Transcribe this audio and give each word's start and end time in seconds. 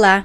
Olá, 0.00 0.24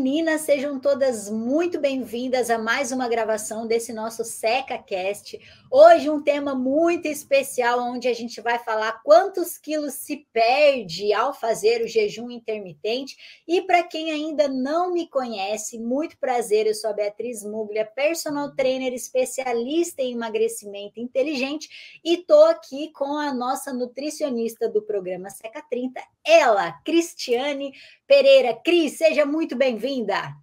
meninas, 0.00 0.40
sejam 0.40 0.80
todas 0.80 1.28
muito 1.28 1.78
bem-vindas 1.78 2.48
a 2.48 2.56
mais 2.56 2.90
uma 2.90 3.06
gravação 3.06 3.66
desse 3.66 3.92
nosso 3.92 4.24
SecaCast. 4.24 5.38
Hoje 5.72 6.10
um 6.10 6.20
tema 6.20 6.52
muito 6.52 7.06
especial 7.06 7.78
onde 7.78 8.08
a 8.08 8.12
gente 8.12 8.40
vai 8.40 8.58
falar 8.58 9.00
quantos 9.04 9.56
quilos 9.56 9.94
se 9.94 10.26
perde 10.32 11.12
ao 11.12 11.32
fazer 11.32 11.80
o 11.80 11.86
jejum 11.86 12.28
intermitente. 12.28 13.16
E 13.46 13.62
para 13.62 13.84
quem 13.84 14.10
ainda 14.10 14.48
não 14.48 14.92
me 14.92 15.08
conhece, 15.08 15.78
muito 15.78 16.18
prazer, 16.18 16.66
eu 16.66 16.74
sou 16.74 16.90
a 16.90 16.92
Beatriz 16.92 17.44
Muglia, 17.44 17.86
personal 17.86 18.52
trainer 18.56 18.92
especialista 18.92 20.02
em 20.02 20.14
emagrecimento 20.14 20.98
inteligente 20.98 22.00
e 22.04 22.16
tô 22.16 22.42
aqui 22.46 22.90
com 22.90 23.16
a 23.16 23.32
nossa 23.32 23.72
nutricionista 23.72 24.68
do 24.68 24.82
programa 24.82 25.30
Seca 25.30 25.62
30, 25.62 26.02
ela, 26.26 26.72
Cristiane 26.84 27.72
Pereira. 28.08 28.54
Cris, 28.54 28.98
seja 28.98 29.24
muito 29.24 29.54
bem-vinda. 29.54 30.34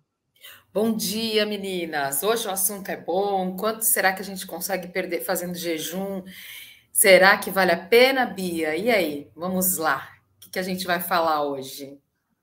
Bom 0.80 0.96
dia, 0.96 1.44
meninas. 1.44 2.22
Hoje 2.22 2.48
o 2.48 2.52
assunto 2.52 2.88
é 2.90 2.96
bom. 2.96 3.58
Quanto 3.58 3.82
será 3.82 4.14
que 4.14 4.22
a 4.22 4.24
gente 4.24 4.46
consegue 4.46 4.88
perder 4.88 5.22
fazendo 5.22 5.56
jejum? 5.56 6.22
Será 6.94 7.36
que 7.36 7.50
vale 7.50 7.72
a 7.72 7.84
pena, 7.84 8.28
Bia? 8.28 8.76
E 8.76 8.92
aí, 8.92 9.28
vamos 9.36 9.78
lá. 9.78 10.08
O 10.36 10.52
que, 10.52 10.60
a 10.60 10.62
gente 10.62 10.86
vai 10.86 11.00
falar 11.00 11.42
hoje? 11.42 12.00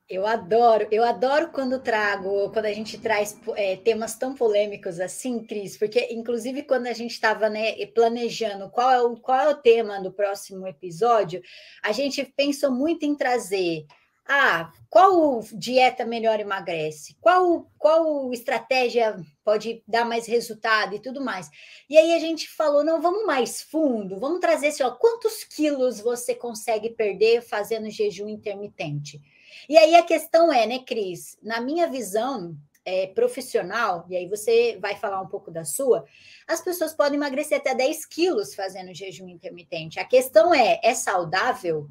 Eu 0.08 0.26
adoro, 0.26 0.88
eu 0.90 1.04
adoro 1.04 1.52
quando 1.52 1.78
trago, 1.78 2.50
quando 2.50 2.66
a 2.66 2.72
gente 2.72 2.98
traz 2.98 3.38
é, 3.54 3.76
temas 3.76 4.16
tão 4.16 4.34
polêmicos 4.34 4.98
assim, 4.98 5.44
Cris, 5.44 5.76
porque 5.76 6.08
inclusive 6.10 6.64
quando 6.64 6.88
a 6.88 6.92
gente 6.92 7.12
estava 7.12 7.48
né, 7.48 7.86
planejando 7.94 8.68
qual 8.68 8.90
é, 8.90 9.00
o, 9.00 9.16
qual 9.16 9.38
é 9.38 9.48
o 9.48 9.58
tema 9.58 10.02
do 10.02 10.12
próximo 10.12 10.66
episódio, 10.66 11.40
a 11.84 11.92
gente 11.92 12.24
pensou 12.36 12.72
muito 12.72 13.04
em 13.04 13.14
trazer 13.14 13.86
ah, 14.26 14.72
qual 14.88 15.44
dieta 15.52 16.04
melhor 16.04 16.40
emagrece? 16.40 17.14
Qual, 17.20 17.70
qual 17.76 18.32
estratégia 18.32 19.16
pode 19.44 19.82
dar 19.86 20.06
mais 20.06 20.26
resultado 20.26 20.94
e 20.94 20.98
tudo 20.98 21.22
mais? 21.22 21.50
E 21.90 21.98
aí 21.98 22.14
a 22.14 22.18
gente 22.18 22.48
falou: 22.48 22.82
não, 22.82 23.02
vamos 23.02 23.26
mais 23.26 23.60
fundo, 23.60 24.18
vamos 24.18 24.40
trazer 24.40 24.68
assim, 24.68 24.82
ó, 24.82 24.90
quantos 24.92 25.44
quilos 25.44 26.00
você 26.00 26.34
consegue 26.34 26.90
perder 26.90 27.42
fazendo 27.42 27.90
jejum 27.90 28.28
intermitente? 28.28 29.20
E 29.68 29.76
aí 29.76 29.94
a 29.94 30.02
questão 30.02 30.50
é, 30.50 30.66
né, 30.66 30.78
Cris? 30.78 31.36
Na 31.42 31.60
minha 31.60 31.86
visão, 31.86 32.56
é, 32.82 33.06
profissional, 33.08 34.06
e 34.08 34.16
aí 34.16 34.26
você 34.26 34.78
vai 34.80 34.96
falar 34.96 35.20
um 35.20 35.28
pouco 35.28 35.50
da 35.50 35.64
sua, 35.64 36.04
as 36.48 36.62
pessoas 36.62 36.94
podem 36.94 37.16
emagrecer 37.16 37.58
até 37.58 37.74
10 37.74 38.06
quilos 38.06 38.54
fazendo 38.54 38.94
jejum 38.94 39.28
intermitente. 39.28 40.00
A 40.00 40.04
questão 40.04 40.54
é: 40.54 40.80
é 40.82 40.94
saudável? 40.94 41.86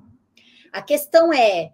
A 0.71 0.81
questão 0.81 1.31
é 1.31 1.71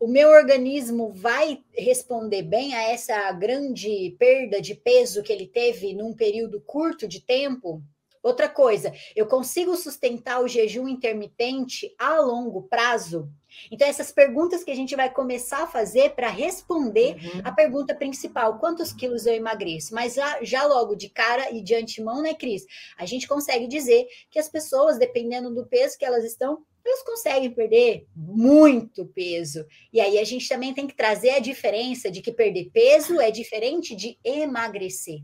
o 0.00 0.08
meu 0.08 0.30
organismo 0.30 1.12
vai 1.12 1.62
responder 1.76 2.42
bem 2.42 2.74
a 2.74 2.82
essa 2.84 3.30
grande 3.32 4.16
perda 4.18 4.58
de 4.58 4.74
peso 4.74 5.22
que 5.22 5.30
ele 5.30 5.46
teve 5.46 5.92
num 5.92 6.14
período 6.14 6.58
curto 6.62 7.06
de 7.06 7.20
tempo? 7.20 7.82
Outra 8.22 8.48
coisa, 8.48 8.92
eu 9.14 9.26
consigo 9.26 9.76
sustentar 9.76 10.42
o 10.42 10.48
jejum 10.48 10.88
intermitente 10.88 11.94
a 11.98 12.18
longo 12.20 12.62
prazo? 12.62 13.30
Então, 13.70 13.86
essas 13.86 14.12
perguntas 14.12 14.62
que 14.62 14.70
a 14.70 14.74
gente 14.74 14.94
vai 14.94 15.10
começar 15.10 15.64
a 15.64 15.66
fazer 15.66 16.10
para 16.10 16.28
responder 16.28 17.16
uhum. 17.16 17.40
a 17.44 17.52
pergunta 17.52 17.94
principal: 17.94 18.58
quantos 18.58 18.92
quilos 18.92 19.26
eu 19.26 19.34
emagreço? 19.34 19.94
Mas 19.94 20.14
já, 20.14 20.42
já, 20.42 20.66
logo 20.66 20.94
de 20.94 21.08
cara 21.08 21.50
e 21.50 21.60
de 21.62 21.74
antemão, 21.74 22.22
né, 22.22 22.34
Cris? 22.34 22.64
A 22.96 23.06
gente 23.06 23.26
consegue 23.26 23.66
dizer 23.66 24.06
que 24.30 24.38
as 24.38 24.48
pessoas, 24.48 24.98
dependendo 24.98 25.52
do 25.52 25.66
peso 25.66 25.98
que 25.98 26.04
elas 26.04 26.24
estão, 26.24 26.64
elas 26.84 27.02
conseguem 27.02 27.50
perder 27.50 28.06
muito 28.14 29.06
peso. 29.06 29.66
E 29.92 30.00
aí 30.00 30.18
a 30.18 30.24
gente 30.24 30.48
também 30.48 30.72
tem 30.72 30.86
que 30.86 30.96
trazer 30.96 31.30
a 31.30 31.38
diferença 31.38 32.10
de 32.10 32.20
que 32.20 32.32
perder 32.32 32.70
peso 32.72 33.20
é 33.20 33.30
diferente 33.30 33.94
de 33.94 34.18
emagrecer. 34.24 35.20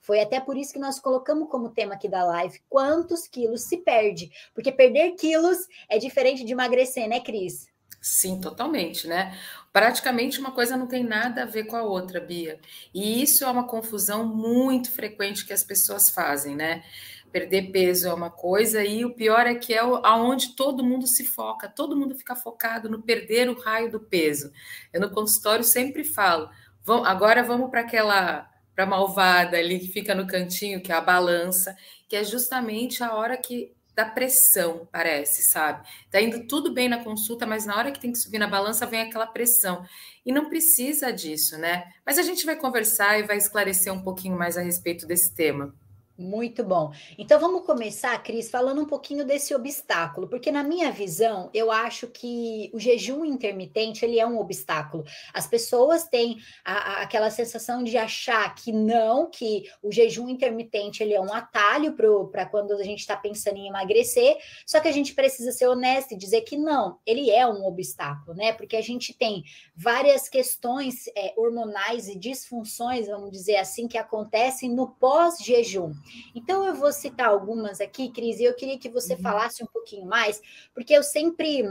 Foi 0.00 0.20
até 0.20 0.38
por 0.38 0.56
isso 0.56 0.72
que 0.72 0.78
nós 0.78 1.00
colocamos 1.00 1.48
como 1.50 1.70
tema 1.70 1.94
aqui 1.94 2.08
da 2.08 2.24
live 2.24 2.60
quantos 2.68 3.26
quilos 3.26 3.62
se 3.62 3.78
perde. 3.78 4.30
Porque 4.54 4.70
perder 4.70 5.16
quilos 5.16 5.58
é 5.88 5.98
diferente 5.98 6.44
de 6.44 6.52
emagrecer, 6.52 7.08
né, 7.08 7.18
Cris? 7.18 7.66
Sim, 8.00 8.40
totalmente, 8.40 9.08
né? 9.08 9.36
Praticamente 9.72 10.38
uma 10.38 10.52
coisa 10.52 10.76
não 10.76 10.86
tem 10.86 11.02
nada 11.02 11.42
a 11.42 11.46
ver 11.46 11.64
com 11.64 11.74
a 11.74 11.82
outra, 11.82 12.20
Bia. 12.20 12.60
E 12.94 13.20
isso 13.20 13.44
é 13.44 13.50
uma 13.50 13.66
confusão 13.66 14.24
muito 14.24 14.92
frequente 14.92 15.44
que 15.44 15.52
as 15.52 15.64
pessoas 15.64 16.08
fazem, 16.08 16.54
né? 16.54 16.84
Perder 17.26 17.70
peso 17.70 18.08
é 18.08 18.14
uma 18.14 18.30
coisa, 18.30 18.84
e 18.84 19.04
o 19.04 19.14
pior 19.14 19.46
é 19.46 19.54
que 19.54 19.74
é 19.74 19.78
aonde 19.78 20.54
todo 20.56 20.84
mundo 20.84 21.06
se 21.06 21.24
foca, 21.24 21.68
todo 21.68 21.96
mundo 21.96 22.14
fica 22.14 22.34
focado 22.34 22.88
no 22.88 23.02
perder 23.02 23.48
o 23.48 23.58
raio 23.58 23.90
do 23.90 24.00
peso. 24.00 24.52
Eu 24.92 25.00
no 25.00 25.10
consultório 25.10 25.64
sempre 25.64 26.04
falo, 26.04 26.48
vamos, 26.84 27.06
agora 27.06 27.42
vamos 27.42 27.70
para 27.70 27.80
aquela 27.80 28.50
para 28.74 28.84
malvada 28.84 29.56
ali 29.56 29.78
que 29.78 29.88
fica 29.88 30.14
no 30.14 30.26
cantinho, 30.26 30.82
que 30.82 30.92
é 30.92 30.94
a 30.94 31.00
balança, 31.00 31.74
que 32.06 32.14
é 32.14 32.22
justamente 32.22 33.02
a 33.02 33.14
hora 33.14 33.34
que 33.38 33.74
da 33.96 34.04
pressão, 34.04 34.86
parece, 34.92 35.42
sabe? 35.42 35.88
Tá 36.10 36.20
indo 36.20 36.46
tudo 36.46 36.74
bem 36.74 36.86
na 36.86 37.02
consulta, 37.02 37.46
mas 37.46 37.64
na 37.64 37.74
hora 37.74 37.90
que 37.90 37.98
tem 37.98 38.12
que 38.12 38.18
subir 38.18 38.38
na 38.38 38.46
balança 38.46 38.84
vem 38.84 39.00
aquela 39.00 39.26
pressão. 39.26 39.86
E 40.24 40.30
não 40.30 40.50
precisa 40.50 41.10
disso, 41.10 41.56
né? 41.56 41.90
Mas 42.04 42.18
a 42.18 42.22
gente 42.22 42.44
vai 42.44 42.56
conversar 42.56 43.18
e 43.18 43.22
vai 43.22 43.38
esclarecer 43.38 43.90
um 43.90 44.02
pouquinho 44.02 44.36
mais 44.36 44.58
a 44.58 44.60
respeito 44.60 45.06
desse 45.06 45.34
tema. 45.34 45.74
Muito 46.18 46.64
bom. 46.64 46.92
Então 47.18 47.38
vamos 47.38 47.66
começar, 47.66 48.16
Cris, 48.22 48.48
falando 48.48 48.80
um 48.80 48.86
pouquinho 48.86 49.22
desse 49.22 49.54
obstáculo, 49.54 50.26
porque 50.26 50.50
na 50.50 50.62
minha 50.62 50.90
visão, 50.90 51.50
eu 51.52 51.70
acho 51.70 52.06
que 52.06 52.70
o 52.72 52.80
jejum 52.80 53.22
intermitente 53.22 54.02
ele 54.02 54.18
é 54.18 54.26
um 54.26 54.40
obstáculo. 54.40 55.04
As 55.34 55.46
pessoas 55.46 56.08
têm 56.08 56.38
a, 56.64 56.72
a, 56.72 57.02
aquela 57.02 57.28
sensação 57.30 57.84
de 57.84 57.98
achar 57.98 58.54
que 58.54 58.72
não, 58.72 59.28
que 59.28 59.70
o 59.82 59.92
jejum 59.92 60.26
intermitente 60.26 61.02
ele 61.02 61.12
é 61.12 61.20
um 61.20 61.34
atalho 61.34 61.94
para 61.94 62.46
quando 62.46 62.72
a 62.72 62.82
gente 62.82 63.00
está 63.00 63.14
pensando 63.14 63.58
em 63.58 63.68
emagrecer, 63.68 64.38
só 64.64 64.80
que 64.80 64.88
a 64.88 64.92
gente 64.92 65.12
precisa 65.12 65.52
ser 65.52 65.66
honesto 65.66 66.12
e 66.12 66.16
dizer 66.16 66.40
que 66.42 66.56
não, 66.56 66.98
ele 67.04 67.30
é 67.30 67.46
um 67.46 67.66
obstáculo, 67.66 68.34
né? 68.34 68.54
Porque 68.54 68.76
a 68.76 68.82
gente 68.82 69.12
tem 69.12 69.44
várias 69.76 70.30
questões 70.30 71.08
é, 71.14 71.34
hormonais 71.36 72.08
e 72.08 72.18
disfunções, 72.18 73.06
vamos 73.06 73.30
dizer 73.30 73.56
assim, 73.56 73.86
que 73.86 73.98
acontecem 73.98 74.70
no 74.70 74.88
pós-jejum. 74.88 75.92
Então, 76.34 76.64
eu 76.64 76.74
vou 76.74 76.92
citar 76.92 77.28
algumas 77.28 77.80
aqui, 77.80 78.10
Cris, 78.10 78.40
e 78.40 78.44
eu 78.44 78.54
queria 78.54 78.78
que 78.78 78.88
você 78.88 79.14
uhum. 79.14 79.20
falasse 79.20 79.62
um 79.62 79.66
pouquinho 79.66 80.06
mais, 80.06 80.40
porque 80.74 80.92
eu 80.92 81.02
sempre. 81.02 81.64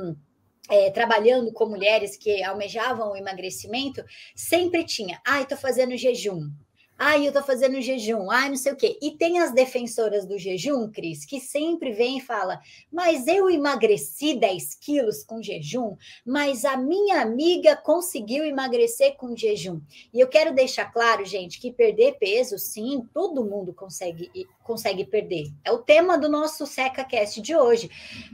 É, 0.68 0.90
trabalhando 0.90 1.54
com 1.54 1.68
mulheres 1.68 2.18
que 2.18 2.44
almejavam 2.44 3.12
o 3.12 3.16
emagrecimento, 3.16 4.04
sempre 4.36 4.84
tinha, 4.84 5.22
ai, 5.24 5.42
ah, 5.42 5.44
estou 5.44 5.60
fazendo 5.60 5.96
jejum, 5.96 6.50
Ai, 6.98 7.28
eu 7.28 7.34
tô 7.34 7.44
fazendo 7.44 7.82
jejum, 7.82 8.32
ai, 8.32 8.48
não 8.48 8.56
sei 8.56 8.72
o 8.72 8.76
quê. 8.76 8.98
E 9.02 9.12
tem 9.12 9.40
as 9.40 9.54
defensoras 9.54 10.26
do 10.26 10.38
jejum, 10.38 10.90
Cris, 10.90 11.26
que 11.26 11.42
sempre 11.42 11.92
vem 11.92 12.20
e 12.20 12.22
fala: 12.22 12.62
Mas 12.90 13.28
eu 13.28 13.50
emagreci 13.50 14.34
10 14.34 14.76
quilos 14.76 15.22
com 15.22 15.44
jejum, 15.44 15.98
mas 16.26 16.64
a 16.64 16.78
minha 16.78 17.22
amiga 17.22 17.76
conseguiu 17.76 18.46
emagrecer 18.46 19.18
com 19.18 19.36
jejum. 19.36 19.82
E 20.14 20.22
eu 20.22 20.28
quero 20.30 20.56
deixar 20.56 20.86
claro, 20.86 21.26
gente, 21.26 21.60
que 21.60 21.70
perder 21.70 22.18
peso, 22.18 22.58
sim, 22.58 23.06
todo 23.14 23.44
mundo 23.44 23.74
consegue 23.74 24.32
consegue 24.66 25.06
perder. 25.06 25.54
É 25.64 25.72
o 25.72 25.78
tema 25.78 26.18
do 26.18 26.28
nosso 26.28 26.66
SecaCast 26.66 27.40
de 27.40 27.56
hoje. 27.56 27.90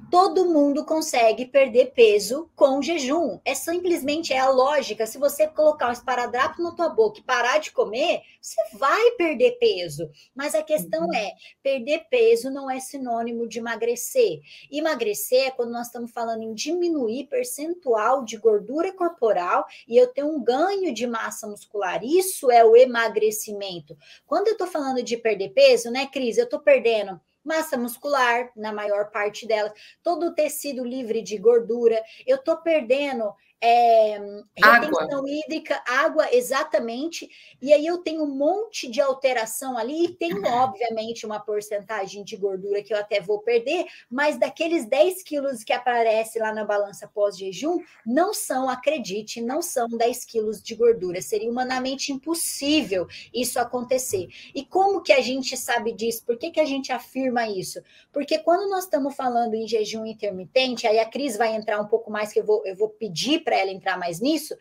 Todo 0.10 0.46
mundo 0.46 0.86
consegue 0.86 1.46
perder 1.46 1.92
peso 1.94 2.50
com 2.56 2.82
jejum. 2.82 3.40
É 3.44 3.54
simplesmente 3.54 4.34
é 4.34 4.40
a 4.40 4.50
lógica. 4.50 5.06
Se 5.06 5.18
você 5.18 5.46
colocar 5.48 5.90
um 5.90 5.94
esparadrapo 5.94 6.64
na 6.64 6.72
tua 6.72 6.90
boca 6.90 7.20
e 7.20 7.24
parar 7.24 7.60
de 7.60 7.72
comer, 7.72 8.22
você 8.42 8.62
vai 8.74 9.12
perder 9.12 9.58
peso. 9.60 10.10
Mas 10.34 10.56
a 10.56 10.64
questão 10.64 11.06
uhum. 11.06 11.14
é: 11.14 11.34
perder 11.62 12.06
peso 12.10 12.50
não 12.50 12.70
é 12.70 12.80
sinônimo 12.80 13.48
de 13.48 13.60
emagrecer. 13.60 14.40
Emagrecer 14.72 15.48
é 15.48 15.52
quando 15.52 15.72
nós 15.72 15.88
estamos 15.88 16.12
falando 16.12 16.44
em 16.44 16.54
diminuir 16.54 17.28
percentual 17.28 18.24
de 18.24 18.38
gordura 18.38 18.94
corporal 18.94 19.66
e 19.88 19.98
eu 19.98 20.08
tenho 20.08 20.28
um 20.28 20.42
ganho 20.42 20.94
de 20.94 21.06
massa 21.06 21.46
muscular. 21.46 22.04
Isso 22.04 22.50
é 22.50 22.64
o 22.64 22.76
emagrecimento. 22.76 23.98
Quando 24.26 24.48
eu 24.48 24.54
estou 24.54 24.68
falando 24.68 25.04
de 25.04 25.18
perder 25.18 25.50
peso, 25.50 25.92
né, 25.92 26.08
Cris? 26.22 26.38
Eu 26.38 26.44
estou 26.44 26.60
perdendo 26.60 27.20
massa 27.44 27.76
muscular, 27.76 28.52
na 28.56 28.72
maior 28.72 29.10
parte 29.10 29.48
dela, 29.48 29.74
todo 30.04 30.28
o 30.28 30.36
tecido 30.36 30.86
livre 30.86 31.24
de 31.24 31.36
gordura. 31.40 32.00
Eu 32.28 32.38
estou 32.38 32.58
perdendo 32.58 33.34
é, 33.62 34.14
retenção 34.58 35.20
água. 35.20 35.30
hídrica, 35.30 35.84
água, 35.88 36.28
exatamente. 36.34 37.30
E 37.62 37.72
aí 37.72 37.86
eu 37.86 38.00
tenho 38.00 38.24
um 38.24 38.36
monte 38.36 38.90
de 38.90 39.00
alteração 39.00 39.78
ali, 39.78 40.06
e 40.06 40.16
tem, 40.16 40.34
obviamente, 40.48 41.26
uma 41.26 41.40
porcentagem 41.40 42.24
de 42.24 42.36
gordura 42.36 42.82
que 42.82 42.92
eu 42.92 42.98
até 42.98 43.22
vou 43.22 43.40
perder, 43.40 43.86
mas 44.10 44.38
daqueles 44.38 44.86
10 44.86 45.22
quilos 45.22 45.64
que 45.64 45.72
aparece 45.72 46.40
lá 46.40 46.52
na 46.52 46.66
balança 46.66 47.08
pós-jejum, 47.08 47.80
não 48.04 48.34
são, 48.34 48.68
acredite, 48.68 49.40
não 49.42 49.62
são 49.62 49.88
10 49.88 50.26
quilos 50.26 50.62
de 50.62 50.74
gordura. 50.74 51.22
Seria 51.22 51.50
humanamente 51.50 52.12
impossível 52.12 53.08
isso 53.32 53.60
acontecer. 53.60 54.28
E 54.56 54.66
como 54.66 55.04
que 55.04 55.14
a 55.14 55.22
gente 55.22 55.56
sabe 55.56 55.94
disso? 55.94 56.26
Por 56.26 56.38
que, 56.38 56.50
que 56.50 56.60
a 56.60 56.66
gente 56.66 56.92
afirma 56.92 57.48
isso? 57.48 57.80
Porque 58.12 58.40
quando 58.40 58.70
nós 58.70 58.86
estamos 58.86 59.16
falando 59.16 59.54
em 59.54 59.68
jejum 59.68 60.06
intermitente, 60.06 60.88
aí 60.88 60.98
a 60.98 61.06
Cris 61.06 61.38
vai 61.38 61.56
entrar 61.56 61.80
um 61.80 61.88
pouco 61.88 62.10
mais, 62.10 62.34
que 62.34 62.40
eu 62.40 62.46
vou, 62.46 62.66
eu 62.66 62.76
vou 62.76 62.90
pedir 62.90 63.44
para 63.44 63.51
para 63.52 63.60
ela 63.60 63.72
entrar 63.72 63.98
mais 64.00 64.22
nisso, 64.22 64.56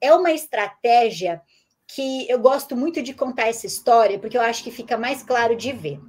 é 0.00 0.12
uma 0.12 0.32
estratégia 0.32 1.40
que 1.86 2.28
eu 2.28 2.40
gosto 2.40 2.74
muito 2.74 3.00
de 3.00 3.14
contar 3.14 3.46
essa 3.46 3.68
história, 3.68 4.18
porque 4.18 4.36
eu 4.36 4.42
acho 4.42 4.64
que 4.64 4.70
fica 4.72 4.98
mais 4.98 5.22
claro 5.22 5.54
de 5.54 5.70
ver. 5.70 6.00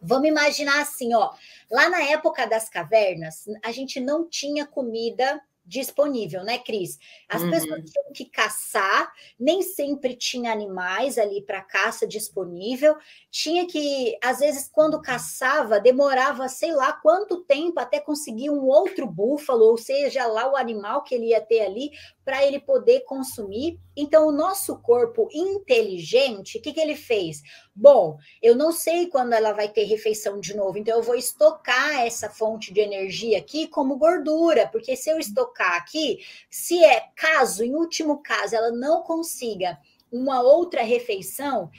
Vamos 0.00 0.26
imaginar 0.26 0.80
assim, 0.80 1.14
ó, 1.14 1.32
lá 1.70 1.90
na 1.90 2.02
época 2.04 2.46
das 2.46 2.70
cavernas, 2.70 3.44
a 3.62 3.72
gente 3.72 4.00
não 4.00 4.26
tinha 4.26 4.64
comida 4.64 5.38
disponível, 5.66 6.44
né, 6.44 6.58
Cris? 6.58 6.98
As 7.28 7.42
uhum. 7.42 7.50
pessoas 7.50 7.90
tinham 7.90 8.12
que 8.14 8.24
caçar, 8.26 9.12
nem 9.38 9.62
sempre 9.62 10.14
tinha 10.14 10.52
animais 10.52 11.18
ali 11.18 11.42
para 11.42 11.60
caça 11.60 12.06
disponível, 12.06 12.96
tinha 13.30 13.66
que, 13.66 14.16
às 14.22 14.38
vezes, 14.38 14.68
quando 14.72 15.02
caçava, 15.02 15.80
demorava 15.80 16.48
sei 16.48 16.72
lá 16.72 16.92
quanto 16.92 17.44
tempo 17.44 17.80
até 17.80 17.98
conseguir 17.98 18.50
um 18.50 18.64
outro 18.64 19.06
búfalo, 19.06 19.64
ou 19.64 19.76
seja, 19.76 20.26
lá 20.26 20.50
o 20.50 20.56
animal 20.56 21.02
que 21.02 21.14
ele 21.14 21.26
ia 21.26 21.40
ter 21.40 21.62
ali, 21.62 21.90
para 22.26 22.44
ele 22.44 22.58
poder 22.58 23.04
consumir. 23.04 23.78
Então, 23.96 24.26
o 24.26 24.32
nosso 24.32 24.76
corpo 24.82 25.28
inteligente, 25.32 26.58
o 26.58 26.60
que, 26.60 26.72
que 26.72 26.80
ele 26.80 26.96
fez? 26.96 27.40
Bom, 27.72 28.18
eu 28.42 28.56
não 28.56 28.72
sei 28.72 29.06
quando 29.06 29.32
ela 29.32 29.52
vai 29.52 29.68
ter 29.68 29.84
refeição 29.84 30.40
de 30.40 30.54
novo, 30.56 30.76
então 30.76 30.96
eu 30.96 31.04
vou 31.04 31.14
estocar 31.14 32.00
essa 32.00 32.28
fonte 32.28 32.74
de 32.74 32.80
energia 32.80 33.38
aqui 33.38 33.68
como 33.68 33.96
gordura, 33.96 34.66
porque 34.66 34.96
se 34.96 35.08
eu 35.08 35.20
estocar 35.20 35.74
aqui, 35.76 36.18
se 36.50 36.84
é 36.84 37.04
caso, 37.14 37.62
em 37.62 37.76
último 37.76 38.20
caso, 38.20 38.56
ela 38.56 38.72
não 38.72 39.04
consiga 39.04 39.78
uma 40.10 40.42
outra 40.42 40.82
refeição, 40.82 41.70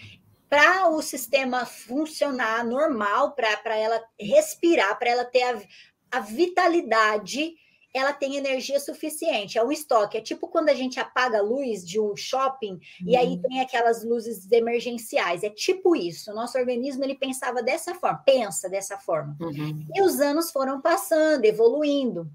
para 0.49 0.87
o 0.87 1.01
sistema 1.01 1.65
funcionar 1.65 2.63
normal, 2.63 3.33
para 3.33 3.75
ela 3.75 4.01
respirar, 4.17 4.97
para 4.97 5.09
ela 5.09 5.25
ter 5.25 5.43
a, 5.43 5.61
a 6.09 6.19
vitalidade 6.21 7.53
ela 7.97 8.13
tem 8.13 8.35
energia 8.35 8.79
suficiente. 8.79 9.57
É 9.57 9.63
um 9.63 9.71
estoque. 9.71 10.17
É 10.17 10.21
tipo 10.21 10.47
quando 10.47 10.69
a 10.69 10.73
gente 10.73 10.99
apaga 10.99 11.39
a 11.39 11.41
luz 11.41 11.85
de 11.85 11.99
um 11.99 12.15
shopping 12.15 12.73
uhum. 12.73 12.79
e 13.07 13.15
aí 13.15 13.29
uhum. 13.29 13.41
tem 13.41 13.61
aquelas 13.61 14.03
luzes 14.03 14.49
emergenciais. 14.51 15.43
É 15.43 15.49
tipo 15.49 15.95
isso. 15.95 16.31
O 16.31 16.35
nosso 16.35 16.57
organismo 16.57 17.03
ele 17.03 17.15
pensava 17.15 17.61
dessa 17.61 17.95
forma, 17.95 18.21
pensa 18.25 18.69
dessa 18.69 18.97
forma. 18.97 19.35
Uhum. 19.39 19.85
E 19.95 20.01
os 20.01 20.19
anos 20.19 20.51
foram 20.51 20.81
passando, 20.81 21.45
evoluindo. 21.45 22.29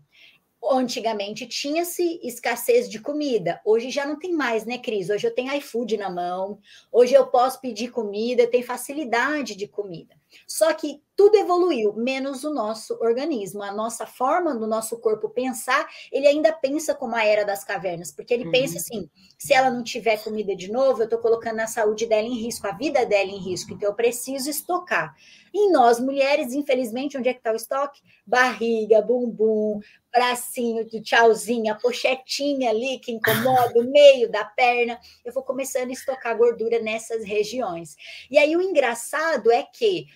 Antigamente 0.70 1.44
tinha-se 1.46 2.20
escassez 2.22 2.88
de 2.88 3.00
comida, 3.00 3.60
hoje 3.64 3.90
já 3.90 4.06
não 4.06 4.16
tem 4.16 4.32
mais, 4.32 4.64
né, 4.64 4.78
Cris? 4.78 5.10
Hoje 5.10 5.26
eu 5.26 5.34
tenho 5.34 5.52
iFood 5.56 5.96
na 5.96 6.08
mão, 6.08 6.60
hoje 6.92 7.14
eu 7.14 7.26
posso 7.26 7.60
pedir 7.60 7.90
comida, 7.90 8.46
tem 8.46 8.62
facilidade 8.62 9.56
de 9.56 9.66
comida. 9.66 10.14
Só 10.46 10.72
que 10.72 11.02
tudo 11.22 11.36
evoluiu, 11.36 11.92
menos 11.92 12.42
o 12.42 12.52
nosso 12.52 12.98
organismo. 13.00 13.62
A 13.62 13.70
nossa 13.70 14.04
forma 14.04 14.56
do 14.56 14.66
nosso 14.66 14.98
corpo 14.98 15.28
pensar, 15.28 15.88
ele 16.10 16.26
ainda 16.26 16.52
pensa 16.52 16.96
como 16.96 17.14
a 17.14 17.24
era 17.24 17.44
das 17.44 17.62
cavernas, 17.62 18.10
porque 18.10 18.34
ele 18.34 18.46
uhum. 18.46 18.50
pensa 18.50 18.78
assim: 18.78 19.08
se 19.38 19.54
ela 19.54 19.70
não 19.70 19.84
tiver 19.84 20.20
comida 20.24 20.56
de 20.56 20.68
novo, 20.68 21.00
eu 21.00 21.04
estou 21.04 21.20
colocando 21.20 21.60
a 21.60 21.68
saúde 21.68 22.06
dela 22.06 22.26
em 22.26 22.42
risco, 22.42 22.66
a 22.66 22.72
vida 22.72 23.06
dela 23.06 23.30
em 23.30 23.38
risco, 23.38 23.72
então 23.72 23.88
eu 23.88 23.94
preciso 23.94 24.50
estocar. 24.50 25.14
Em 25.54 25.70
nós, 25.70 26.00
mulheres, 26.00 26.54
infelizmente, 26.54 27.16
onde 27.16 27.28
é 27.28 27.32
que 27.32 27.38
está 27.38 27.52
o 27.52 27.56
estoque? 27.56 28.00
Barriga, 28.26 29.00
bumbum, 29.00 29.78
bracinho 30.10 30.84
do 30.88 31.00
tchauzinho, 31.00 31.72
a 31.72 31.76
pochetinha 31.76 32.70
ali 32.70 32.98
que 32.98 33.12
incomoda, 33.12 33.78
o 33.78 33.84
meio 33.84 34.28
da 34.28 34.44
perna. 34.44 34.98
Eu 35.24 35.32
vou 35.32 35.44
começando 35.44 35.90
a 35.90 35.92
estocar 35.92 36.36
gordura 36.36 36.80
nessas 36.80 37.24
regiões. 37.24 37.94
E 38.28 38.38
aí 38.38 38.56
o 38.56 38.62
engraçado 38.62 39.52
é 39.52 39.62
que 39.62 40.06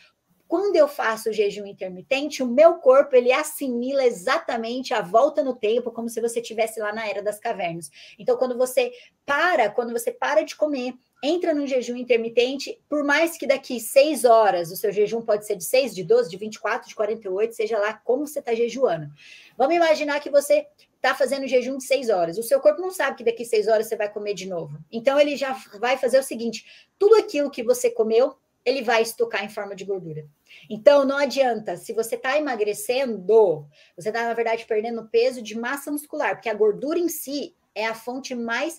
quando 0.48 0.76
eu 0.76 0.86
faço 0.86 1.30
o 1.30 1.32
jejum 1.32 1.66
intermitente, 1.66 2.42
o 2.42 2.46
meu 2.46 2.74
corpo 2.74 3.16
ele 3.16 3.32
assimila 3.32 4.04
exatamente 4.04 4.94
a 4.94 5.00
volta 5.00 5.42
no 5.42 5.54
tempo, 5.54 5.90
como 5.90 6.08
se 6.08 6.20
você 6.20 6.40
estivesse 6.40 6.78
lá 6.78 6.92
na 6.92 7.06
era 7.06 7.22
das 7.22 7.38
cavernas. 7.38 7.90
Então, 8.18 8.36
quando 8.36 8.56
você 8.56 8.92
para, 9.24 9.68
quando 9.70 9.92
você 9.92 10.12
para 10.12 10.42
de 10.42 10.54
comer, 10.54 10.94
entra 11.22 11.52
no 11.52 11.66
jejum 11.66 11.96
intermitente, 11.96 12.80
por 12.88 13.02
mais 13.02 13.36
que 13.36 13.46
daqui 13.46 13.80
seis 13.80 14.24
horas, 14.24 14.70
o 14.70 14.76
seu 14.76 14.92
jejum 14.92 15.20
pode 15.20 15.46
ser 15.46 15.56
de 15.56 15.64
seis, 15.64 15.94
de 15.94 16.04
12, 16.04 16.30
de 16.30 16.36
24, 16.36 16.88
de 16.88 16.94
48, 16.94 17.54
seja 17.54 17.78
lá 17.78 17.94
como 17.94 18.26
você 18.26 18.38
está 18.38 18.54
jejuando. 18.54 19.08
Vamos 19.56 19.74
imaginar 19.74 20.20
que 20.20 20.30
você 20.30 20.66
está 20.94 21.14
fazendo 21.14 21.48
jejum 21.48 21.76
de 21.78 21.84
seis 21.84 22.08
horas. 22.08 22.38
O 22.38 22.42
seu 22.42 22.60
corpo 22.60 22.80
não 22.80 22.92
sabe 22.92 23.16
que 23.16 23.24
daqui 23.24 23.44
seis 23.44 23.66
horas 23.66 23.88
você 23.88 23.96
vai 23.96 24.12
comer 24.12 24.34
de 24.34 24.46
novo. 24.46 24.78
Então, 24.92 25.18
ele 25.18 25.36
já 25.36 25.52
vai 25.80 25.96
fazer 25.96 26.18
o 26.18 26.22
seguinte: 26.22 26.64
tudo 26.98 27.16
aquilo 27.16 27.50
que 27.50 27.62
você 27.62 27.90
comeu, 27.90 28.36
ele 28.64 28.82
vai 28.82 29.02
estocar 29.02 29.44
em 29.44 29.48
forma 29.48 29.74
de 29.74 29.84
gordura. 29.84 30.26
Então, 30.68 31.04
não 31.04 31.16
adianta, 31.16 31.76
se 31.76 31.92
você 31.92 32.14
está 32.14 32.36
emagrecendo, 32.36 33.68
você 33.96 34.08
está, 34.08 34.24
na 34.24 34.34
verdade, 34.34 34.64
perdendo 34.64 35.08
peso 35.08 35.42
de 35.42 35.58
massa 35.58 35.90
muscular, 35.90 36.34
porque 36.34 36.48
a 36.48 36.54
gordura 36.54 36.98
em 36.98 37.08
si 37.08 37.54
é 37.74 37.86
a 37.86 37.94
fonte 37.94 38.34
mais 38.34 38.78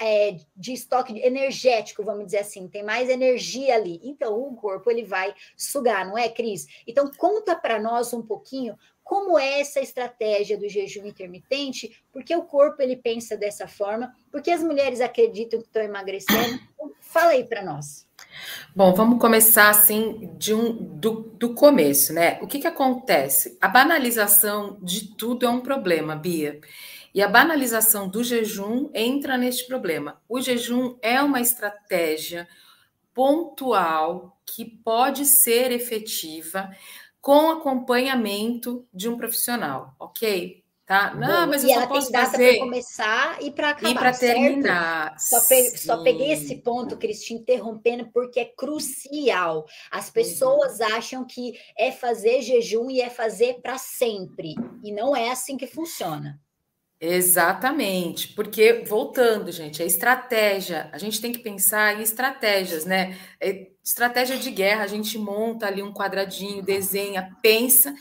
é, 0.00 0.36
de 0.56 0.72
estoque 0.72 1.18
energético, 1.20 2.02
vamos 2.02 2.26
dizer 2.26 2.38
assim, 2.38 2.68
tem 2.68 2.82
mais 2.82 3.08
energia 3.08 3.74
ali. 3.74 4.00
Então, 4.02 4.38
o 4.40 4.56
corpo 4.56 4.90
ele 4.90 5.04
vai 5.04 5.34
sugar, 5.56 6.06
não 6.06 6.16
é, 6.16 6.28
Cris? 6.28 6.66
Então, 6.86 7.10
conta 7.16 7.54
para 7.54 7.78
nós 7.78 8.12
um 8.12 8.22
pouquinho 8.22 8.78
como 9.04 9.38
é 9.38 9.60
essa 9.60 9.80
estratégia 9.80 10.58
do 10.58 10.68
jejum 10.68 11.06
intermitente, 11.06 12.02
porque 12.12 12.34
o 12.34 12.44
corpo 12.44 12.82
ele 12.82 12.96
pensa 12.96 13.36
dessa 13.36 13.66
forma, 13.66 14.14
porque 14.30 14.50
as 14.50 14.62
mulheres 14.62 15.00
acreditam 15.00 15.60
que 15.60 15.66
estão 15.66 15.82
emagrecendo. 15.82 16.60
Fala 17.00 17.30
aí 17.30 17.44
para 17.44 17.64
nós. 17.64 18.07
Bom, 18.74 18.94
vamos 18.94 19.18
começar 19.18 19.70
assim 19.70 20.34
de 20.38 20.54
um, 20.54 20.72
do, 20.72 21.34
do 21.38 21.54
começo, 21.54 22.12
né? 22.12 22.38
O 22.42 22.46
que, 22.46 22.58
que 22.58 22.66
acontece? 22.66 23.56
A 23.60 23.66
banalização 23.66 24.78
de 24.82 25.16
tudo 25.16 25.46
é 25.46 25.48
um 25.48 25.60
problema, 25.60 26.14
Bia. 26.14 26.60
E 27.14 27.22
a 27.22 27.28
banalização 27.28 28.08
do 28.08 28.22
jejum 28.22 28.90
entra 28.94 29.36
neste 29.36 29.66
problema. 29.66 30.20
O 30.28 30.40
jejum 30.40 30.96
é 31.02 31.20
uma 31.20 31.40
estratégia 31.40 32.46
pontual 33.14 34.38
que 34.46 34.64
pode 34.64 35.24
ser 35.24 35.72
efetiva 35.72 36.70
com 37.20 37.50
acompanhamento 37.50 38.86
de 38.94 39.08
um 39.08 39.16
profissional, 39.16 39.94
ok? 39.98 40.62
Tá? 40.88 41.14
Não, 41.14 41.46
mas 41.46 41.62
eu 41.62 41.68
e 41.68 41.72
só 41.74 41.80
ela 41.80 41.86
posso 41.86 42.10
tem 42.10 42.12
data 42.12 42.30
fazer... 42.30 42.48
para 42.48 42.64
começar 42.64 43.42
e 43.42 43.50
para 43.50 43.68
acabar, 43.68 43.90
E 43.90 43.94
para 43.94 44.12
terminar. 44.14 45.20
Só, 45.20 45.38
pe... 45.42 45.76
só, 45.76 46.02
peguei 46.02 46.32
esse 46.32 46.56
ponto, 46.62 46.96
Cris, 46.96 47.30
interrompendo, 47.30 48.10
porque 48.10 48.40
é 48.40 48.46
crucial. 48.46 49.66
As 49.90 50.08
pessoas 50.08 50.80
uhum. 50.80 50.86
acham 50.96 51.26
que 51.26 51.52
é 51.76 51.92
fazer 51.92 52.40
jejum 52.40 52.90
e 52.90 53.02
é 53.02 53.10
fazer 53.10 53.60
para 53.60 53.76
sempre. 53.76 54.54
E 54.82 54.90
não 54.90 55.14
é 55.14 55.28
assim 55.28 55.58
que 55.58 55.66
funciona. 55.66 56.40
Exatamente, 56.98 58.28
porque 58.28 58.82
voltando, 58.84 59.52
gente, 59.52 59.82
a 59.82 59.86
estratégia, 59.86 60.88
a 60.90 60.96
gente 60.96 61.20
tem 61.20 61.32
que 61.32 61.38
pensar 61.40 61.98
em 61.98 62.02
estratégias, 62.02 62.86
né? 62.86 63.16
É, 63.38 63.68
estratégia 63.84 64.38
de 64.38 64.50
guerra, 64.50 64.84
a 64.84 64.88
gente 64.88 65.18
monta 65.18 65.66
ali 65.66 65.82
um 65.82 65.92
quadradinho, 65.92 66.62
desenha, 66.62 67.36
pensa 67.42 67.94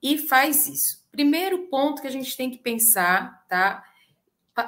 e 0.00 0.16
faz 0.16 0.68
isso. 0.68 0.97
Primeiro 1.18 1.66
ponto 1.66 2.00
que 2.00 2.06
a 2.06 2.12
gente 2.12 2.36
tem 2.36 2.48
que 2.48 2.58
pensar, 2.58 3.44
tá? 3.48 3.82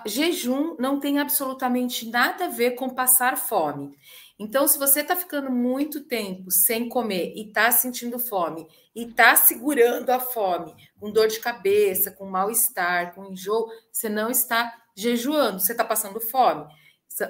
Jejum 0.04 0.74
não 0.80 0.98
tem 0.98 1.20
absolutamente 1.20 2.10
nada 2.10 2.46
a 2.46 2.48
ver 2.48 2.72
com 2.72 2.90
passar 2.90 3.38
fome. 3.38 3.96
Então, 4.36 4.66
se 4.66 4.76
você 4.76 5.02
está 5.02 5.14
ficando 5.14 5.48
muito 5.48 6.00
tempo 6.00 6.50
sem 6.50 6.88
comer 6.88 7.34
e 7.36 7.46
está 7.46 7.70
sentindo 7.70 8.18
fome 8.18 8.66
e 8.96 9.04
está 9.04 9.36
segurando 9.36 10.10
a 10.10 10.18
fome, 10.18 10.74
com 10.98 11.12
dor 11.12 11.28
de 11.28 11.38
cabeça, 11.38 12.10
com 12.10 12.26
mal-estar, 12.26 13.14
com 13.14 13.26
enjoo, 13.26 13.68
você 13.92 14.08
não 14.08 14.28
está 14.28 14.76
jejuando, 14.96 15.60
você 15.60 15.70
está 15.70 15.84
passando 15.84 16.20
fome. 16.20 16.66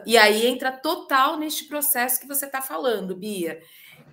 E 0.07 0.17
aí 0.17 0.47
entra 0.47 0.73
total 0.73 1.37
neste 1.37 1.65
processo 1.65 2.19
que 2.19 2.27
você 2.27 2.47
está 2.47 2.63
falando, 2.63 3.15
Bia. 3.15 3.61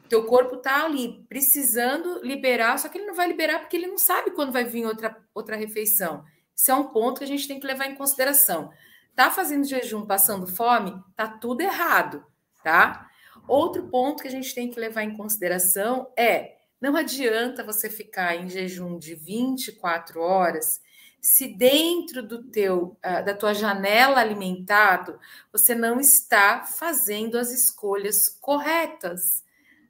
Teu 0.07 0.25
corpo 0.25 0.55
está 0.55 0.85
ali 0.85 1.25
precisando 1.27 2.21
liberar, 2.23 2.77
só 2.77 2.89
que 2.89 2.97
ele 2.97 3.07
não 3.07 3.15
vai 3.15 3.27
liberar 3.27 3.59
porque 3.59 3.77
ele 3.77 3.87
não 3.87 3.97
sabe 3.97 4.31
quando 4.31 4.51
vai 4.51 4.63
vir 4.63 4.85
outra, 4.85 5.17
outra 5.33 5.55
refeição. 5.55 6.23
Isso 6.55 6.71
é 6.71 6.73
um 6.73 6.87
ponto 6.87 7.19
que 7.19 7.23
a 7.23 7.27
gente 7.27 7.47
tem 7.47 7.59
que 7.59 7.67
levar 7.67 7.87
em 7.87 7.95
consideração. 7.95 8.71
Tá 9.15 9.29
fazendo 9.29 9.65
jejum, 9.65 10.05
passando 10.05 10.47
fome, 10.47 10.93
tá 11.15 11.27
tudo 11.27 11.61
errado, 11.61 12.23
tá? 12.63 13.07
Outro 13.47 13.87
ponto 13.87 14.21
que 14.21 14.27
a 14.27 14.31
gente 14.31 14.53
tem 14.53 14.69
que 14.69 14.79
levar 14.79 15.03
em 15.03 15.15
consideração 15.15 16.11
é 16.17 16.57
não 16.79 16.95
adianta 16.95 17.63
você 17.63 17.89
ficar 17.89 18.35
em 18.35 18.49
jejum 18.49 18.99
de 18.99 19.15
24 19.15 20.19
horas 20.21 20.79
se 21.19 21.47
dentro 21.47 22.21
do 22.21 22.43
teu 22.43 22.97
uh, 23.03 23.25
da 23.25 23.33
tua 23.33 23.53
janela 23.53 24.19
alimentado 24.19 25.19
você 25.51 25.73
não 25.73 25.99
está 25.99 26.63
fazendo 26.63 27.37
as 27.37 27.51
escolhas 27.51 28.29
corretas, 28.29 29.43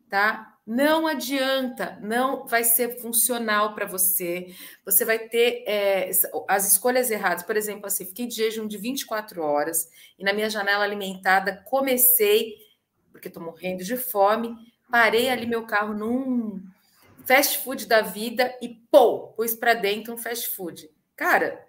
tá? 0.09 0.57
Não 0.65 1.07
adianta, 1.07 1.97
não 2.01 2.45
vai 2.45 2.63
ser 2.63 2.99
funcional 2.99 3.73
para 3.73 3.85
você. 3.85 4.53
Você 4.83 5.05
vai 5.05 5.17
ter 5.17 5.63
é, 5.65 6.11
as 6.47 6.69
escolhas 6.69 7.09
erradas. 7.09 7.43
Por 7.43 7.55
exemplo, 7.55 7.87
assim, 7.87 8.05
fiquei 8.05 8.27
de 8.27 8.35
jejum 8.35 8.67
de 8.67 8.77
24 8.77 9.41
horas 9.41 9.89
e 10.19 10.25
na 10.25 10.33
minha 10.33 10.49
janela 10.49 10.83
alimentada 10.83 11.63
comecei, 11.65 12.55
porque 13.11 13.29
estou 13.29 13.41
morrendo 13.41 13.83
de 13.83 13.95
fome, 13.95 14.55
parei 14.91 15.29
ali 15.29 15.45
meu 15.45 15.65
carro 15.65 15.93
num 15.93 16.61
fast 17.25 17.59
food 17.59 17.85
da 17.85 18.01
vida 18.01 18.53
e 18.61 18.69
pô, 18.69 19.29
pus 19.29 19.53
para 19.53 19.73
dentro 19.73 20.13
um 20.13 20.17
fast 20.17 20.49
food. 20.49 20.89
Cara, 21.15 21.65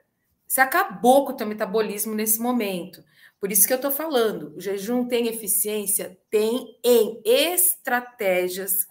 você 0.47 0.61
acabou 0.61 1.25
com 1.25 1.33
o 1.33 1.37
teu 1.37 1.47
metabolismo 1.47 2.15
nesse 2.15 2.41
momento. 2.41 3.05
Por 3.41 3.53
isso 3.53 3.67
que 3.67 3.73
eu 3.73 3.77
estou 3.77 3.91
falando, 3.91 4.55
o 4.57 4.61
jejum 4.61 5.07
tem 5.07 5.29
eficiência? 5.29 6.19
Tem 6.29 6.77
em 6.83 7.21
estratégias 7.25 8.87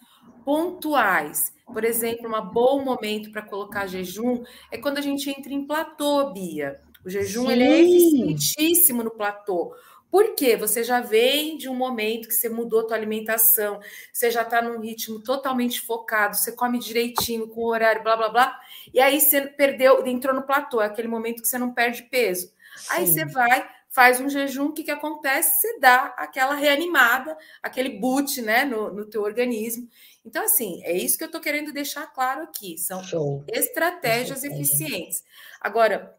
pontuais. 0.46 1.54
Por 1.66 1.84
exemplo, 1.84 2.34
um 2.34 2.50
bom 2.50 2.84
momento 2.84 3.32
para 3.32 3.42
colocar 3.42 3.88
jejum 3.88 4.44
é 4.72 4.78
quando 4.78 5.00
a 5.00 5.02
gente 5.02 5.30
entra 5.30 5.54
em 5.54 5.68
platô, 5.68 6.32
Bia. 6.32 6.80
O 7.04 7.10
jejum 7.10 7.52
ele 7.52 7.64
é 7.64 7.82
eficientíssimo 7.82 9.04
no 9.04 9.12
platô. 9.12 9.76
Por 10.10 10.36
quê? 10.36 10.56
Você 10.56 10.84
já 10.84 11.02
vem 11.02 11.58
de 11.58 11.68
um 11.68 11.76
momento 11.76 12.30
que 12.30 12.34
você 12.34 12.48
mudou 12.48 12.80
a 12.80 12.84
tua 12.86 12.96
alimentação, 12.96 13.80
você 14.12 14.32
já 14.32 14.44
está 14.44 14.62
num 14.62 14.80
ritmo 14.80 15.22
totalmente 15.22 15.82
focado, 15.82 16.38
você 16.38 16.54
come 16.54 16.80
direitinho, 16.80 17.48
com 17.50 17.62
o 17.62 17.68
horário, 17.68 18.02
blá, 18.04 18.16
blá, 18.16 18.30
blá, 18.30 18.60
e 18.94 19.02
aí 19.02 19.20
você 19.20 19.42
perdeu, 19.42 20.06
entrou 20.08 20.34
no 20.34 20.44
platô, 20.44 20.82
é 20.82 20.86
aquele 20.86 21.10
momento 21.10 21.42
que 21.42 21.48
você 21.48 21.58
não 21.58 21.74
perde 21.74 22.04
peso. 22.04 22.48
Sim. 22.78 22.88
Aí 22.92 23.08
você 23.08 23.26
vai, 23.26 23.70
faz 23.98 24.22
um 24.22 24.30
jejum, 24.30 24.66
o 24.66 24.74
que, 24.74 24.84
que 24.84 24.92
acontece? 24.92 25.60
Você 25.60 25.80
dá 25.80 26.14
aquela 26.18 26.54
reanimada, 26.54 27.36
aquele 27.64 27.98
boot 27.98 28.40
né, 28.44 28.64
no, 28.64 28.94
no 28.94 29.08
teu 29.08 29.24
organismo. 29.24 29.90
Então, 30.24 30.46
assim, 30.46 30.84
é 30.84 30.96
isso 30.96 31.18
que 31.18 31.24
eu 31.24 31.28
estou 31.28 31.42
querendo 31.42 31.74
deixar 31.74 32.06
claro 32.14 32.44
aqui. 32.44 32.78
São 32.78 33.04
Show. 33.04 33.44
estratégias 33.48 34.44
eficientes. 34.44 35.24
Agora, 35.60 36.16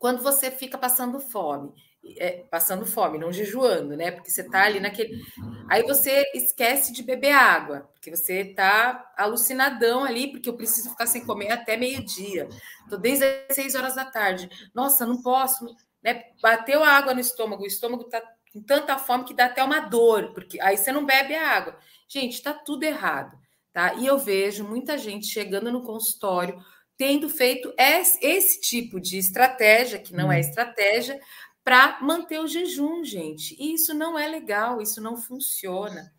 quando 0.00 0.20
você 0.20 0.50
fica 0.50 0.76
passando 0.76 1.20
fome, 1.20 1.72
é, 2.18 2.44
passando 2.50 2.84
fome, 2.84 3.18
não 3.18 3.32
jejuando, 3.32 3.96
né? 3.96 4.10
Porque 4.10 4.30
você 4.30 4.40
está 4.40 4.64
ali 4.64 4.80
naquele. 4.80 5.22
Aí 5.70 5.84
você 5.84 6.24
esquece 6.34 6.92
de 6.92 7.04
beber 7.04 7.32
água, 7.32 7.88
porque 7.92 8.14
você 8.14 8.40
está 8.40 9.12
alucinadão 9.16 10.02
ali, 10.02 10.32
porque 10.32 10.48
eu 10.48 10.56
preciso 10.56 10.90
ficar 10.90 11.06
sem 11.06 11.24
comer 11.24 11.52
até 11.52 11.76
meio-dia. 11.76 12.48
Estou 12.82 12.98
desde 12.98 13.24
as 13.24 13.54
seis 13.54 13.76
horas 13.76 13.94
da 13.94 14.04
tarde. 14.04 14.50
Nossa, 14.74 15.06
não 15.06 15.22
posso. 15.22 15.66
Né? 16.06 16.22
Bateu 16.40 16.84
a 16.84 16.90
água 16.90 17.12
no 17.12 17.18
estômago, 17.18 17.64
o 17.64 17.66
estômago 17.66 18.04
está 18.04 18.22
com 18.52 18.62
tanta 18.62 18.96
fome 18.96 19.24
que 19.24 19.34
dá 19.34 19.46
até 19.46 19.64
uma 19.64 19.80
dor, 19.80 20.32
porque 20.32 20.60
aí 20.60 20.76
você 20.76 20.92
não 20.92 21.04
bebe 21.04 21.34
a 21.34 21.50
água. 21.50 21.76
Gente, 22.08 22.34
está 22.34 22.54
tudo 22.54 22.84
errado, 22.84 23.36
tá? 23.72 23.94
E 23.94 24.06
eu 24.06 24.16
vejo 24.16 24.62
muita 24.62 24.96
gente 24.96 25.26
chegando 25.26 25.72
no 25.72 25.82
consultório 25.82 26.64
tendo 26.96 27.28
feito 27.28 27.74
esse 27.76 28.60
tipo 28.60 28.98
de 29.00 29.18
estratégia, 29.18 29.98
que 29.98 30.14
não 30.14 30.32
é 30.32 30.36
hum. 30.36 30.40
estratégia, 30.40 31.20
para 31.62 31.98
manter 32.00 32.38
o 32.38 32.46
jejum, 32.46 33.04
gente. 33.04 33.56
E 33.58 33.74
isso 33.74 33.92
não 33.92 34.16
é 34.16 34.28
legal, 34.28 34.80
isso 34.80 35.02
não 35.02 35.16
funciona. 35.16 36.12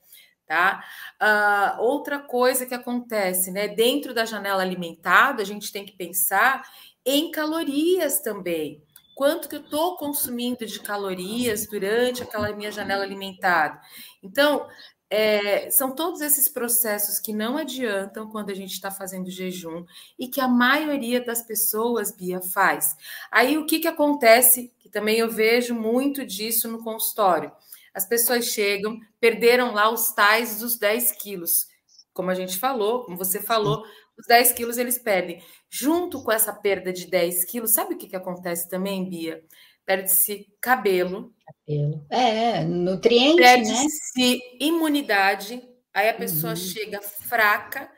Tá? 0.46 0.84
Uh, 1.22 1.82
outra 1.82 2.20
coisa 2.20 2.66
que 2.66 2.76
acontece, 2.76 3.52
né? 3.52 3.70
Dentro 3.70 4.14
da 4.14 4.26
janela 4.26 4.62
alimentada, 4.62 5.42
a 5.42 5.46
gente 5.46 5.72
tem 5.72 5.86
que 5.86 5.96
pensar 5.96 6.64
em 7.06 7.32
calorias 7.32 8.20
também. 8.20 8.86
Quanto 9.18 9.50
que 9.50 9.56
eu 9.56 9.62
estou 9.62 9.98
consumindo 9.98 10.64
de 10.64 10.80
calorias 10.80 11.66
durante 11.66 12.22
aquela 12.22 12.54
minha 12.54 12.72
janela 12.72 13.04
alimentada? 13.04 13.82
Então, 14.22 14.68
é, 15.10 15.72
são 15.72 15.96
todos 15.96 16.22
esses 16.22 16.48
processos 16.48 17.20
que 17.20 17.34
não 17.34 17.58
adiantam 17.58 18.30
quando 18.30 18.52
a 18.52 18.54
gente 18.54 18.74
está 18.74 18.92
fazendo 18.92 19.32
jejum 19.32 19.84
e 20.20 20.28
que 20.28 20.40
a 20.40 20.48
maioria 20.48 21.20
das 21.20 21.42
pessoas, 21.42 22.16
Bia, 22.16 22.40
faz. 22.40 22.96
Aí 23.32 23.58
o 23.58 23.66
que, 23.66 23.80
que 23.80 23.88
acontece? 23.88 24.72
Que 24.78 24.88
também 24.88 25.18
eu 25.18 25.32
vejo 25.32 25.74
muito 25.74 26.24
disso 26.24 26.68
no 26.68 26.84
consultório. 26.84 27.52
As 27.96 28.08
pessoas 28.08 28.46
chegam, 28.46 29.00
perderam 29.20 29.74
lá 29.74 29.90
os 29.90 30.12
tais 30.12 30.60
dos 30.60 30.78
10 30.78 31.14
quilos. 31.14 31.66
Como 32.14 32.30
a 32.30 32.36
gente 32.36 32.60
falou, 32.60 33.04
como 33.06 33.18
você 33.18 33.42
falou, 33.42 33.84
os 34.18 34.26
10 34.28 34.54
quilos 34.54 34.78
eles 34.78 34.98
perdem. 34.98 35.42
Junto 35.70 36.24
com 36.24 36.32
essa 36.32 36.54
perda 36.54 36.92
de 36.92 37.08
10 37.08 37.46
quilos, 37.46 37.74
sabe 37.74 37.94
o 37.94 37.98
que, 37.98 38.08
que 38.08 38.16
acontece 38.16 38.68
também, 38.70 39.08
Bia? 39.08 39.44
Perde-se 39.86 40.48
cabelo, 40.60 41.34
cabelo. 41.46 42.06
É, 42.10 42.64
nutriente, 42.64 43.38
Perde-se 43.38 44.36
né? 44.36 44.40
imunidade, 44.60 45.62
aí 45.94 46.10
a 46.10 46.14
pessoa 46.14 46.52
uhum. 46.52 46.58
chega 46.58 47.02
fraca, 47.02 47.90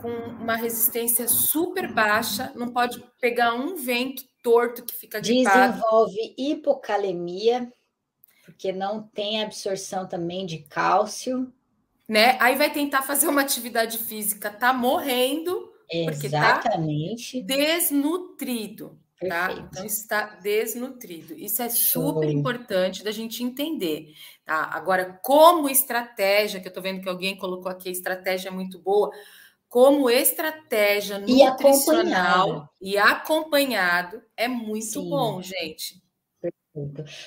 com 0.00 0.08
uma 0.08 0.56
resistência 0.56 1.28
super 1.28 1.92
baixa, 1.92 2.52
não 2.56 2.72
pode 2.72 3.02
pegar 3.20 3.54
um 3.54 3.76
vento 3.76 4.24
torto 4.42 4.84
que 4.84 4.92
fica 4.92 5.20
gripado. 5.20 5.72
Desenvolve 5.74 6.34
hipocalemia, 6.36 7.72
porque 8.44 8.72
não 8.72 9.02
tem 9.02 9.40
absorção 9.40 10.08
também 10.08 10.44
de 10.44 10.58
cálcio. 10.58 11.52
Né? 12.12 12.36
Aí 12.40 12.56
vai 12.56 12.70
tentar 12.70 13.00
fazer 13.00 13.26
uma 13.26 13.40
atividade 13.40 13.96
física, 13.96 14.50
tá 14.50 14.70
morrendo, 14.70 15.72
porque 16.04 16.28
tá 16.28 16.60
Exatamente. 16.60 17.42
desnutrido. 17.42 19.00
Tá? 19.26 19.50
Então 19.52 19.86
está 19.86 20.26
desnutrido. 20.42 21.32
Isso 21.32 21.62
é 21.62 21.70
super 21.70 22.28
importante 22.28 23.02
da 23.02 23.10
gente 23.10 23.42
entender. 23.42 24.12
Tá? 24.44 24.56
Agora, 24.74 25.18
como 25.22 25.70
estratégia, 25.70 26.60
que 26.60 26.66
eu 26.66 26.70
estou 26.70 26.82
vendo 26.82 27.00
que 27.00 27.08
alguém 27.08 27.34
colocou 27.34 27.72
aqui, 27.72 27.88
estratégia 27.88 28.50
é 28.50 28.52
muito 28.52 28.78
boa, 28.78 29.10
como 29.66 30.10
estratégia 30.10 31.18
nutricional 31.18 31.30
e 31.32 31.42
acompanhado, 31.46 32.68
e 32.78 32.98
acompanhado 32.98 34.22
é 34.36 34.48
muito 34.48 35.00
Sim. 35.00 35.08
bom, 35.08 35.40
gente. 35.40 36.02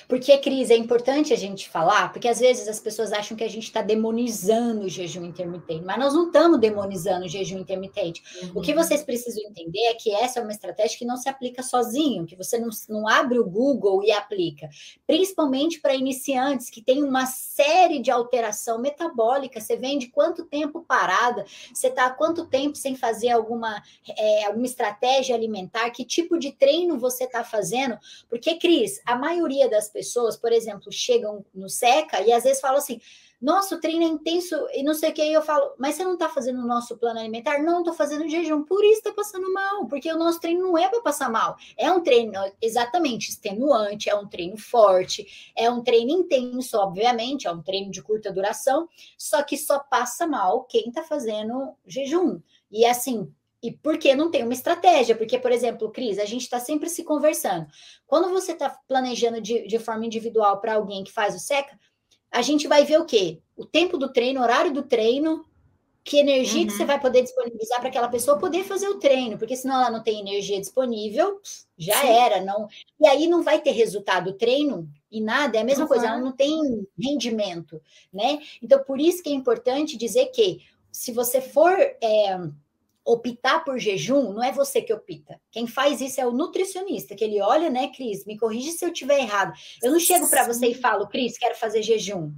Porque, 0.08 0.36
Cris, 0.38 0.70
é 0.70 0.76
importante 0.76 1.32
a 1.32 1.36
gente 1.36 1.68
falar, 1.68 2.12
porque 2.12 2.26
às 2.26 2.40
vezes 2.40 2.66
as 2.66 2.80
pessoas 2.80 3.12
acham 3.12 3.36
que 3.36 3.44
a 3.44 3.48
gente 3.48 3.62
está 3.62 3.80
demonizando 3.80 4.80
o 4.82 4.88
jejum 4.88 5.24
intermitente, 5.24 5.84
mas 5.84 5.98
nós 6.00 6.14
não 6.14 6.26
estamos 6.26 6.58
demonizando 6.58 7.26
o 7.26 7.28
jejum 7.28 7.58
intermitente. 7.58 8.24
Uhum. 8.42 8.52
O 8.56 8.60
que 8.60 8.72
uhum. 8.72 8.82
vocês 8.82 9.04
precisam 9.04 9.44
entender 9.48 9.78
é 9.84 9.94
que 9.94 10.12
essa 10.12 10.40
é 10.40 10.42
uma 10.42 10.50
estratégia 10.50 10.98
que 10.98 11.04
não 11.04 11.16
se 11.16 11.28
aplica 11.28 11.62
sozinho, 11.62 12.26
que 12.26 12.34
você 12.34 12.58
não, 12.58 12.70
não 12.88 13.06
abre 13.06 13.38
o 13.38 13.44
Google 13.44 14.02
e 14.02 14.10
aplica, 14.10 14.68
principalmente 15.06 15.80
para 15.80 15.94
iniciantes 15.94 16.68
que 16.68 16.82
tem 16.82 17.04
uma 17.04 17.26
série 17.26 18.00
de 18.00 18.10
alteração 18.10 18.80
metabólica. 18.80 19.60
Você 19.60 19.76
vem 19.76 19.96
de 19.96 20.08
quanto 20.08 20.44
tempo 20.44 20.84
parada, 20.86 21.44
você 21.72 21.86
está 21.86 22.06
há 22.06 22.10
quanto 22.10 22.46
tempo 22.46 22.76
sem 22.76 22.96
fazer 22.96 23.30
alguma, 23.30 23.80
é, 24.18 24.46
alguma 24.46 24.66
estratégia 24.66 25.36
alimentar, 25.36 25.88
que 25.90 26.04
tipo 26.04 26.36
de 26.36 26.50
treino 26.50 26.98
você 26.98 27.24
está 27.24 27.44
fazendo, 27.44 27.96
porque, 28.28 28.58
Cris, 28.58 29.00
a 29.06 29.14
maioria 29.14 29.35
maioria 29.36 29.68
das 29.68 29.88
pessoas, 29.88 30.36
por 30.36 30.52
exemplo, 30.52 30.90
chegam 30.90 31.44
no 31.54 31.68
SECA 31.68 32.22
e 32.22 32.32
às 32.32 32.44
vezes 32.44 32.60
falam 32.60 32.78
assim: 32.78 33.00
nossa, 33.40 33.74
o 33.74 33.80
treino 33.80 34.02
é 34.02 34.06
intenso 34.06 34.56
e 34.72 34.82
não 34.82 34.94
sei 34.94 35.10
o 35.10 35.12
que. 35.12 35.22
E 35.22 35.32
eu 35.32 35.42
falo, 35.42 35.74
mas 35.78 35.94
você 35.94 36.04
não 36.04 36.14
está 36.14 36.28
fazendo 36.28 36.60
o 36.60 36.66
nosso 36.66 36.96
plano 36.96 37.20
alimentar? 37.20 37.62
Não, 37.62 37.80
estou 37.80 37.92
fazendo 37.92 38.28
jejum, 38.28 38.62
por 38.62 38.82
isso 38.82 38.98
está 38.98 39.12
passando 39.12 39.52
mal, 39.52 39.86
porque 39.86 40.10
o 40.10 40.18
nosso 40.18 40.40
treino 40.40 40.62
não 40.62 40.78
é 40.78 40.88
para 40.88 41.02
passar 41.02 41.30
mal. 41.30 41.56
É 41.76 41.90
um 41.90 42.02
treino 42.02 42.32
exatamente 42.62 43.28
extenuante, 43.30 44.08
é 44.08 44.14
um 44.14 44.26
treino 44.26 44.56
forte, 44.56 45.52
é 45.54 45.70
um 45.70 45.82
treino 45.82 46.10
intenso, 46.10 46.78
obviamente, 46.78 47.46
é 47.46 47.52
um 47.52 47.62
treino 47.62 47.90
de 47.90 48.02
curta 48.02 48.32
duração, 48.32 48.88
só 49.18 49.42
que 49.42 49.56
só 49.58 49.78
passa 49.78 50.26
mal 50.26 50.64
quem 50.64 50.88
está 50.88 51.02
fazendo 51.02 51.74
jejum. 51.86 52.40
E 52.70 52.84
assim, 52.86 53.30
e 53.62 53.72
porque 53.72 54.14
não 54.14 54.30
tem 54.30 54.42
uma 54.42 54.52
estratégia. 54.52 55.16
Porque, 55.16 55.38
por 55.38 55.52
exemplo, 55.52 55.90
Cris, 55.90 56.18
a 56.18 56.24
gente 56.24 56.42
está 56.42 56.60
sempre 56.60 56.88
se 56.88 57.04
conversando. 57.04 57.66
Quando 58.06 58.30
você 58.30 58.52
está 58.52 58.70
planejando 58.86 59.40
de, 59.40 59.66
de 59.66 59.78
forma 59.78 60.06
individual 60.06 60.60
para 60.60 60.74
alguém 60.74 61.04
que 61.04 61.12
faz 61.12 61.34
o 61.34 61.38
SECA, 61.38 61.78
a 62.30 62.42
gente 62.42 62.68
vai 62.68 62.84
ver 62.84 63.00
o 63.00 63.04
quê? 63.04 63.40
O 63.56 63.64
tempo 63.64 63.96
do 63.96 64.12
treino, 64.12 64.42
horário 64.42 64.72
do 64.72 64.82
treino, 64.82 65.44
que 66.06 66.18
energia 66.18 66.60
uhum. 66.60 66.66
que 66.68 66.72
você 66.72 66.82
uhum. 66.82 66.86
vai 66.86 67.00
poder 67.00 67.22
disponibilizar 67.22 67.80
para 67.80 67.88
aquela 67.88 68.08
pessoa 68.08 68.38
poder 68.38 68.62
fazer 68.62 68.88
o 68.88 69.00
treino, 69.00 69.36
porque 69.36 69.56
senão 69.56 69.74
ela 69.74 69.90
não 69.90 70.04
tem 70.04 70.20
energia 70.20 70.60
disponível, 70.60 71.40
já 71.76 72.00
Sim. 72.00 72.06
era, 72.06 72.40
não. 72.40 72.68
E 73.00 73.08
aí 73.08 73.26
não 73.26 73.42
vai 73.42 73.60
ter 73.60 73.72
resultado. 73.72 74.30
O 74.30 74.32
treino 74.32 74.88
e 75.10 75.20
nada 75.20 75.58
é 75.58 75.62
a 75.62 75.64
mesma 75.64 75.82
uhum. 75.82 75.88
coisa, 75.88 76.06
ela 76.06 76.20
não 76.20 76.30
tem 76.30 76.86
rendimento, 76.96 77.82
né? 78.12 78.38
Então, 78.62 78.84
por 78.84 79.00
isso 79.00 79.20
que 79.20 79.30
é 79.30 79.32
importante 79.32 79.96
dizer 79.96 80.26
que 80.26 80.60
se 80.92 81.10
você 81.10 81.40
for 81.40 81.76
é, 82.00 82.38
optar 83.06 83.64
por 83.64 83.78
jejum, 83.78 84.32
não 84.32 84.42
é 84.42 84.50
você 84.50 84.82
que 84.82 84.92
opta. 84.92 85.40
Quem 85.52 85.68
faz 85.68 86.00
isso 86.00 86.20
é 86.20 86.26
o 86.26 86.32
nutricionista, 86.32 87.14
que 87.14 87.22
ele 87.22 87.40
olha, 87.40 87.70
né, 87.70 87.88
Cris? 87.94 88.26
Me 88.26 88.36
corrige 88.36 88.72
se 88.72 88.84
eu 88.84 88.90
estiver 88.90 89.20
errado. 89.20 89.52
Eu 89.80 89.92
não 89.92 90.00
chego 90.00 90.28
para 90.28 90.44
você 90.44 90.66
e 90.66 90.74
falo, 90.74 91.06
Cris, 91.06 91.38
quero 91.38 91.54
fazer 91.54 91.82
jejum. 91.82 92.32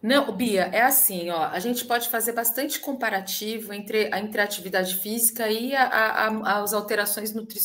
Não, 0.00 0.32
Bia, 0.32 0.62
é 0.72 0.82
assim, 0.82 1.30
ó. 1.30 1.44
A 1.46 1.58
gente 1.58 1.84
pode 1.84 2.08
fazer 2.08 2.32
bastante 2.32 2.78
comparativo 2.78 3.72
entre, 3.72 4.10
entre 4.16 4.40
a 4.40 4.44
atividade 4.44 4.96
física 4.96 5.48
e 5.48 5.74
a, 5.74 5.84
a, 5.84 6.62
as 6.62 6.72
alterações 6.72 7.32
nutri... 7.32 7.58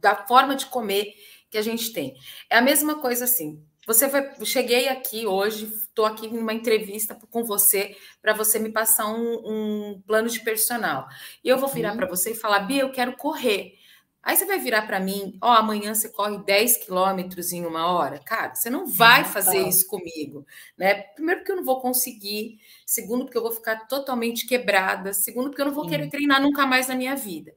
da 0.00 0.14
forma 0.26 0.54
de 0.54 0.66
comer 0.66 1.14
que 1.50 1.58
a 1.58 1.62
gente 1.62 1.92
tem. 1.92 2.14
É 2.48 2.58
a 2.58 2.62
mesma 2.62 3.00
coisa 3.00 3.24
assim. 3.24 3.62
Você 3.90 4.06
vai, 4.06 4.32
cheguei 4.44 4.86
aqui 4.86 5.26
hoje, 5.26 5.64
estou 5.64 6.04
aqui 6.04 6.28
numa 6.28 6.54
entrevista 6.54 7.18
com 7.28 7.42
você 7.42 7.96
para 8.22 8.32
você 8.32 8.56
me 8.60 8.70
passar 8.70 9.08
um, 9.08 9.42
um, 9.44 10.02
plano 10.06 10.28
de 10.28 10.38
personal. 10.38 11.08
E 11.42 11.48
eu 11.48 11.58
vou 11.58 11.68
virar 11.68 11.96
para 11.96 12.06
você 12.06 12.30
e 12.30 12.36
falar, 12.36 12.60
Bia, 12.60 12.82
eu 12.82 12.92
quero 12.92 13.16
correr. 13.16 13.74
Aí 14.22 14.36
você 14.36 14.46
vai 14.46 14.60
virar 14.60 14.82
para 14.82 15.00
mim, 15.00 15.36
ó, 15.42 15.50
oh, 15.50 15.56
amanhã 15.56 15.92
você 15.92 16.08
corre 16.08 16.38
10 16.38 16.84
quilômetros 16.84 17.50
em 17.50 17.66
uma 17.66 17.90
hora. 17.90 18.20
Cara, 18.20 18.54
você 18.54 18.70
não 18.70 18.86
vai 18.86 19.24
fazer 19.24 19.58
isso 19.66 19.88
comigo, 19.88 20.46
né? 20.78 20.94
Primeiro 20.94 21.40
porque 21.40 21.50
eu 21.50 21.56
não 21.56 21.64
vou 21.64 21.80
conseguir, 21.80 22.60
segundo 22.86 23.24
porque 23.24 23.38
eu 23.38 23.42
vou 23.42 23.50
ficar 23.50 23.88
totalmente 23.88 24.46
quebrada, 24.46 25.12
segundo 25.12 25.48
porque 25.48 25.62
eu 25.62 25.66
não 25.66 25.74
vou 25.74 25.88
querer 25.88 26.08
treinar 26.08 26.40
nunca 26.40 26.64
mais 26.64 26.86
na 26.86 26.94
minha 26.94 27.16
vida. 27.16 27.52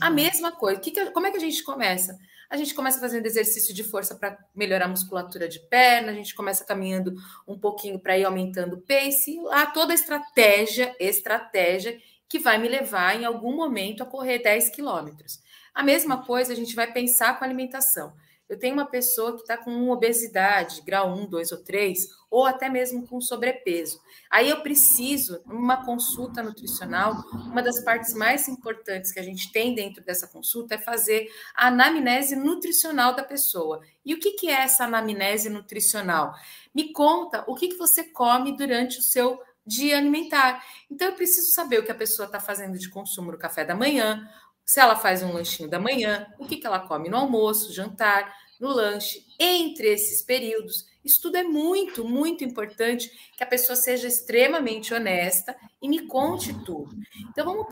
A 0.00 0.08
mesma 0.08 0.50
coisa, 0.50 0.80
que 0.80 0.90
que, 0.90 1.10
como 1.10 1.26
é 1.26 1.30
que 1.30 1.36
a 1.36 1.40
gente 1.40 1.62
começa? 1.62 2.18
A 2.50 2.56
gente 2.56 2.74
começa 2.74 3.00
fazendo 3.00 3.26
exercício 3.26 3.74
de 3.74 3.82
força 3.82 4.14
para 4.14 4.38
melhorar 4.54 4.86
a 4.86 4.88
musculatura 4.88 5.48
de 5.48 5.60
perna, 5.60 6.12
a 6.12 6.14
gente 6.14 6.34
começa 6.34 6.64
caminhando 6.64 7.14
um 7.46 7.58
pouquinho 7.58 7.98
para 7.98 8.18
ir 8.18 8.24
aumentando 8.24 8.76
o 8.76 8.80
pace, 8.80 9.38
lá 9.42 9.66
toda 9.66 9.92
a 9.92 9.94
estratégia, 9.94 10.94
estratégia 10.98 11.98
que 12.28 12.38
vai 12.38 12.58
me 12.58 12.68
levar 12.68 13.20
em 13.20 13.24
algum 13.24 13.54
momento 13.54 14.02
a 14.02 14.06
correr 14.06 14.40
10 14.40 14.70
quilômetros. 14.70 15.40
A 15.74 15.82
mesma 15.82 16.24
coisa 16.24 16.52
a 16.52 16.56
gente 16.56 16.74
vai 16.74 16.92
pensar 16.92 17.38
com 17.38 17.44
a 17.44 17.46
alimentação. 17.46 18.12
Eu 18.48 18.58
tenho 18.58 18.74
uma 18.74 18.84
pessoa 18.84 19.34
que 19.34 19.40
está 19.40 19.56
com 19.56 19.88
obesidade, 19.90 20.82
grau 20.82 21.14
1, 21.14 21.26
2 21.26 21.52
ou 21.52 21.58
3, 21.58 22.08
ou 22.30 22.44
até 22.44 22.68
mesmo 22.68 23.06
com 23.06 23.20
sobrepeso. 23.20 24.00
Aí 24.30 24.50
eu 24.50 24.60
preciso, 24.60 25.40
numa 25.46 25.84
consulta 25.84 26.42
nutricional, 26.42 27.14
uma 27.32 27.62
das 27.62 27.82
partes 27.82 28.12
mais 28.12 28.46
importantes 28.48 29.12
que 29.12 29.20
a 29.20 29.22
gente 29.22 29.50
tem 29.50 29.74
dentro 29.74 30.04
dessa 30.04 30.26
consulta 30.26 30.74
é 30.74 30.78
fazer 30.78 31.28
a 31.54 31.68
anamnese 31.68 32.36
nutricional 32.36 33.14
da 33.14 33.24
pessoa. 33.24 33.80
E 34.04 34.12
o 34.12 34.20
que, 34.20 34.32
que 34.32 34.48
é 34.48 34.62
essa 34.62 34.84
anamnese 34.84 35.48
nutricional? 35.48 36.34
Me 36.74 36.92
conta 36.92 37.44
o 37.46 37.54
que, 37.54 37.68
que 37.68 37.78
você 37.78 38.04
come 38.04 38.56
durante 38.56 38.98
o 38.98 39.02
seu 39.02 39.40
dia 39.66 39.96
alimentar. 39.96 40.62
Então, 40.90 41.08
eu 41.08 41.14
preciso 41.14 41.52
saber 41.52 41.78
o 41.78 41.84
que 41.84 41.90
a 41.90 41.94
pessoa 41.94 42.26
está 42.26 42.38
fazendo 42.38 42.78
de 42.78 42.90
consumo 42.90 43.32
no 43.32 43.38
café 43.38 43.64
da 43.64 43.74
manhã, 43.74 44.28
se 44.64 44.80
ela 44.80 44.96
faz 44.96 45.22
um 45.22 45.32
lanchinho 45.32 45.68
da 45.68 45.78
manhã, 45.78 46.26
o 46.38 46.46
que, 46.46 46.56
que 46.56 46.66
ela 46.66 46.80
come 46.80 47.08
no 47.08 47.16
almoço, 47.16 47.72
jantar, 47.72 48.34
no 48.58 48.68
lanche, 48.68 49.24
entre 49.38 49.88
esses 49.88 50.22
períodos. 50.22 50.86
Isso 51.04 51.20
tudo 51.20 51.36
é 51.36 51.42
muito, 51.42 52.04
muito 52.04 52.44
importante 52.44 53.10
que 53.36 53.44
a 53.44 53.46
pessoa 53.46 53.76
seja 53.76 54.08
extremamente 54.08 54.94
honesta 54.94 55.54
e 55.82 55.88
me 55.88 56.06
conte 56.06 56.54
tudo. 56.64 56.96
Então, 57.30 57.44
vamos 57.44 57.66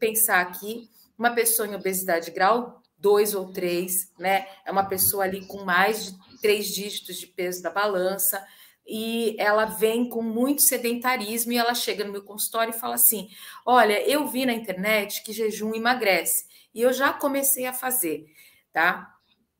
pensar 0.00 0.40
aqui: 0.40 0.90
uma 1.16 1.30
pessoa 1.30 1.68
em 1.68 1.74
obesidade 1.74 2.30
grau 2.32 2.82
2 2.98 3.34
ou 3.34 3.52
3, 3.52 4.12
né? 4.18 4.48
É 4.64 4.72
uma 4.72 4.84
pessoa 4.84 5.24
ali 5.24 5.46
com 5.46 5.64
mais 5.64 6.06
de 6.06 6.40
três 6.40 6.66
dígitos 6.66 7.16
de 7.18 7.26
peso 7.26 7.62
da 7.62 7.70
balança, 7.70 8.44
e 8.86 9.36
ela 9.38 9.64
vem 9.64 10.08
com 10.08 10.22
muito 10.22 10.62
sedentarismo 10.62 11.52
e 11.52 11.58
ela 11.58 11.74
chega 11.74 12.04
no 12.04 12.12
meu 12.12 12.22
consultório 12.22 12.74
e 12.74 12.78
fala 12.78 12.94
assim: 12.94 13.28
Olha, 13.64 14.00
eu 14.08 14.26
vi 14.26 14.46
na 14.46 14.52
internet 14.52 15.22
que 15.22 15.32
jejum 15.32 15.74
emagrece 15.74 16.46
e 16.74 16.82
eu 16.82 16.92
já 16.92 17.12
comecei 17.12 17.66
a 17.66 17.72
fazer, 17.72 18.26
tá? 18.72 19.14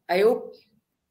Aí 0.07 0.21
eu, 0.21 0.53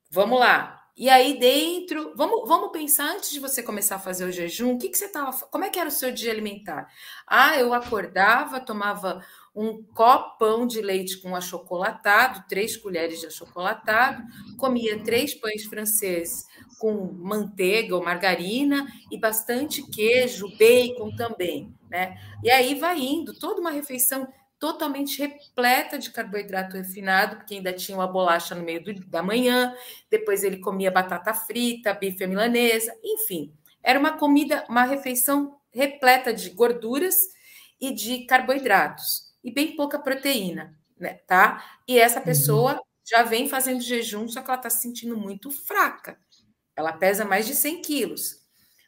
vamos 0.10 0.40
lá. 0.40 0.76
E 0.98 1.10
aí 1.10 1.38
dentro, 1.38 2.14
vamos, 2.16 2.48
vamos 2.48 2.72
pensar 2.72 3.12
antes 3.12 3.30
de 3.32 3.40
você 3.40 3.62
começar 3.62 3.98
a 3.98 4.00
fazer 4.00 4.24
o 4.24 4.32
jejum, 4.32 4.76
o 4.76 4.78
que, 4.78 4.88
que 4.88 4.98
você 4.98 5.10
tava, 5.10 5.34
como 5.48 5.66
é 5.66 5.70
que 5.70 5.78
era 5.78 5.90
o 5.90 5.92
seu 5.92 6.10
dia 6.10 6.32
alimentar? 6.32 6.90
Ah, 7.28 7.60
eu 7.60 7.74
acordava, 7.74 8.62
tomava 8.62 9.22
um 9.56 9.82
copão 9.82 10.68
de 10.68 10.82
leite 10.82 11.18
com 11.18 11.34
achocolatado, 11.34 12.44
três 12.50 12.76
colheres 12.76 13.22
de 13.22 13.28
achocolatado, 13.28 14.22
comia 14.58 15.02
três 15.02 15.34
pães 15.34 15.64
franceses 15.64 16.46
com 16.78 17.14
manteiga 17.14 17.96
ou 17.96 18.04
margarina 18.04 18.86
e 19.10 19.18
bastante 19.18 19.82
queijo, 19.90 20.50
bacon 20.58 21.16
também, 21.16 21.74
né? 21.90 22.18
E 22.44 22.52
aí 22.52 22.76
vai 22.76 23.00
indo 23.00 23.34
toda 23.34 23.62
uma 23.62 23.72
refeição 23.72 24.28
totalmente 24.60 25.20
repleta 25.20 25.98
de 25.98 26.10
carboidrato 26.10 26.76
refinado, 26.76 27.38
porque 27.38 27.56
ainda 27.56 27.72
tinha 27.72 27.98
uma 27.98 28.08
bolacha 28.08 28.56
no 28.56 28.64
meio 28.64 28.84
do, 28.84 28.94
da 29.08 29.24
manhã, 29.24 29.74
depois 30.10 30.44
ele 30.44 30.58
comia 30.58 30.92
batata 30.92 31.34
frita, 31.34 31.94
bife 31.94 32.28
milanesa, 32.28 32.94
enfim, 33.04 33.54
era 33.82 33.98
uma 33.98 34.18
comida, 34.18 34.66
uma 34.68 34.84
refeição 34.84 35.56
repleta 35.72 36.34
de 36.34 36.50
gorduras 36.50 37.16
e 37.80 37.94
de 37.94 38.26
carboidratos 38.26 39.25
e 39.46 39.52
bem 39.52 39.76
pouca 39.76 40.00
proteína, 40.00 40.76
né, 41.00 41.20
tá? 41.28 41.64
E 41.88 42.00
essa 42.00 42.18
uhum. 42.18 42.26
pessoa 42.26 42.74
uhum. 42.74 42.80
já 43.08 43.22
vem 43.22 43.48
fazendo 43.48 43.80
jejum, 43.80 44.28
só 44.28 44.42
que 44.42 44.50
ela 44.50 44.58
está 44.58 44.72
se 44.72 44.82
sentindo 44.82 45.16
muito 45.16 45.52
fraca. 45.52 46.18
Ela 46.76 46.92
pesa 46.92 47.24
mais 47.24 47.46
de 47.46 47.54
100 47.54 47.82
quilos. 47.84 48.44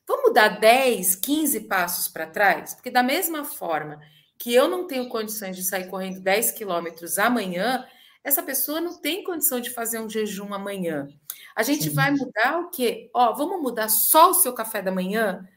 Vamos 0.07 0.33
dar 0.33 0.59
10, 0.59 1.15
15 1.15 1.61
passos 1.61 2.07
para 2.07 2.25
trás? 2.25 2.73
Porque, 2.73 2.89
da 2.89 3.03
mesma 3.03 3.45
forma 3.45 4.01
que 4.39 4.53
eu 4.53 4.67
não 4.67 4.87
tenho 4.87 5.07
condições 5.09 5.55
de 5.55 5.63
sair 5.63 5.89
correndo 5.89 6.19
10 6.19 6.51
quilômetros 6.51 7.19
amanhã, 7.19 7.85
essa 8.23 8.41
pessoa 8.41 8.81
não 8.81 8.99
tem 8.99 9.23
condição 9.23 9.59
de 9.59 9.69
fazer 9.69 9.99
um 9.99 10.09
jejum 10.09 10.53
amanhã. 10.53 11.07
A 11.55 11.61
gente 11.61 11.85
Sim. 11.85 11.93
vai 11.93 12.11
mudar 12.11 12.59
o 12.59 12.69
quê? 12.69 13.09
Ó, 13.13 13.33
vamos 13.33 13.61
mudar 13.61 13.89
só 13.89 14.31
o 14.31 14.33
seu 14.33 14.53
café 14.53 14.81
da 14.81 14.91
manhã? 14.91 15.47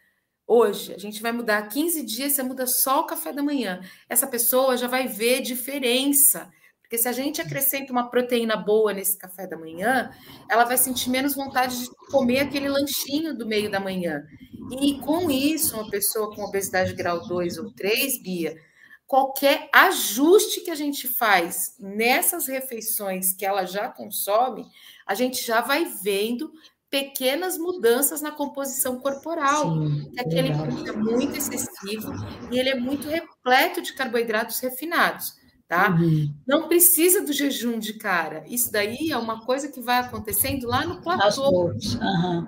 Hoje, 0.52 0.92
a 0.92 0.98
gente 0.98 1.22
vai 1.22 1.30
mudar 1.30 1.68
15 1.68 2.02
dias, 2.02 2.32
você 2.32 2.42
muda 2.42 2.66
só 2.66 3.02
o 3.02 3.06
café 3.06 3.32
da 3.32 3.40
manhã. 3.40 3.80
Essa 4.08 4.26
pessoa 4.26 4.76
já 4.76 4.88
vai 4.88 5.06
ver 5.06 5.42
diferença 5.42 6.50
porque 6.90 6.98
se 6.98 7.06
a 7.06 7.12
gente 7.12 7.40
acrescenta 7.40 7.92
uma 7.92 8.10
proteína 8.10 8.56
boa 8.56 8.92
nesse 8.92 9.16
café 9.16 9.46
da 9.46 9.56
manhã, 9.56 10.10
ela 10.50 10.64
vai 10.64 10.76
sentir 10.76 11.08
menos 11.08 11.36
vontade 11.36 11.78
de 11.78 11.88
comer 12.10 12.40
aquele 12.40 12.68
lanchinho 12.68 13.32
do 13.32 13.46
meio 13.46 13.70
da 13.70 13.78
manhã. 13.78 14.24
E 14.72 14.98
com 14.98 15.30
isso, 15.30 15.76
uma 15.76 15.88
pessoa 15.88 16.34
com 16.34 16.42
obesidade 16.42 16.92
grau 16.94 17.24
2 17.28 17.58
ou 17.58 17.72
3, 17.74 18.20
Bia, 18.20 18.56
qualquer 19.06 19.68
ajuste 19.72 20.62
que 20.62 20.70
a 20.72 20.74
gente 20.74 21.06
faz 21.06 21.76
nessas 21.78 22.48
refeições 22.48 23.32
que 23.32 23.46
ela 23.46 23.64
já 23.64 23.88
consome, 23.88 24.66
a 25.06 25.14
gente 25.14 25.46
já 25.46 25.60
vai 25.60 25.84
vendo 26.02 26.50
pequenas 26.90 27.56
mudanças 27.56 28.20
na 28.20 28.32
composição 28.32 28.98
corporal. 28.98 29.72
Sim, 29.72 30.10
que 30.12 30.20
aquele 30.20 30.48
é 30.50 30.92
muito 30.92 31.36
excessivo 31.36 32.12
e 32.50 32.58
ele 32.58 32.70
é 32.70 32.74
muito 32.74 33.08
repleto 33.08 33.80
de 33.80 33.92
carboidratos 33.92 34.58
refinados 34.58 35.38
tá? 35.70 35.90
Uhum. 35.90 36.34
Não 36.44 36.66
precisa 36.66 37.24
do 37.24 37.32
jejum 37.32 37.78
de 37.78 37.92
cara. 37.92 38.42
Isso 38.48 38.72
daí 38.72 39.12
é 39.12 39.16
uma 39.16 39.46
coisa 39.46 39.68
que 39.68 39.80
vai 39.80 40.00
acontecendo 40.00 40.66
lá 40.66 40.84
no 40.84 41.00
platô. 41.00 41.68
Uhum. 41.68 42.40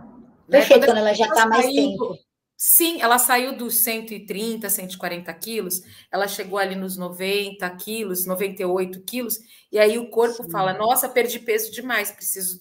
Né? 0.48 0.58
Perfeito, 0.58 0.86
quando 0.86 0.98
ela 0.98 1.14
já 1.14 1.26
está 1.26 1.46
mais 1.46 1.64
tempo. 1.72 2.18
Sim, 2.56 3.00
ela 3.00 3.18
saiu 3.18 3.56
dos 3.56 3.78
130, 3.78 4.68
140 4.68 5.32
quilos, 5.34 5.82
ela 6.12 6.28
chegou 6.28 6.58
ali 6.58 6.76
nos 6.76 6.96
90 6.96 7.68
quilos, 7.76 8.26
98 8.26 9.02
quilos, 9.02 9.38
e 9.70 9.78
aí 9.78 9.98
o 9.98 10.10
corpo 10.10 10.44
Sim. 10.44 10.50
fala: 10.50 10.72
Nossa, 10.72 11.08
perdi 11.08 11.38
peso 11.40 11.72
demais, 11.72 12.10
preciso. 12.10 12.60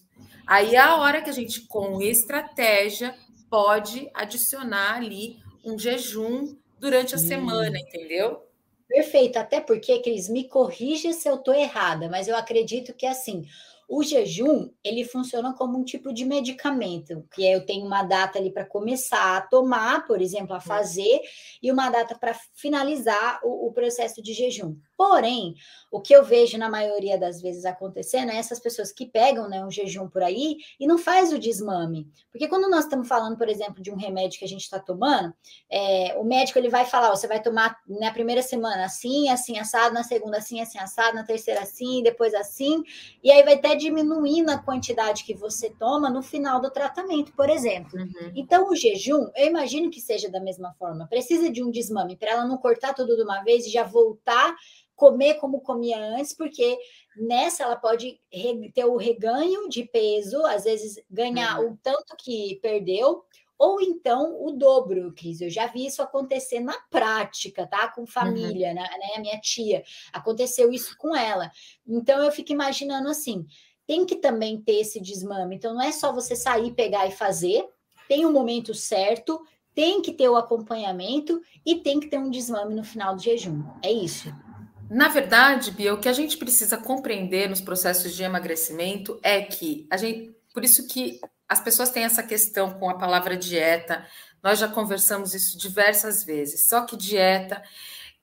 Aí 0.52 0.76
é 0.76 0.80
a 0.80 0.98
hora 0.98 1.22
que 1.22 1.30
a 1.30 1.34
gente, 1.34 1.62
com 1.62 2.02
estratégia, 2.02 3.16
pode 3.50 4.12
adicionar 4.14 4.98
ali 4.98 5.38
um 5.64 5.80
jejum 5.80 6.58
durante 6.78 7.16
a 7.16 7.18
hum. 7.18 7.22
semana, 7.22 7.80
entendeu? 7.80 8.46
Perfeito, 8.86 9.38
até 9.38 9.62
porque, 9.62 10.02
Cris, 10.02 10.28
me 10.28 10.50
corrija 10.50 11.14
se 11.14 11.26
eu 11.26 11.36
estou 11.36 11.54
errada, 11.54 12.10
mas 12.10 12.28
eu 12.28 12.36
acredito 12.36 12.94
que 12.94 13.06
assim, 13.06 13.46
o 13.92 14.04
jejum 14.04 14.70
ele 14.84 15.04
funciona 15.04 15.54
como 15.54 15.78
um 15.78 15.84
tipo 15.84 16.14
de 16.14 16.24
medicamento, 16.24 17.28
que 17.34 17.46
é, 17.46 17.56
eu 17.56 17.66
tenho 17.66 17.86
uma 17.86 18.04
data 18.04 18.40
ali 18.40 18.50
para 18.50 18.66
começar 18.66 19.36
a 19.36 19.42
tomar, 19.42 20.08
por 20.08 20.22
exemplo, 20.22 20.56
a 20.56 20.62
fazer, 20.62 21.20
e 21.62 21.70
uma 21.70 21.90
data 21.90 22.18
para 22.18 22.34
finalizar 22.56 23.42
o, 23.44 23.68
o, 23.68 23.74
processo 23.74 24.22
de 24.22 24.32
jejum. 24.32 24.78
Porém, 25.02 25.56
o 25.92 26.00
que 26.00 26.14
eu 26.14 26.24
vejo 26.24 26.60
na 26.60 26.70
maioria 26.70 27.18
das 27.18 27.42
vezes 27.42 27.66
acontecendo 27.66 28.30
é 28.32 28.38
essas 28.38 28.60
pessoas 28.60 28.92
que 28.92 29.08
pegam 29.08 29.50
né, 29.50 29.66
um 29.66 29.72
jejum 29.72 30.08
por 30.08 30.22
aí 30.22 30.58
e 30.80 30.86
não 30.86 30.96
faz 30.96 31.34
o 31.34 31.40
desmame. 31.40 32.08
Porque 32.32 32.48
quando 32.48 32.70
nós 32.70 32.84
estamos 32.84 33.08
falando, 33.08 33.36
por 33.36 33.50
exemplo, 33.50 33.82
de 33.82 33.90
um 33.90 33.96
remédio 33.96 34.38
que 34.38 34.46
a 34.46 34.48
gente 34.48 34.62
está 34.62 34.78
tomando, 34.78 35.34
é, 35.72 36.16
o 36.20 36.24
médico 36.24 36.60
ele 36.60 36.70
vai 36.70 36.86
falar, 36.86 37.10
ó, 37.10 37.16
você 37.16 37.28
vai 37.28 37.42
tomar 37.42 37.78
na 37.88 38.12
primeira 38.12 38.44
semana 38.44 38.86
assim, 38.86 39.28
assim, 39.30 39.58
assado, 39.58 39.92
na 39.92 40.04
segunda 40.04 40.38
assim, 40.38 40.62
assim, 40.62 40.78
assado, 40.78 41.16
na 41.16 41.24
terceira 41.24 41.62
assim, 41.62 42.04
depois 42.04 42.36
assim, 42.36 42.84
e 43.24 43.32
aí 43.32 43.42
vai 43.42 43.56
até 43.56 43.74
diminuindo 43.74 44.52
a 44.52 44.60
quantidade 44.60 45.24
que 45.24 45.34
você 45.34 45.72
toma 45.72 46.12
no 46.12 46.22
final 46.22 46.62
do 46.62 46.70
tratamento, 46.70 47.34
por 47.34 47.50
exemplo. 47.50 48.00
Uhum. 48.00 48.32
Então, 48.36 48.70
o 48.70 48.76
jejum, 48.76 49.32
eu 49.36 49.48
imagino 49.48 49.90
que 49.90 50.00
seja 50.00 50.30
da 50.30 50.40
mesma 50.40 50.76
forma. 50.78 51.08
Precisa 51.08 51.50
de 51.50 51.64
um 51.64 51.72
desmame 51.72 52.16
para 52.16 52.34
ela 52.34 52.46
não 52.46 52.58
cortar 52.58 52.94
tudo 52.94 53.16
de 53.16 53.24
uma 53.24 53.42
vez 53.42 53.66
e 53.66 53.72
já 53.72 53.84
voltar 53.84 54.56
comer 55.02 55.40
como 55.40 55.62
comia 55.62 55.98
antes, 55.98 56.32
porque 56.32 56.78
nessa 57.18 57.64
ela 57.64 57.76
pode 57.76 58.22
ter 58.72 58.86
o 58.86 58.98
reganho 58.98 59.68
de 59.68 59.84
peso, 59.84 60.46
às 60.46 60.66
vezes 60.66 61.04
ganhar 61.10 61.60
uhum. 61.60 61.72
o 61.72 61.80
tanto 61.82 62.16
que 62.16 62.60
perdeu, 62.62 63.24
ou 63.58 63.82
então 63.82 64.46
o 64.46 64.52
dobro, 64.52 65.12
Cris. 65.14 65.42
Eu 65.42 65.50
já 65.50 65.66
vi 65.66 65.88
isso 65.88 66.04
acontecer 66.04 66.60
na 66.60 66.80
prática, 66.92 67.66
tá? 67.66 67.88
Com 67.88 68.06
família, 68.06 68.70
uhum. 68.70 68.76
né? 68.76 68.88
A 69.16 69.20
minha 69.20 69.40
tia, 69.42 69.84
aconteceu 70.14 70.72
isso 70.72 70.96
com 71.00 71.16
ela. 71.16 71.50
Então 71.88 72.24
eu 72.24 72.32
fico 72.32 72.52
imaginando 72.52 73.10
assim, 73.10 73.48
tem 73.88 74.06
que 74.06 74.18
também 74.18 74.62
ter 74.62 74.82
esse 74.82 75.02
desmame. 75.02 75.56
Então 75.56 75.74
não 75.74 75.82
é 75.82 75.92
só 75.92 76.14
você 76.14 76.36
sair, 76.36 76.76
pegar 76.76 77.08
e 77.08 77.12
fazer, 77.12 77.68
tem 78.08 78.24
o 78.24 78.30
um 78.30 78.32
momento 78.32 78.76
certo, 78.76 79.42
tem 79.74 80.00
que 80.00 80.14
ter 80.14 80.30
o 80.30 80.36
acompanhamento 80.36 81.42
e 81.66 81.78
tem 81.78 82.00
que 82.00 82.08
ter 82.08 82.20
um 82.20 82.30
desmame 82.30 82.76
no 82.76 82.84
final 82.84 83.16
do 83.16 83.24
jejum. 83.24 83.64
É 83.82 83.92
isso. 83.92 84.32
Na 84.94 85.08
verdade, 85.08 85.72
Bia, 85.72 85.94
o 85.94 86.02
que 86.02 86.10
a 86.10 86.14
gente 86.14 86.36
precisa 86.36 86.76
compreender 86.76 87.50
nos 87.50 87.62
processos 87.62 88.14
de 88.14 88.24
emagrecimento 88.24 89.18
é 89.24 89.42
que 89.42 89.88
a 89.90 89.96
gente, 89.96 90.36
por 90.54 90.66
isso 90.66 90.86
que 90.86 91.22
as 91.48 91.62
pessoas 91.62 91.90
têm 91.90 92.04
essa 92.04 92.22
questão 92.22 92.74
com 92.74 92.90
a 92.90 92.98
palavra 92.98 93.38
dieta. 93.38 94.06
Nós 94.44 94.60
já 94.60 94.68
conversamos 94.68 95.34
isso 95.34 95.58
diversas 95.58 96.26
vezes. 96.26 96.68
Só 96.68 96.82
que 96.82 96.98
dieta 96.98 97.64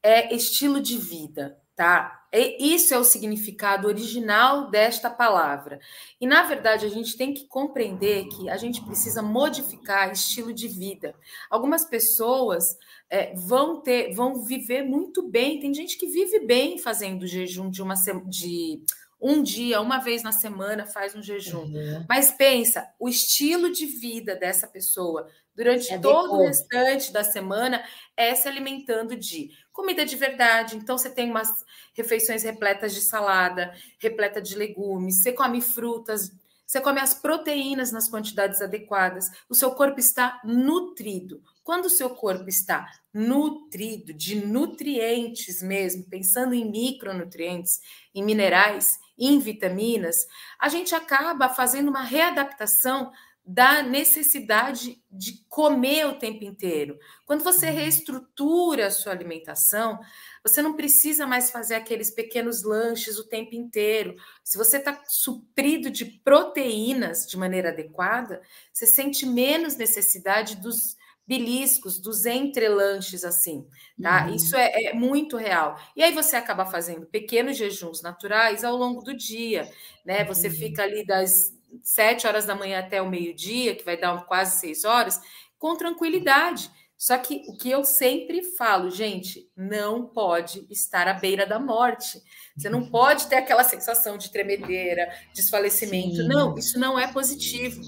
é 0.03 0.35
estilo 0.35 0.79
de 0.79 0.99
vida, 0.99 1.57
tá? 1.75 2.27
E 2.31 2.75
isso 2.75 2.93
é 2.93 2.99
o 2.99 3.05
significado 3.05 3.89
original 3.89 4.69
desta 4.69 5.09
palavra. 5.09 5.81
E 6.21 6.27
na 6.27 6.43
verdade, 6.43 6.85
a 6.85 6.91
gente 6.91 7.17
tem 7.17 7.33
que 7.33 7.47
compreender 7.47 8.29
que 8.29 8.51
a 8.51 8.59
gente 8.59 8.85
precisa 8.85 9.23
modificar 9.23 10.13
estilo 10.13 10.53
de 10.53 10.69
vida. 10.69 11.15
Algumas 11.49 11.87
pessoas 11.87 12.77
é, 13.11 13.35
vão 13.35 13.81
ter, 13.81 14.13
vão 14.15 14.43
viver 14.43 14.83
muito 14.83 15.23
bem. 15.23 15.61
Tem 15.61 15.73
gente 15.73 15.97
que 15.97 16.07
vive 16.07 16.41
bem 16.41 16.79
fazendo 16.79 17.27
jejum 17.27 17.71
de 17.71 17.83
uma 17.83 17.95
de 18.27 18.83
um 19.21 19.43
dia, 19.43 19.81
uma 19.81 19.99
vez 19.99 20.23
na 20.23 20.31
semana 20.31 20.87
faz 20.87 21.15
um 21.15 21.23
jejum. 21.23 21.65
Uhum. 21.65 22.07
Mas 22.09 22.31
pensa, 22.31 22.89
o 22.99 23.09
estilo 23.09 23.73
de 23.73 23.85
vida 23.85 24.37
dessa 24.37 24.69
pessoa 24.69 25.29
durante 25.57 25.93
é 25.93 25.99
todo 25.99 26.35
o 26.35 26.47
restante 26.47 27.13
da 27.13 27.25
semana 27.25 27.83
é 28.17 28.33
se 28.35 28.47
alimentando 28.47 29.17
de 29.17 29.51
comida 29.73 30.05
de 30.05 30.15
verdade. 30.15 30.77
Então 30.77 30.97
você 30.97 31.11
tem 31.11 31.29
umas 31.29 31.65
refeições 31.95 32.45
repletas 32.45 32.95
de 32.95 33.01
salada, 33.01 33.75
repleta 33.99 34.41
de 34.41 34.55
legumes, 34.55 35.21
você 35.21 35.33
come 35.33 35.61
frutas, 35.61 36.31
você 36.65 36.81
come 36.81 37.01
as 37.01 37.15
proteínas 37.15 37.91
nas 37.91 38.09
quantidades 38.09 38.61
adequadas, 38.61 39.31
o 39.49 39.55
seu 39.55 39.73
corpo 39.73 39.99
está 39.99 40.41
nutrido. 40.45 41.43
Quando 41.69 41.85
o 41.85 41.91
seu 41.91 42.09
corpo 42.09 42.49
está 42.49 42.91
nutrido 43.13 44.15
de 44.15 44.37
nutrientes 44.37 45.61
mesmo, 45.61 46.09
pensando 46.09 46.55
em 46.55 46.65
micronutrientes, 46.65 47.83
em 48.15 48.25
minerais, 48.25 48.99
em 49.19 49.39
vitaminas, 49.39 50.17
a 50.59 50.71
gente 50.71 50.95
acaba 50.95 51.47
fazendo 51.51 51.91
uma 51.91 52.01
readaptação 52.01 53.13
da 53.45 53.83
necessidade 53.83 55.03
de 55.11 55.45
comer 55.47 56.07
o 56.07 56.19
tempo 56.19 56.43
inteiro. 56.43 56.99
Quando 57.27 57.45
você 57.45 57.69
reestrutura 57.69 58.87
a 58.87 58.91
sua 58.91 59.13
alimentação, 59.13 60.01
você 60.43 60.63
não 60.63 60.75
precisa 60.75 61.27
mais 61.27 61.51
fazer 61.51 61.75
aqueles 61.75 62.11
pequenos 62.11 62.63
lanches 62.65 63.19
o 63.19 63.29
tempo 63.29 63.55
inteiro. 63.55 64.17
Se 64.43 64.57
você 64.57 64.79
está 64.79 65.03
suprido 65.07 65.91
de 65.91 66.07
proteínas 66.07 67.27
de 67.27 67.37
maneira 67.37 67.69
adequada, 67.69 68.41
você 68.73 68.87
sente 68.87 69.27
menos 69.27 69.77
necessidade 69.77 70.57
dos 70.57 70.97
beliscos, 71.29 72.01
dos 72.01 72.25
entrelanches, 72.25 73.23
assim, 73.23 73.67
tá? 74.03 74.27
Uhum. 74.27 74.35
Isso 74.35 74.57
é, 74.57 74.87
é, 74.87 74.95
muito 74.95 75.37
real. 75.37 75.79
E 75.95 76.03
aí 76.03 76.11
você 76.11 76.37
acaba 76.37 76.65
fazendo 76.65 77.05
pequenos 77.05 77.59
jejuns 77.59 78.01
naturais 78.01 78.65
ao 78.65 78.75
longo 78.75 79.03
do 79.03 79.15
dia, 79.15 79.71
né? 80.07 80.25
Você 80.25 80.49
uhum. 80.49 80.55
fica 80.55 80.85
ali 80.85 81.05
das 81.05 81.55
sete 81.83 82.27
horas 82.27 82.47
da 82.47 82.55
manhã 82.55 82.79
até 82.79 83.03
o 83.03 83.11
meio-dia, 83.11 83.75
que 83.75 83.85
vai 83.85 83.99
dar 83.99 84.25
quase 84.25 84.59
seis 84.59 84.85
horas, 84.85 85.21
com 85.59 85.77
tranquilidade. 85.77 86.71
Só 86.97 87.17
que 87.19 87.45
o 87.47 87.57
que 87.57 87.71
eu 87.71 87.85
sempre 87.85 88.43
falo, 88.57 88.91
gente, 88.91 89.49
não 89.55 90.07
pode 90.07 90.67
estar 90.71 91.07
à 91.07 91.13
beira 91.13 91.47
da 91.47 91.59
morte. 91.61 92.21
Você 92.57 92.71
não 92.71 92.91
pode 92.91 93.27
ter 93.27 93.37
aquela 93.37 93.63
sensação 93.63 94.17
de 94.17 94.33
tremedeira, 94.33 95.09
desfalecimento. 95.35 96.17
Sim. 96.17 96.27
Não, 96.27 96.57
isso 96.57 96.81
não 96.81 96.99
é 96.99 97.07
positivo. 97.07 97.81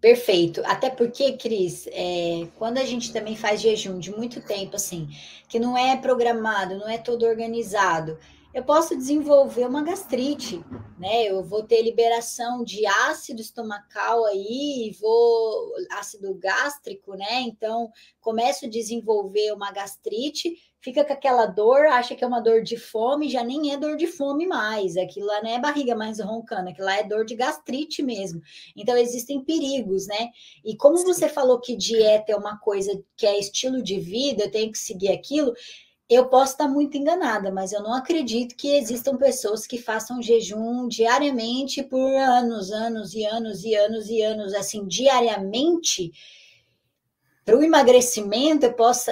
Perfeito. 0.00 0.62
Até 0.64 0.88
porque, 0.88 1.32
Cris, 1.36 1.86
é, 1.92 2.48
quando 2.56 2.78
a 2.78 2.84
gente 2.84 3.12
também 3.12 3.36
faz 3.36 3.60
jejum 3.60 3.98
de 3.98 4.10
muito 4.10 4.40
tempo, 4.40 4.76
assim, 4.76 5.08
que 5.46 5.58
não 5.58 5.76
é 5.76 5.96
programado, 5.96 6.78
não 6.78 6.88
é 6.88 6.96
todo 6.96 7.26
organizado, 7.26 8.18
eu 8.52 8.64
posso 8.64 8.96
desenvolver 8.96 9.64
uma 9.66 9.82
gastrite, 9.82 10.64
né? 10.98 11.24
Eu 11.24 11.44
vou 11.44 11.62
ter 11.62 11.82
liberação 11.82 12.64
de 12.64 12.84
ácido 12.84 13.40
estomacal 13.40 14.24
aí, 14.24 14.96
vou 15.00 15.72
ácido 15.92 16.34
gástrico, 16.34 17.14
né? 17.14 17.42
Então, 17.42 17.92
começo 18.20 18.64
a 18.66 18.68
desenvolver 18.68 19.52
uma 19.52 19.70
gastrite 19.70 20.56
fica 20.80 21.04
com 21.04 21.12
aquela 21.12 21.46
dor, 21.46 21.86
acha 21.86 22.14
que 22.14 22.24
é 22.24 22.26
uma 22.26 22.40
dor 22.40 22.62
de 22.62 22.76
fome, 22.76 23.28
já 23.28 23.44
nem 23.44 23.72
é 23.72 23.76
dor 23.76 23.96
de 23.96 24.06
fome 24.06 24.46
mais. 24.46 24.96
Aquilo 24.96 25.26
lá 25.26 25.42
não 25.42 25.50
é 25.50 25.58
barriga 25.58 25.94
mais 25.94 26.18
roncando, 26.20 26.70
aquilo 26.70 26.86
lá 26.86 26.96
é 26.96 27.04
dor 27.04 27.24
de 27.24 27.34
gastrite 27.34 28.02
mesmo. 28.02 28.40
Então, 28.74 28.96
existem 28.96 29.44
perigos, 29.44 30.06
né? 30.06 30.30
E 30.64 30.76
como 30.76 30.96
você 30.98 31.28
falou 31.28 31.60
que 31.60 31.76
dieta 31.76 32.32
é 32.32 32.36
uma 32.36 32.58
coisa 32.58 33.02
que 33.16 33.26
é 33.26 33.38
estilo 33.38 33.82
de 33.82 34.00
vida, 34.00 34.44
eu 34.44 34.50
tenho 34.50 34.72
que 34.72 34.78
seguir 34.78 35.12
aquilo. 35.12 35.52
Eu 36.08 36.28
posso 36.28 36.52
estar 36.52 36.66
muito 36.66 36.96
enganada, 36.96 37.52
mas 37.52 37.72
eu 37.72 37.82
não 37.82 37.94
acredito 37.94 38.56
que 38.56 38.74
existam 38.74 39.16
pessoas 39.16 39.64
que 39.66 39.78
façam 39.78 40.20
jejum 40.20 40.88
diariamente 40.88 41.84
por 41.84 42.12
anos, 42.16 42.72
anos 42.72 43.14
e 43.14 43.24
anos 43.24 43.62
e 43.64 43.76
anos 43.76 44.08
e 44.08 44.20
anos, 44.20 44.52
assim, 44.54 44.88
diariamente. 44.88 46.10
Para 47.44 47.56
o 47.56 47.62
emagrecimento, 47.62 48.66
eu 48.66 48.72
posso, 48.72 49.10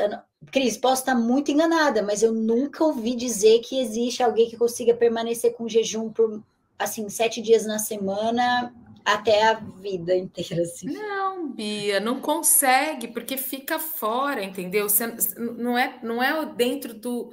Cris, 0.50 0.76
posso 0.76 1.02
estar 1.02 1.14
muito 1.14 1.50
enganada, 1.50 2.02
mas 2.02 2.22
eu 2.22 2.32
nunca 2.32 2.84
ouvi 2.84 3.14
dizer 3.14 3.60
que 3.60 3.80
existe 3.80 4.22
alguém 4.22 4.48
que 4.48 4.56
consiga 4.56 4.94
permanecer 4.94 5.54
com 5.54 5.68
jejum 5.68 6.10
por 6.10 6.42
assim 6.78 7.08
sete 7.08 7.42
dias 7.42 7.66
na 7.66 7.78
semana 7.78 8.72
até 9.04 9.48
a 9.48 9.54
vida 9.54 10.14
inteira. 10.14 10.62
Assim. 10.62 10.86
Não, 10.86 11.50
Bia, 11.50 11.98
não 11.98 12.20
consegue 12.20 13.08
porque 13.08 13.36
fica 13.36 13.78
fora, 13.78 14.42
entendeu? 14.42 14.88
Você, 14.88 15.06
não 15.36 15.76
é, 15.76 15.98
não 16.02 16.22
é 16.22 16.46
dentro 16.46 16.94
do 16.94 17.30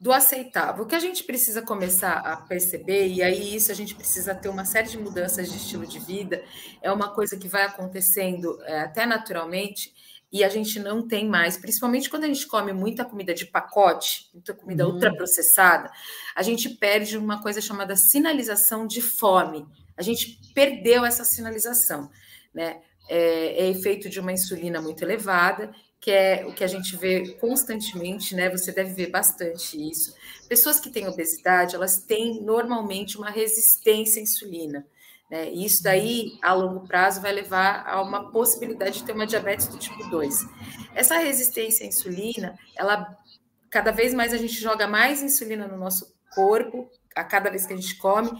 do 0.00 0.10
aceitável. 0.10 0.84
O 0.84 0.86
que 0.86 0.94
a 0.94 0.98
gente 0.98 1.22
precisa 1.24 1.60
começar 1.60 2.14
a 2.14 2.34
perceber, 2.38 3.06
e 3.08 3.22
aí 3.22 3.54
isso 3.54 3.70
a 3.70 3.74
gente 3.74 3.94
precisa 3.94 4.34
ter 4.34 4.48
uma 4.48 4.64
série 4.64 4.88
de 4.88 4.96
mudanças 4.96 5.50
de 5.50 5.58
estilo 5.58 5.86
de 5.86 5.98
vida, 5.98 6.42
é 6.80 6.90
uma 6.90 7.10
coisa 7.10 7.36
que 7.36 7.46
vai 7.46 7.64
acontecendo 7.64 8.58
é, 8.62 8.80
até 8.80 9.04
naturalmente, 9.04 9.92
e 10.32 10.44
a 10.44 10.48
gente 10.48 10.78
não 10.78 11.06
tem 11.06 11.28
mais, 11.28 11.56
principalmente 11.56 12.08
quando 12.08 12.24
a 12.24 12.26
gente 12.28 12.46
come 12.46 12.72
muita 12.72 13.04
comida 13.04 13.34
de 13.34 13.46
pacote, 13.46 14.30
muita 14.32 14.54
comida 14.54 14.86
uhum. 14.86 14.94
ultraprocessada, 14.94 15.90
a 16.34 16.42
gente 16.42 16.68
perde 16.68 17.18
uma 17.18 17.42
coisa 17.42 17.60
chamada 17.60 17.96
sinalização 17.96 18.86
de 18.86 19.02
fome. 19.02 19.66
A 19.96 20.02
gente 20.02 20.40
perdeu 20.54 21.04
essa 21.04 21.24
sinalização, 21.24 22.10
né? 22.54 22.80
É, 23.08 23.64
é 23.64 23.68
efeito 23.68 24.08
de 24.08 24.20
uma 24.20 24.32
insulina 24.32 24.80
muito 24.80 25.02
elevada, 25.02 25.72
que 26.00 26.12
é 26.12 26.46
o 26.46 26.54
que 26.54 26.62
a 26.62 26.68
gente 26.68 26.96
vê 26.96 27.32
constantemente, 27.40 28.34
né? 28.36 28.48
Você 28.50 28.70
deve 28.70 28.94
ver 28.94 29.10
bastante 29.10 29.76
isso. 29.76 30.14
Pessoas 30.48 30.78
que 30.78 30.90
têm 30.90 31.08
obesidade, 31.08 31.74
elas 31.74 32.04
têm 32.04 32.40
normalmente 32.40 33.18
uma 33.18 33.30
resistência 33.30 34.20
à 34.20 34.22
insulina. 34.22 34.86
Né? 35.30 35.50
Isso 35.50 35.82
daí, 35.82 36.38
a 36.42 36.52
longo 36.52 36.86
prazo, 36.86 37.20
vai 37.20 37.32
levar 37.32 37.86
a 37.86 38.02
uma 38.02 38.30
possibilidade 38.30 38.98
de 38.98 39.04
ter 39.04 39.12
uma 39.12 39.26
diabetes 39.26 39.68
do 39.68 39.78
tipo 39.78 40.02
2. 40.10 40.46
Essa 40.94 41.18
resistência 41.18 41.84
à 41.84 41.88
insulina, 41.88 42.58
ela 42.76 43.16
cada 43.70 43.92
vez 43.92 44.12
mais 44.12 44.34
a 44.34 44.36
gente 44.36 44.54
joga 44.54 44.88
mais 44.88 45.22
insulina 45.22 45.68
no 45.68 45.76
nosso 45.76 46.12
corpo, 46.34 46.90
a 47.14 47.22
cada 47.22 47.50
vez 47.50 47.64
que 47.64 47.72
a 47.72 47.76
gente 47.76 47.96
come, 47.96 48.30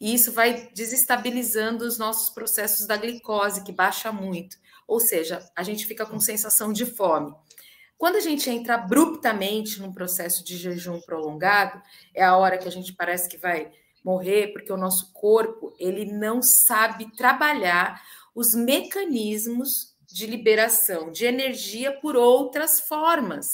e 0.00 0.14
isso 0.14 0.32
vai 0.32 0.70
desestabilizando 0.74 1.84
os 1.84 1.98
nossos 1.98 2.30
processos 2.30 2.86
da 2.86 2.96
glicose, 2.96 3.64
que 3.64 3.72
baixa 3.72 4.10
muito. 4.10 4.56
Ou 4.86 5.00
seja, 5.00 5.46
a 5.54 5.62
gente 5.62 5.84
fica 5.84 6.06
com 6.06 6.18
sensação 6.18 6.72
de 6.72 6.86
fome. 6.86 7.34
Quando 7.98 8.16
a 8.16 8.20
gente 8.20 8.48
entra 8.48 8.76
abruptamente 8.76 9.80
num 9.80 9.92
processo 9.92 10.44
de 10.44 10.56
jejum 10.56 11.00
prolongado, 11.00 11.82
é 12.14 12.24
a 12.24 12.36
hora 12.36 12.56
que 12.56 12.68
a 12.68 12.70
gente 12.70 12.94
parece 12.94 13.28
que 13.28 13.36
vai 13.36 13.72
morrer, 14.04 14.52
porque 14.52 14.72
o 14.72 14.76
nosso 14.76 15.12
corpo 15.12 15.74
ele 15.78 16.04
não 16.04 16.40
sabe 16.42 17.14
trabalhar 17.16 18.00
os 18.34 18.54
mecanismos 18.54 19.96
de 20.06 20.26
liberação 20.26 21.12
de 21.12 21.24
energia 21.26 21.92
por 22.00 22.16
outras 22.16 22.80
formas. 22.80 23.46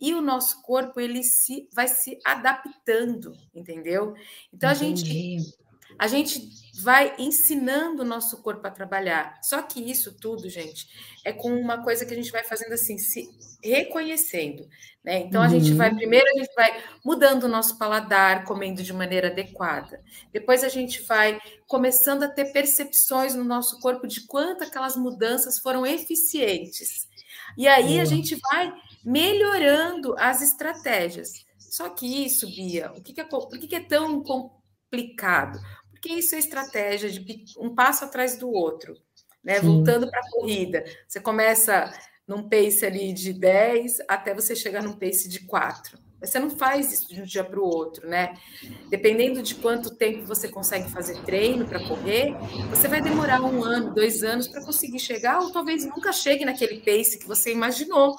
E 0.00 0.12
o 0.12 0.20
nosso 0.20 0.60
corpo 0.62 1.00
ele 1.00 1.22
se 1.22 1.68
vai 1.72 1.86
se 1.88 2.18
adaptando, 2.24 3.32
entendeu? 3.54 4.14
Então 4.52 4.70
Entendi. 4.70 5.02
a 5.02 5.06
gente 5.06 5.64
a 5.98 6.08
gente 6.08 6.63
vai 6.82 7.14
ensinando 7.18 8.02
o 8.02 8.06
nosso 8.06 8.42
corpo 8.42 8.66
a 8.66 8.70
trabalhar. 8.70 9.38
Só 9.42 9.62
que 9.62 9.80
isso 9.80 10.12
tudo, 10.18 10.48
gente, 10.48 10.88
é 11.24 11.32
com 11.32 11.54
uma 11.54 11.82
coisa 11.82 12.04
que 12.04 12.12
a 12.12 12.16
gente 12.16 12.32
vai 12.32 12.42
fazendo 12.42 12.72
assim, 12.72 12.98
se 12.98 13.28
reconhecendo. 13.62 14.68
Né? 15.02 15.20
Então 15.20 15.42
a 15.42 15.46
uhum. 15.46 15.50
gente 15.50 15.72
vai, 15.74 15.90
uhum. 15.90 15.96
primeiro 15.96 16.26
a 16.26 16.38
gente 16.38 16.54
vai 16.54 16.82
mudando 17.04 17.44
o 17.44 17.48
nosso 17.48 17.78
paladar, 17.78 18.44
comendo 18.44 18.82
de 18.82 18.92
maneira 18.92 19.28
adequada. 19.28 20.00
Depois 20.32 20.64
a 20.64 20.68
gente 20.68 21.02
vai 21.02 21.40
começando 21.66 22.24
a 22.24 22.28
ter 22.28 22.52
percepções 22.52 23.34
no 23.34 23.44
nosso 23.44 23.80
corpo 23.80 24.06
de 24.06 24.26
quanto 24.26 24.64
aquelas 24.64 24.96
mudanças 24.96 25.58
foram 25.58 25.86
eficientes. 25.86 27.08
E 27.56 27.68
aí 27.68 27.96
uhum. 27.96 28.02
a 28.02 28.04
gente 28.04 28.36
vai 28.50 28.72
melhorando 29.04 30.14
as 30.18 30.42
estratégias. 30.42 31.44
Só 31.58 31.88
que 31.88 32.24
isso, 32.24 32.46
Bia, 32.46 32.92
o 32.96 33.02
que, 33.02 33.12
que 33.12 33.20
é, 33.20 33.24
por 33.24 33.48
que, 33.48 33.66
que 33.66 33.76
é 33.76 33.84
tão 33.84 34.22
complicado? 34.22 35.58
Porque 36.04 36.18
isso 36.18 36.34
é 36.34 36.38
estratégia 36.38 37.08
de 37.08 37.46
um 37.56 37.74
passo 37.74 38.04
atrás 38.04 38.36
do 38.36 38.50
outro, 38.50 38.94
né? 39.42 39.58
Voltando 39.58 40.10
para 40.10 40.20
a 40.20 40.30
corrida. 40.32 40.84
Você 41.08 41.18
começa 41.18 41.90
num 42.28 42.46
pace 42.46 42.84
ali 42.84 43.10
de 43.14 43.32
10 43.32 44.00
até 44.06 44.34
você 44.34 44.54
chegar 44.54 44.82
num 44.82 44.92
pace 44.92 45.26
de 45.30 45.40
4. 45.46 45.98
Você 46.20 46.38
não 46.38 46.50
faz 46.50 46.92
isso 46.92 47.08
de 47.08 47.22
um 47.22 47.24
dia 47.24 47.42
para 47.42 47.58
o 47.58 47.64
outro, 47.64 48.06
né? 48.06 48.34
Dependendo 48.90 49.42
de 49.42 49.54
quanto 49.54 49.96
tempo 49.96 50.26
você 50.26 50.46
consegue 50.46 50.90
fazer 50.90 51.22
treino 51.22 51.66
para 51.66 51.82
correr, 51.88 52.34
você 52.68 52.86
vai 52.86 53.00
demorar 53.00 53.40
um 53.40 53.64
ano, 53.64 53.94
dois 53.94 54.22
anos 54.22 54.46
para 54.46 54.62
conseguir 54.62 54.98
chegar, 54.98 55.40
ou 55.40 55.52
talvez 55.52 55.86
nunca 55.86 56.12
chegue 56.12 56.44
naquele 56.44 56.80
pace 56.80 57.18
que 57.18 57.26
você 57.26 57.50
imaginou. 57.50 58.14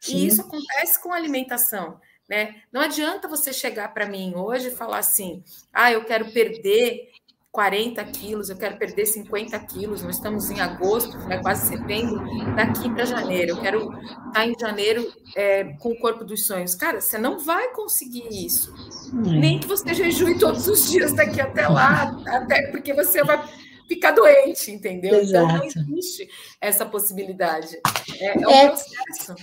Sim. 0.00 0.16
E 0.16 0.26
isso 0.26 0.40
acontece 0.40 1.00
com 1.00 1.12
a 1.12 1.16
alimentação. 1.16 2.00
Né? 2.28 2.62
Não 2.72 2.80
adianta 2.80 3.28
você 3.28 3.52
chegar 3.52 3.94
para 3.94 4.06
mim 4.06 4.34
hoje 4.34 4.68
e 4.68 4.76
falar 4.76 4.98
assim: 4.98 5.42
ah, 5.72 5.90
eu 5.92 6.04
quero 6.04 6.30
perder 6.32 7.08
40 7.50 8.04
quilos, 8.04 8.50
eu 8.50 8.56
quero 8.56 8.76
perder 8.76 9.06
50 9.06 9.58
quilos, 9.60 10.02
nós 10.02 10.16
estamos 10.16 10.50
em 10.50 10.60
agosto, 10.60 11.16
né, 11.26 11.38
quase 11.38 11.68
setembro, 11.68 12.22
daqui 12.54 12.90
para 12.90 13.04
janeiro, 13.04 13.52
eu 13.52 13.60
quero 13.60 13.92
estar 13.92 14.32
tá 14.32 14.46
em 14.46 14.54
janeiro 14.58 15.10
é, 15.34 15.64
com 15.78 15.90
o 15.90 15.98
corpo 15.98 16.24
dos 16.24 16.46
sonhos. 16.46 16.74
Cara, 16.74 17.00
você 17.00 17.18
não 17.18 17.38
vai 17.38 17.72
conseguir 17.72 18.28
isso. 18.30 18.72
Hum. 19.12 19.38
Nem 19.40 19.58
que 19.58 19.66
você 19.66 19.94
jejue 19.94 20.38
todos 20.38 20.68
os 20.68 20.90
dias 20.90 21.12
daqui 21.12 21.40
até 21.40 21.66
lá, 21.66 22.16
até 22.26 22.68
porque 22.70 22.92
você 22.92 23.24
vai 23.24 23.42
ficar 23.88 24.12
doente, 24.12 24.70
entendeu? 24.70 25.18
Exato. 25.18 25.46
Então 25.46 25.48
não 25.48 25.64
existe 25.64 26.28
essa 26.60 26.84
possibilidade. 26.84 27.80
É, 28.20 28.42
é 28.42 28.46
um 28.46 28.50
é, 28.50 28.66
processo. 28.68 29.34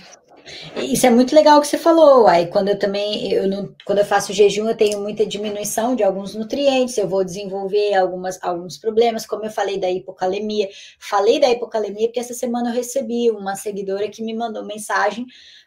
Isso 0.76 1.06
é 1.06 1.10
muito 1.10 1.34
legal 1.34 1.60
que 1.60 1.66
você 1.66 1.76
falou, 1.76 2.26
aí 2.28 2.46
quando 2.46 2.68
eu 2.68 2.78
também, 2.78 3.32
eu 3.32 3.48
não, 3.48 3.74
quando 3.84 3.98
eu 3.98 4.04
faço 4.04 4.32
jejum, 4.32 4.68
eu 4.68 4.76
tenho 4.76 5.00
muita 5.00 5.26
diminuição 5.26 5.96
de 5.96 6.04
alguns 6.04 6.34
nutrientes, 6.34 6.96
eu 6.96 7.08
vou 7.08 7.24
desenvolver 7.24 7.94
algumas, 7.94 8.38
alguns 8.42 8.78
problemas, 8.78 9.26
como 9.26 9.44
eu 9.44 9.50
falei 9.50 9.78
da 9.78 9.90
hipocalemia. 9.90 10.68
Falei 10.98 11.40
da 11.40 11.50
hipocalemia 11.50 12.06
porque 12.06 12.20
essa 12.20 12.34
semana 12.34 12.70
eu 12.70 12.74
recebi 12.74 13.30
uma 13.30 13.56
seguidora 13.56 14.08
que 14.08 14.22
me 14.22 14.34
mandou 14.34 14.64
mensagem 14.64 15.26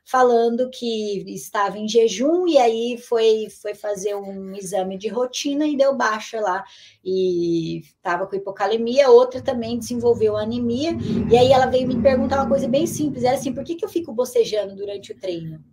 falando 0.10 0.70
que 0.72 1.24
estava 1.28 1.78
em 1.78 1.88
jejum 1.88 2.48
e 2.48 2.58
aí 2.58 2.98
foi, 2.98 3.48
foi 3.62 3.76
fazer 3.76 4.16
um 4.16 4.56
exame 4.56 4.98
de 4.98 5.08
rotina 5.08 5.68
e 5.68 5.78
deu 5.78 5.96
baixa 5.96 6.40
lá 6.42 6.64
e 7.04 7.82
estava 7.82 8.26
com 8.26 8.36
hipocalemia, 8.36 9.10
outra 9.10 9.40
também 9.40 9.78
desenvolveu 9.78 10.36
anemia, 10.36 10.92
e 11.32 11.38
aí 11.38 11.52
ela 11.52 11.68
veio 11.68 11.88
me 11.88 12.02
perguntar 12.02 12.38
uma 12.38 12.50
coisa 12.50 12.68
bem 12.68 12.88
simples, 12.88 13.24
era 13.24 13.36
assim, 13.36 13.54
por 13.54 13.64
que, 13.64 13.76
que 13.76 13.86
eu 13.86 13.90
fico 13.90 14.12
bocejando 14.12 14.76
durante 14.76 15.12
o 15.12 15.20
treino? 15.20 15.64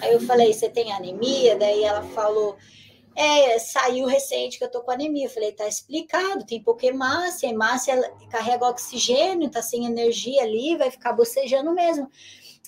Aí 0.00 0.12
eu 0.12 0.20
falei, 0.20 0.52
você 0.52 0.68
tem 0.68 0.92
anemia? 0.92 1.56
Daí 1.56 1.82
ela 1.82 2.02
falou, 2.02 2.56
é, 3.14 3.58
saiu 3.58 4.06
recente 4.06 4.58
que 4.58 4.64
eu 4.64 4.70
tô 4.70 4.82
com 4.82 4.90
anemia. 4.90 5.26
Eu 5.26 5.30
falei, 5.30 5.52
tá 5.52 5.66
explicado, 5.66 6.44
tem 6.44 6.62
pouca 6.62 6.86
hemácia, 6.86 7.48
a 7.48 7.52
hemácia 7.52 8.12
carrega 8.30 8.66
oxigênio, 8.66 9.50
tá 9.50 9.62
sem 9.62 9.86
energia 9.86 10.42
ali, 10.42 10.76
vai 10.76 10.90
ficar 10.90 11.12
bocejando 11.12 11.72
mesmo. 11.72 12.08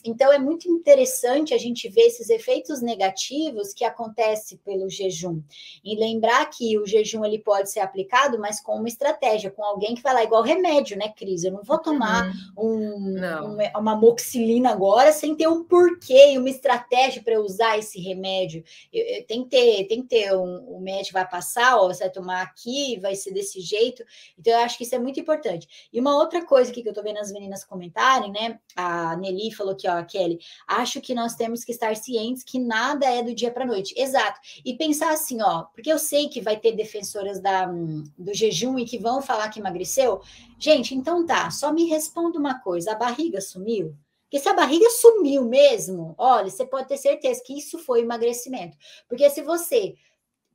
Então, 0.05 0.33
é 0.33 0.39
muito 0.39 0.69
interessante 0.69 1.55
a 1.55 1.59
gente 1.59 1.89
ver 1.89 2.03
esses 2.03 2.29
efeitos 2.31 2.81
negativos 2.81 3.73
que 3.73 3.85
acontecem 3.85 4.59
pelo 4.59 4.89
jejum. 4.89 5.43
E 5.85 5.97
lembrar 5.97 6.45
que 6.47 6.79
o 6.79 6.87
jejum 6.87 7.25
ele 7.25 7.39
pode 7.39 7.71
ser 7.71 7.81
aplicado, 7.81 8.39
mas 8.39 8.61
com 8.61 8.77
uma 8.77 8.89
estratégia, 8.89 9.51
com 9.51 9.65
alguém 9.65 9.95
que 9.95 10.03
vai 10.03 10.15
lá, 10.15 10.25
igual 10.25 10.43
remédio, 10.43 10.97
né, 10.97 11.09
Cris? 11.09 11.45
Eu 11.45 11.53
não 11.53 11.63
vou 11.63 11.79
tomar 11.79 12.33
uhum. 12.57 12.65
um, 12.65 13.55
um, 13.55 13.81
uma 13.81 13.97
moxilina 13.97 14.71
agora 14.71 15.13
sem 15.13 15.35
ter 15.35 15.49
um 15.49 15.65
porquê 15.65 16.33
e 16.33 16.39
uma 16.39 16.51
estratégia 16.51 17.23
para 17.23 17.41
usar 17.41 17.79
esse 17.79 18.01
remédio. 18.01 18.65
Eu, 18.93 19.05
eu, 19.05 19.27
tem 19.27 19.45
que 19.45 19.51
ter, 19.51 19.87
tem 19.87 20.03
que 20.03 20.09
ter 20.09 20.35
um, 20.35 20.77
o 20.77 20.81
médico 20.81 21.15
vai 21.15 21.29
passar, 21.29 21.77
ó, 21.77 21.89
você 21.89 22.05
vai 22.05 22.11
tomar 22.11 22.43
aqui, 22.43 22.99
vai 23.01 23.15
ser 23.15 23.33
desse 23.33 23.61
jeito. 23.61 24.05
Então, 24.39 24.53
eu 24.53 24.61
acho 24.61 24.77
que 24.77 24.85
isso 24.85 24.95
é 24.95 24.99
muito 24.99 25.21
importante. 25.21 25.89
E 25.93 26.01
uma 26.01 26.17
outra 26.17 26.45
coisa 26.45 26.71
aqui 26.71 26.83
que 26.83 26.89
eu 26.89 26.95
tô 26.95 27.03
vendo 27.03 27.19
as 27.19 27.33
meninas 27.33 27.65
comentarem, 27.65 28.31
né? 28.33 28.59
A 28.77 29.17
Nelly 29.17 29.53
falou 29.53 29.77
que, 29.77 29.89
ó, 29.89 29.92
ó, 29.99 30.05
Kelly, 30.05 30.39
acho 30.67 31.01
que 31.01 31.15
nós 31.15 31.35
temos 31.35 31.65
que 31.65 31.73
estar 31.73 31.97
cientes 31.97 32.43
que 32.43 32.59
nada 32.59 33.07
é 33.07 33.23
do 33.23 33.35
dia 33.35 33.51
para 33.51 33.67
noite. 33.67 33.95
Exato. 33.97 34.41
E 34.65 34.75
pensar 34.75 35.13
assim, 35.13 35.41
ó, 35.43 35.65
porque 35.75 35.93
eu 35.93 35.99
sei 35.99 36.29
que 36.29 36.41
vai 36.41 36.57
ter 36.57 36.73
defensoras 36.73 37.41
da, 37.41 37.67
do 37.67 38.35
jejum 38.35 38.79
e 38.79 38.85
que 38.85 38.99
vão 38.99 39.23
falar 39.23 39.49
que 39.49 39.61
emagreceu. 39.61 40.21
Gente, 40.59 40.95
então 40.95 41.25
tá, 41.27 41.51
só 41.51 41.73
me 41.73 41.85
responda 41.85 42.39
uma 42.39 42.61
coisa: 42.61 42.93
a 42.93 42.97
barriga 42.97 43.41
sumiu? 43.41 43.97
Porque 44.25 44.39
se 44.43 44.49
a 44.49 44.55
barriga 44.55 44.89
sumiu 44.89 45.45
mesmo, 45.45 46.15
olha, 46.17 46.49
você 46.49 46.65
pode 46.65 46.89
ter 46.89 46.97
certeza 46.97 47.43
que 47.45 47.59
isso 47.59 47.79
foi 47.79 48.01
emagrecimento. 48.01 48.79
Porque 49.07 49.29
se 49.29 49.43
você 49.43 49.95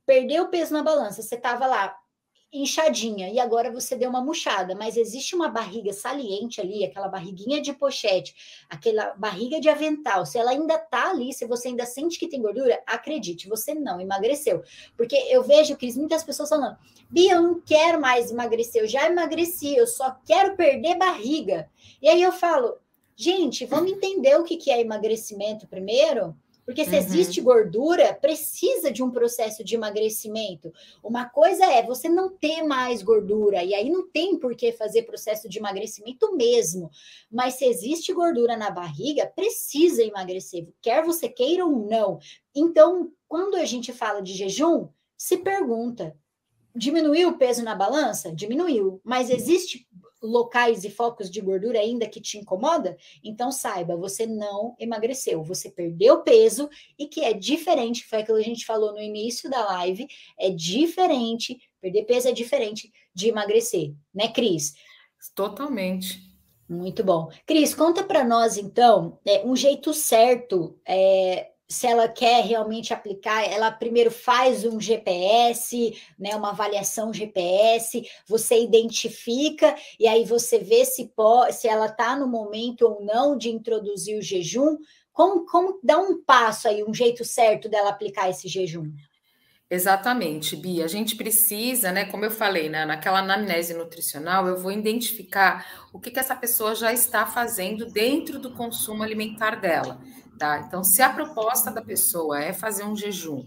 perdeu 0.04 0.48
peso 0.48 0.72
na 0.72 0.82
balança, 0.82 1.22
você 1.22 1.36
estava 1.36 1.64
lá 1.64 1.96
inchadinha 2.52 3.28
e 3.28 3.38
agora 3.38 3.70
você 3.70 3.94
deu 3.94 4.08
uma 4.08 4.22
murchada, 4.22 4.74
mas 4.74 4.96
existe 4.96 5.34
uma 5.34 5.48
barriga 5.48 5.92
saliente 5.92 6.60
ali, 6.60 6.84
aquela 6.84 7.08
barriguinha 7.08 7.60
de 7.60 7.72
pochete, 7.72 8.64
aquela 8.70 9.14
barriga 9.14 9.60
de 9.60 9.68
avental, 9.68 10.24
se 10.24 10.38
ela 10.38 10.52
ainda 10.52 10.78
tá 10.78 11.10
ali, 11.10 11.32
se 11.32 11.46
você 11.46 11.68
ainda 11.68 11.84
sente 11.84 12.18
que 12.18 12.28
tem 12.28 12.40
gordura, 12.40 12.82
acredite, 12.86 13.48
você 13.48 13.74
não 13.74 14.00
emagreceu. 14.00 14.62
Porque 14.96 15.16
eu 15.28 15.42
vejo, 15.42 15.76
Cris, 15.76 15.96
muitas 15.96 16.24
pessoas 16.24 16.48
falando, 16.48 16.76
Bia, 17.10 17.34
eu 17.34 17.42
não 17.42 17.60
quero 17.60 18.00
mais 18.00 18.30
emagrecer, 18.30 18.82
eu 18.82 18.88
já 18.88 19.06
emagreci, 19.06 19.76
eu 19.76 19.86
só 19.86 20.16
quero 20.24 20.56
perder 20.56 20.96
barriga. 20.96 21.70
E 22.00 22.08
aí 22.08 22.22
eu 22.22 22.32
falo, 22.32 22.78
gente, 23.14 23.66
vamos 23.66 23.92
entender 23.92 24.38
o 24.38 24.44
que, 24.44 24.70
é 24.70 24.80
emagrecimento 24.80 25.66
primeiro? 25.66 26.34
Porque 26.68 26.84
se 26.84 26.90
uhum. 26.90 26.98
existe 26.98 27.40
gordura, 27.40 28.12
precisa 28.12 28.92
de 28.92 29.02
um 29.02 29.10
processo 29.10 29.64
de 29.64 29.74
emagrecimento. 29.74 30.70
Uma 31.02 31.24
coisa 31.24 31.64
é 31.64 31.82
você 31.82 32.10
não 32.10 32.28
ter 32.28 32.62
mais 32.62 33.02
gordura, 33.02 33.64
e 33.64 33.74
aí 33.74 33.88
não 33.88 34.06
tem 34.06 34.38
por 34.38 34.54
que 34.54 34.70
fazer 34.72 35.04
processo 35.04 35.48
de 35.48 35.58
emagrecimento 35.58 36.36
mesmo. 36.36 36.90
Mas 37.30 37.54
se 37.54 37.64
existe 37.64 38.12
gordura 38.12 38.54
na 38.54 38.70
barriga, 38.70 39.32
precisa 39.34 40.02
emagrecer, 40.02 40.68
quer 40.82 41.02
você 41.02 41.26
queira 41.26 41.64
ou 41.64 41.88
não. 41.88 42.18
Então, 42.54 43.10
quando 43.26 43.56
a 43.56 43.64
gente 43.64 43.90
fala 43.90 44.20
de 44.20 44.34
jejum, 44.34 44.88
se 45.16 45.38
pergunta: 45.38 46.14
diminuiu 46.76 47.30
o 47.30 47.38
peso 47.38 47.64
na 47.64 47.74
balança? 47.74 48.30
Diminuiu. 48.30 49.00
Mas 49.02 49.30
existe 49.30 49.88
locais 50.22 50.84
e 50.84 50.90
focos 50.90 51.30
de 51.30 51.40
gordura 51.40 51.78
ainda 51.78 52.08
que 52.08 52.20
te 52.20 52.38
incomoda, 52.38 52.96
então 53.22 53.50
saiba, 53.50 53.96
você 53.96 54.26
não 54.26 54.74
emagreceu, 54.78 55.42
você 55.42 55.70
perdeu 55.70 56.22
peso 56.22 56.68
e 56.98 57.06
que 57.06 57.20
é 57.20 57.32
diferente, 57.32 58.06
foi 58.06 58.20
aquilo 58.20 58.38
que 58.38 58.44
a 58.44 58.48
gente 58.48 58.66
falou 58.66 58.92
no 58.92 59.00
início 59.00 59.48
da 59.50 59.64
live, 59.64 60.06
é 60.38 60.50
diferente, 60.50 61.58
perder 61.80 62.04
peso 62.04 62.28
é 62.28 62.32
diferente 62.32 62.92
de 63.14 63.28
emagrecer, 63.28 63.94
né, 64.14 64.28
Cris? 64.28 64.74
Totalmente. 65.34 66.28
Muito 66.68 67.02
bom. 67.02 67.30
Cris, 67.46 67.74
conta 67.74 68.04
para 68.04 68.22
nós, 68.22 68.58
então, 68.58 69.18
é, 69.24 69.44
um 69.44 69.56
jeito 69.56 69.94
certo 69.94 70.78
é, 70.86 71.50
se 71.68 71.86
ela 71.86 72.08
quer 72.08 72.44
realmente 72.44 72.94
aplicar, 72.94 73.44
ela 73.44 73.70
primeiro 73.70 74.10
faz 74.10 74.64
um 74.64 74.80
GPS, 74.80 75.94
né, 76.18 76.34
uma 76.34 76.50
avaliação 76.50 77.12
GPS, 77.12 78.08
você 78.26 78.62
identifica 78.62 79.76
e 80.00 80.08
aí 80.08 80.24
você 80.24 80.58
vê 80.58 80.86
se, 80.86 81.12
pode, 81.14 81.54
se 81.54 81.68
ela 81.68 81.86
está 81.86 82.16
no 82.16 82.26
momento 82.26 82.82
ou 82.82 83.04
não 83.04 83.36
de 83.36 83.50
introduzir 83.50 84.18
o 84.18 84.22
jejum. 84.22 84.78
Como, 85.12 85.44
como 85.44 85.78
dá 85.82 85.98
um 85.98 86.22
passo 86.22 86.68
aí, 86.68 86.82
um 86.82 86.94
jeito 86.94 87.22
certo 87.22 87.68
dela 87.68 87.90
aplicar 87.90 88.30
esse 88.30 88.48
jejum? 88.48 88.90
Exatamente, 89.70 90.56
Bia. 90.56 90.86
A 90.86 90.88
gente 90.88 91.16
precisa, 91.16 91.92
né? 91.92 92.06
Como 92.06 92.24
eu 92.24 92.30
falei, 92.30 92.70
né, 92.70 92.86
naquela 92.86 93.18
anamnese 93.18 93.74
nutricional, 93.74 94.48
eu 94.48 94.56
vou 94.56 94.72
identificar 94.72 95.86
o 95.92 96.00
que, 96.00 96.10
que 96.10 96.18
essa 96.18 96.34
pessoa 96.34 96.74
já 96.74 96.94
está 96.94 97.26
fazendo 97.26 97.84
dentro 97.84 98.38
do 98.38 98.54
consumo 98.54 99.02
alimentar 99.02 99.56
dela 99.56 100.00
tá? 100.38 100.60
Então, 100.60 100.84
se 100.84 101.02
a 101.02 101.10
proposta 101.10 101.70
da 101.70 101.82
pessoa 101.82 102.40
é 102.40 102.52
fazer 102.52 102.84
um 102.84 102.96
jejum 102.96 103.44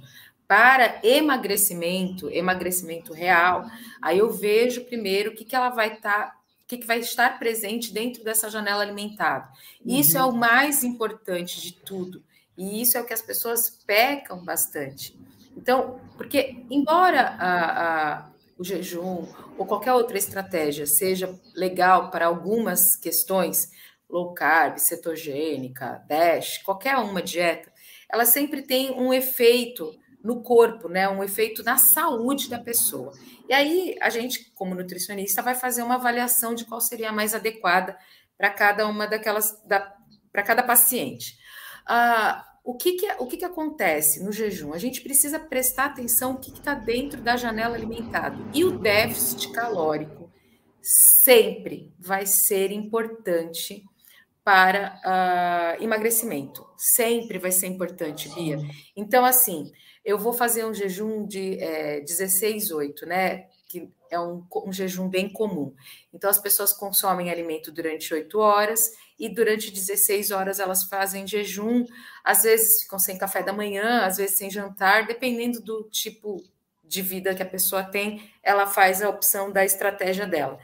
para 0.48 1.00
emagrecimento, 1.02 2.30
emagrecimento 2.30 3.14
real, 3.14 3.66
aí 4.02 4.18
eu 4.18 4.30
vejo 4.30 4.84
primeiro 4.84 5.32
o 5.32 5.34
que, 5.34 5.46
que 5.46 5.56
ela 5.56 5.70
vai 5.70 5.94
estar, 5.94 6.26
tá, 6.26 6.36
o 6.64 6.68
que, 6.68 6.78
que 6.78 6.86
vai 6.86 7.00
estar 7.00 7.40
presente 7.40 7.94
dentro 7.94 8.22
dessa 8.24 8.50
janela 8.50 8.84
alimentar. 8.84 9.50
Isso 9.86 10.18
é 10.18 10.24
o 10.24 10.28
uhum. 10.28 10.36
mais 10.36 10.84
importante 10.84 11.62
de 11.62 11.74
tudo. 11.74 12.22
E 12.58 12.82
isso 12.82 12.98
é 12.98 13.02
o 13.02 13.06
que 13.06 13.14
as 13.14 13.22
pessoas 13.22 13.70
pecam 13.88 14.44
bastante. 14.44 15.18
Então, 15.56 16.00
porque 16.18 16.66
embora 16.70 17.22
a, 17.40 18.18
a, 18.18 18.30
o 18.58 18.64
jejum 18.64 19.26
ou 19.58 19.66
qualquer 19.66 19.94
outra 19.94 20.18
estratégia 20.18 20.86
seja 20.86 21.34
legal 21.56 22.12
para 22.12 22.26
algumas 22.26 22.96
questões, 22.96 23.72
low 24.12 24.34
carb, 24.34 24.78
cetogênica, 24.78 26.04
DASH, 26.08 26.60
qualquer 26.64 26.98
uma 26.98 27.22
dieta, 27.22 27.72
ela 28.12 28.26
sempre 28.26 28.62
tem 28.62 28.92
um 28.92 29.14
efeito 29.14 29.98
no 30.24 30.44
corpo, 30.44 30.88
né? 30.88 31.08
Um 31.10 31.24
efeito 31.24 31.64
na 31.64 31.78
saúde 31.78 32.50
da 32.50 32.60
pessoa. 32.60 33.12
E 33.50 33.54
aí 33.54 33.96
a 34.02 34.10
gente, 34.10 34.52
como 34.54 34.76
nutricionista, 34.76 35.42
vai 35.42 35.56
fazer 35.56 35.82
uma 35.82 35.96
avaliação 35.96 36.54
de 36.54 36.66
qual 36.66 36.82
seria 36.82 37.10
a 37.10 37.14
mais 37.14 37.34
adequada 37.34 37.98
para 38.38 38.50
cada 38.50 38.88
uma 38.88 39.08
daquelas, 39.08 39.58
para 40.32 40.44
cada 40.44 40.62
paciente. 40.62 41.38
Ah, 41.88 42.46
o 42.64 42.76
que, 42.76 42.94
que, 42.94 43.12
o 43.18 43.26
que, 43.26 43.38
que 43.38 43.46
acontece 43.46 44.24
no 44.24 44.32
jejum? 44.32 44.74
A 44.74 44.78
gente 44.78 45.02
precisa 45.02 45.40
prestar 45.40 45.86
atenção 45.86 46.34
o 46.34 46.40
que 46.40 46.52
está 46.52 46.76
dentro 46.76 47.20
da 47.22 47.36
janela 47.36 47.76
alimentar. 47.76 48.34
E 48.54 48.64
o 48.64 48.78
déficit 48.78 49.52
calórico 49.52 50.32
sempre 50.82 51.94
vai 52.00 52.26
ser 52.26 52.72
importante 52.72 53.84
para 54.44 55.00
uh, 55.06 55.84
emagrecimento. 55.84 56.68
Sempre 56.78 57.38
vai 57.38 57.52
ser 57.52 57.68
importante, 57.68 58.30
Bia. 58.34 58.58
Então, 58.96 59.24
assim, 59.24 59.72
eu 60.04 60.18
vou 60.18 60.34
fazer 60.34 60.66
um 60.66 60.74
jejum 60.74 61.26
de 61.26 61.60
é, 61.60 62.02
16, 62.02 62.72
8, 62.72 63.06
né? 63.06 63.46
Que 63.68 63.90
é 64.10 64.20
um, 64.20 64.46
um, 64.66 64.74
jejum 64.74 65.08
bem 65.08 65.32
comum. 65.32 65.74
Então, 66.14 66.30
as 66.30 66.40
pessoas 66.40 66.74
consomem 66.74 67.30
alimento 67.30 67.72
durante 67.72 68.14
8 68.14 68.40
horas 68.40 68.92
e 69.18 69.30
durante 69.30 69.72
16 69.72 70.32
horas 70.32 70.60
elas 70.60 70.84
fazem 70.86 71.28
jejum. 71.28 71.86
Às 72.24 72.44
vezes 72.44 72.84
ficam 72.84 73.00
sem 73.00 73.18
café 73.18 73.44
da 73.44 73.54
manhã, 73.54 74.04
às 74.04 74.18
vezes 74.18 74.38
sem 74.38 74.50
jantar, 74.50 75.06
dependendo 75.06 75.62
do 75.62 75.84
tipo 75.84 76.44
de 76.84 77.02
vida 77.02 77.34
que 77.34 77.42
a 77.42 77.46
pessoa 77.46 77.84
tem, 77.84 78.30
ela 78.44 78.68
faz 78.68 79.02
a 79.02 79.08
opção 79.08 79.50
da 79.50 79.64
estratégia 79.64 80.28
dela. 80.28 80.60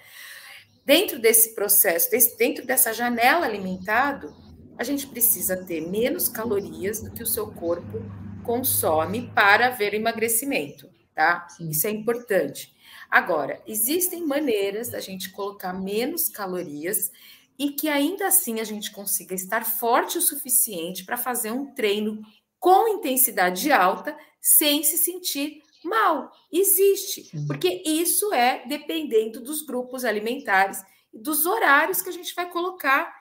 Dentro 0.87 1.19
desse 1.19 1.53
processo, 1.53 2.09
dentro 2.37 2.65
dessa 2.65 2.93
janela 2.93 3.45
alimentado, 3.45 4.33
a 4.77 4.85
gente 4.85 5.05
precisa 5.05 5.65
ter 5.65 5.81
menos 5.81 6.29
calorias 6.29 7.03
do 7.03 7.11
que 7.11 7.21
o 7.21 7.27
seu 7.27 7.51
corpo 7.51 7.99
consome 8.45 9.29
para 9.35 9.69
ver 9.69 9.93
emagrecimento, 9.93 10.89
tá? 11.13 11.45
Sim. 11.49 11.71
Isso 11.71 11.87
é 11.87 11.89
importante. 11.89 12.73
Agora, 13.11 13.61
existem 13.67 14.25
maneiras 14.25 14.87
da 14.87 15.01
gente 15.01 15.29
colocar 15.29 15.73
menos 15.73 16.29
calorias 16.29 17.11
e 17.59 17.71
que 17.71 17.89
ainda 17.89 18.25
assim 18.25 18.61
a 18.61 18.63
gente 18.63 18.89
consiga 18.93 19.35
estar 19.35 19.65
forte 19.65 20.17
o 20.17 20.21
suficiente 20.21 21.03
para 21.03 21.17
fazer 21.17 21.51
um 21.51 21.73
treino 21.73 22.21
com 22.57 22.87
intensidade 22.87 23.73
alta 23.73 24.17
sem 24.39 24.81
se 24.83 24.97
sentir 24.97 25.61
mal. 25.83 26.31
Existe, 26.51 27.23
Sim. 27.23 27.47
porque 27.47 27.83
isso 27.85 28.33
é 28.33 28.65
dependendo 28.67 29.41
dos 29.41 29.61
grupos 29.65 30.03
alimentares 30.05 30.81
e 31.13 31.19
dos 31.19 31.45
horários 31.45 32.01
que 32.01 32.09
a 32.09 32.13
gente 32.13 32.33
vai 32.35 32.49
colocar 32.49 33.13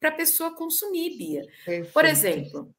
para 0.00 0.10
a 0.10 0.16
pessoa 0.16 0.54
consumir, 0.54 1.16
Bia. 1.16 1.42
Perfeito. 1.64 1.92
Por 1.92 2.04
exemplo, 2.04 2.74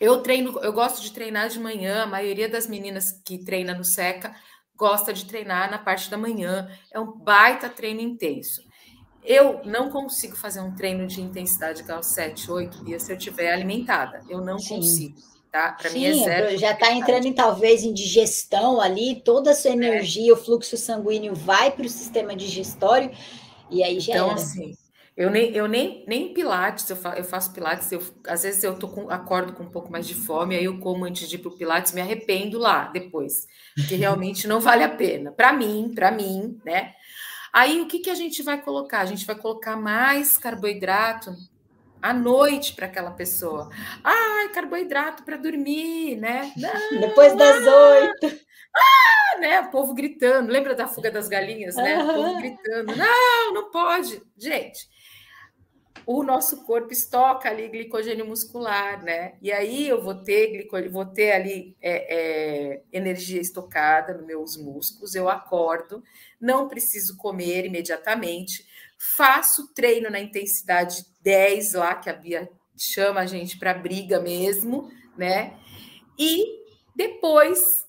eu 0.00 0.22
treino, 0.22 0.58
eu 0.60 0.72
gosto 0.72 1.02
de 1.02 1.12
treinar 1.12 1.48
de 1.48 1.60
manhã, 1.60 2.02
a 2.02 2.06
maioria 2.06 2.48
das 2.48 2.66
meninas 2.66 3.12
que 3.24 3.44
treina 3.44 3.74
no 3.74 3.84
Seca 3.84 4.34
gosta 4.76 5.12
de 5.12 5.24
treinar 5.26 5.70
na 5.70 5.78
parte 5.78 6.10
da 6.10 6.18
manhã, 6.18 6.68
é 6.92 6.98
um 6.98 7.12
baita 7.12 7.68
treino 7.68 8.00
intenso. 8.00 8.62
Eu 9.22 9.62
não 9.64 9.90
consigo 9.90 10.36
fazer 10.36 10.60
um 10.60 10.74
treino 10.74 11.06
de 11.06 11.20
intensidade 11.20 11.80
igual 11.80 12.02
7, 12.02 12.50
8 12.50 12.84
dias 12.84 13.02
se 13.02 13.12
eu 13.12 13.16
estiver 13.16 13.52
alimentada. 13.52 14.22
Eu 14.28 14.40
não 14.40 14.58
Sim. 14.58 14.76
consigo, 14.76 15.18
tá? 15.54 15.70
Para 15.70 15.90
mim 15.90 16.04
é 16.04 16.12
zero. 16.14 16.58
Já 16.58 16.72
está 16.72 16.90
entrando 16.90 17.26
em 17.26 17.32
talvez 17.32 17.84
em 17.84 17.92
digestão 17.94 18.80
ali, 18.80 19.22
toda 19.24 19.52
a 19.52 19.54
sua 19.54 19.70
é. 19.70 19.74
energia, 19.74 20.30
é. 20.30 20.32
o 20.32 20.36
fluxo 20.36 20.76
sanguíneo 20.76 21.32
vai 21.32 21.70
para 21.70 21.86
o 21.86 21.88
sistema 21.88 22.34
digestório 22.34 23.12
e 23.70 23.84
aí 23.84 24.00
já 24.00 24.14
Então, 24.14 24.30
era. 24.30 24.34
assim, 24.34 24.76
eu 25.16 25.30
nem, 25.30 25.52
eu 25.52 25.68
nem, 25.68 26.04
nem 26.08 26.34
pilates, 26.34 26.90
eu, 26.90 26.96
fa, 26.96 27.14
eu 27.16 27.22
faço 27.22 27.52
pilates, 27.52 27.92
eu, 27.92 28.02
às 28.26 28.42
vezes 28.42 28.64
eu 28.64 28.76
tô 28.76 28.88
com, 28.88 29.08
acordo 29.08 29.52
com 29.52 29.62
um 29.62 29.70
pouco 29.70 29.92
mais 29.92 30.08
de 30.08 30.14
fome, 30.14 30.56
aí 30.56 30.64
eu 30.64 30.80
como 30.80 31.04
antes 31.04 31.28
de 31.28 31.36
ir 31.36 31.38
pro 31.38 31.56
pilates, 31.56 31.92
me 31.92 32.00
arrependo 32.00 32.58
lá 32.58 32.88
depois, 32.88 33.46
porque 33.76 33.94
realmente 33.94 34.48
não 34.48 34.58
vale 34.58 34.82
a 34.82 34.88
pena. 34.88 35.30
Para 35.30 35.52
mim, 35.52 35.92
para 35.94 36.10
mim, 36.10 36.58
né? 36.64 36.94
Aí 37.52 37.80
o 37.80 37.86
que, 37.86 38.00
que 38.00 38.10
a 38.10 38.14
gente 38.16 38.42
vai 38.42 38.60
colocar? 38.60 39.02
A 39.02 39.06
gente 39.06 39.24
vai 39.24 39.36
colocar 39.36 39.76
mais 39.76 40.36
carboidrato 40.36 41.30
à 42.04 42.12
noite 42.12 42.74
para 42.74 42.84
aquela 42.84 43.12
pessoa. 43.12 43.70
Ai, 44.04 44.50
carboidrato 44.50 45.22
para 45.22 45.38
dormir, 45.38 46.16
né? 46.16 46.52
Não, 46.54 47.00
Depois 47.00 47.34
das 47.34 47.66
oito. 47.66 48.44
Ah, 48.76 49.38
né? 49.40 49.60
O 49.60 49.70
povo 49.70 49.94
gritando. 49.94 50.52
Lembra 50.52 50.74
da 50.74 50.86
fuga 50.86 51.10
das 51.10 51.28
galinhas, 51.28 51.76
né? 51.76 52.04
O 52.04 52.14
povo 52.14 52.38
gritando. 52.40 52.94
Não, 52.94 53.54
não 53.54 53.70
pode. 53.70 54.20
Gente, 54.36 54.86
o 56.04 56.22
nosso 56.22 56.64
corpo 56.64 56.92
estoca 56.92 57.48
ali 57.48 57.68
glicogênio 57.68 58.26
muscular, 58.26 59.02
né? 59.02 59.36
E 59.40 59.50
aí 59.50 59.88
eu 59.88 60.02
vou 60.02 60.14
ter, 60.14 60.68
vou 60.90 61.06
ter 61.06 61.32
ali 61.32 61.74
é, 61.80 62.74
é, 62.74 62.82
energia 62.92 63.40
estocada 63.40 64.12
nos 64.12 64.26
meus 64.26 64.56
músculos, 64.58 65.14
eu 65.14 65.26
acordo, 65.26 66.02
não 66.38 66.68
preciso 66.68 67.16
comer 67.16 67.64
imediatamente, 67.64 68.66
faço 68.98 69.72
treino 69.74 70.10
na 70.10 70.20
intensidade 70.20 71.04
10 71.22 71.74
lá, 71.74 71.94
que 71.94 72.10
a 72.10 72.12
Bia 72.12 72.48
chama 72.76 73.20
a 73.20 73.26
gente 73.26 73.58
para 73.58 73.74
briga 73.74 74.20
mesmo, 74.20 74.90
né? 75.16 75.56
E 76.18 76.64
depois 76.94 77.84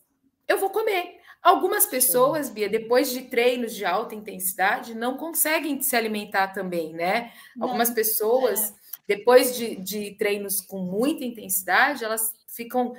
eu 0.47 0.57
vou 0.57 0.69
comer. 0.69 1.15
Algumas 1.41 1.85
pessoas, 1.85 2.49
Bia, 2.49 2.67
depois 2.67 3.11
de 3.11 3.21
treinos 3.23 3.75
de 3.75 3.85
alta 3.85 4.15
intensidade, 4.15 4.95
não 4.95 5.15
conseguem 5.15 5.79
se 5.79 5.95
alimentar 5.95 6.47
também, 6.47 6.91
né? 6.91 7.31
Não. 7.55 7.67
Algumas 7.67 7.91
pessoas, 7.91 8.71
é. 8.71 8.73
depois 9.07 9.55
de, 9.55 9.75
de 9.75 10.15
treinos 10.17 10.59
com 10.59 10.79
muita 10.79 11.23
intensidade, 11.23 12.03
elas 12.03 12.33
ficam 12.55 12.93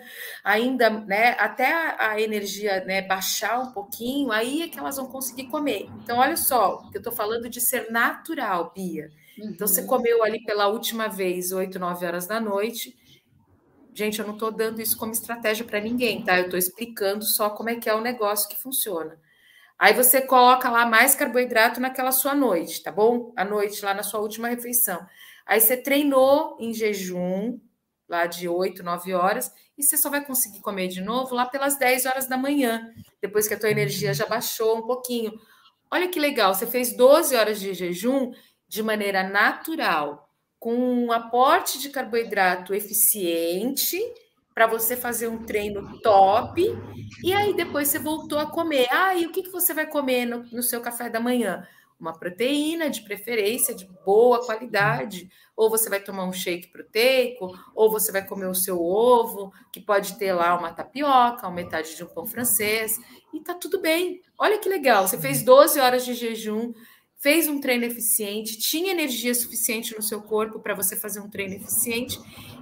ainda, 0.44 0.90
né, 0.90 1.36
até 1.38 1.72
a, 1.72 2.10
a, 2.10 2.20
energia, 2.20 2.84
né, 2.84 3.02
baixar 3.02 3.58
um 3.60 3.72
pouquinho, 3.72 4.30
aí 4.30 4.62
é 4.62 4.68
que 4.68 4.78
elas 4.78 4.96
vão 4.96 5.06
conseguir 5.06 5.48
comer. 5.48 5.88
Então, 6.02 6.18
olha 6.18 6.36
só, 6.36 6.82
eu 6.92 6.98
estou 6.98 7.12
falando 7.12 7.48
de 7.48 7.60
ser 7.60 7.90
natural, 7.90 8.72
Bia. 8.74 9.10
Uhum. 9.38 9.50
Então, 9.50 9.66
você 9.66 9.80
uhum. 9.82 9.86
comeu 9.86 10.22
ali 10.22 10.42
pela 10.44 10.68
última 10.68 11.08
vez, 11.08 11.52
8, 11.52 11.78
9 11.78 12.06
horas 12.06 12.26
da 12.26 12.40
noite, 12.40 12.94
Gente, 13.96 14.18
eu 14.18 14.26
não 14.26 14.34
estou 14.34 14.50
dando 14.50 14.82
isso 14.82 14.94
como 14.98 15.10
estratégia 15.12 15.64
para 15.64 15.80
ninguém, 15.80 16.22
tá? 16.22 16.36
Eu 16.36 16.44
estou 16.44 16.58
explicando 16.58 17.24
só 17.24 17.48
como 17.48 17.70
é 17.70 17.76
que 17.76 17.88
é 17.88 17.94
o 17.94 18.00
negócio 18.02 18.46
que 18.46 18.54
funciona. 18.54 19.18
Aí 19.78 19.94
você 19.94 20.20
coloca 20.20 20.70
lá 20.70 20.84
mais 20.84 21.14
carboidrato 21.14 21.80
naquela 21.80 22.12
sua 22.12 22.34
noite, 22.34 22.82
tá 22.82 22.92
bom? 22.92 23.32
À 23.34 23.42
noite, 23.42 23.82
lá 23.82 23.94
na 23.94 24.02
sua 24.02 24.20
última 24.20 24.48
refeição. 24.48 25.06
Aí 25.46 25.62
você 25.62 25.78
treinou 25.78 26.58
em 26.60 26.74
jejum, 26.74 27.58
lá 28.08 28.26
de 28.26 28.48
8, 28.48 28.82
9 28.82 29.14
horas, 29.14 29.52
e 29.76 29.82
você 29.82 29.96
só 29.96 30.08
vai 30.08 30.24
conseguir 30.24 30.60
comer 30.60 30.88
de 30.88 31.00
novo 31.00 31.34
lá 31.34 31.46
pelas 31.46 31.78
10 31.78 32.06
horas 32.06 32.28
da 32.28 32.36
manhã, 32.36 32.88
depois 33.20 33.46
que 33.46 33.54
a 33.54 33.58
tua 33.58 33.70
energia 33.70 34.14
já 34.14 34.26
baixou 34.26 34.78
um 34.78 34.86
pouquinho. 34.86 35.32
Olha 35.90 36.08
que 36.08 36.18
legal, 36.18 36.54
você 36.54 36.66
fez 36.66 36.96
12 36.96 37.36
horas 37.36 37.60
de 37.60 37.74
jejum 37.74 38.32
de 38.68 38.82
maneira 38.82 39.22
natural 39.22 40.28
com 40.58 40.74
um 40.74 41.12
aporte 41.12 41.78
de 41.78 41.90
carboidrato 41.90 42.74
eficiente 42.74 44.00
para 44.54 44.66
você 44.66 44.96
fazer 44.96 45.28
um 45.28 45.44
treino 45.44 46.00
top 46.00 46.62
e 47.22 47.32
aí 47.32 47.54
depois 47.54 47.88
você 47.88 47.98
voltou 47.98 48.38
a 48.38 48.46
comer. 48.46 48.88
Ah, 48.90 49.14
e 49.14 49.26
o 49.26 49.30
que, 49.30 49.42
que 49.42 49.50
você 49.50 49.74
vai 49.74 49.86
comer 49.86 50.24
no, 50.24 50.44
no 50.44 50.62
seu 50.62 50.80
café 50.80 51.10
da 51.10 51.20
manhã? 51.20 51.66
Uma 51.98 52.18
proteína 52.18 52.90
de 52.90 53.02
preferência 53.02 53.74
de 53.74 53.86
boa 54.04 54.44
qualidade, 54.44 55.30
ou 55.56 55.70
você 55.70 55.88
vai 55.88 56.00
tomar 56.00 56.24
um 56.24 56.32
shake 56.32 56.68
proteico, 56.68 57.50
ou 57.74 57.90
você 57.90 58.12
vai 58.12 58.26
comer 58.26 58.46
o 58.46 58.54
seu 58.54 58.80
ovo, 58.80 59.50
que 59.72 59.80
pode 59.80 60.18
ter 60.18 60.32
lá 60.32 60.58
uma 60.58 60.72
tapioca, 60.72 61.46
uma 61.46 61.54
metade 61.54 61.96
de 61.96 62.04
um 62.04 62.08
pão 62.08 62.26
francês, 62.26 62.98
e 63.32 63.40
tá 63.40 63.54
tudo 63.54 63.80
bem. 63.80 64.20
Olha 64.38 64.58
que 64.58 64.68
legal, 64.68 65.08
você 65.08 65.18
fez 65.18 65.42
12 65.42 65.80
horas 65.80 66.04
de 66.04 66.12
jejum, 66.12 66.74
fez 67.18 67.48
um 67.48 67.60
treino 67.60 67.84
eficiente, 67.84 68.58
tinha 68.58 68.92
energia 68.92 69.34
suficiente 69.34 69.96
no 69.96 70.02
seu 70.02 70.20
corpo 70.22 70.60
para 70.60 70.74
você 70.74 70.94
fazer 70.96 71.20
um 71.20 71.30
treino 71.30 71.54
eficiente, 71.54 72.18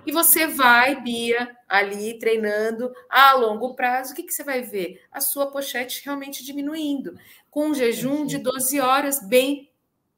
e 0.06 0.12
você 0.12 0.46
vai, 0.46 1.00
Bia, 1.00 1.56
ali 1.68 2.18
treinando 2.18 2.92
a 3.08 3.32
longo 3.34 3.74
prazo, 3.74 4.12
o 4.12 4.16
que, 4.16 4.22
que 4.22 4.32
você 4.32 4.44
vai 4.44 4.62
ver? 4.62 5.02
A 5.10 5.20
sua 5.20 5.46
pochete 5.46 6.02
realmente 6.04 6.44
diminuindo, 6.44 7.18
com 7.50 7.68
um 7.68 7.74
jejum 7.74 8.24
de 8.26 8.38
12 8.38 8.80
horas 8.80 9.26
bem 9.26 9.70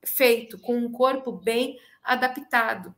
feito, 0.03 0.59
com 0.59 0.77
um 0.77 0.91
corpo 0.91 1.33
bem 1.33 1.79
adaptado. 2.03 2.95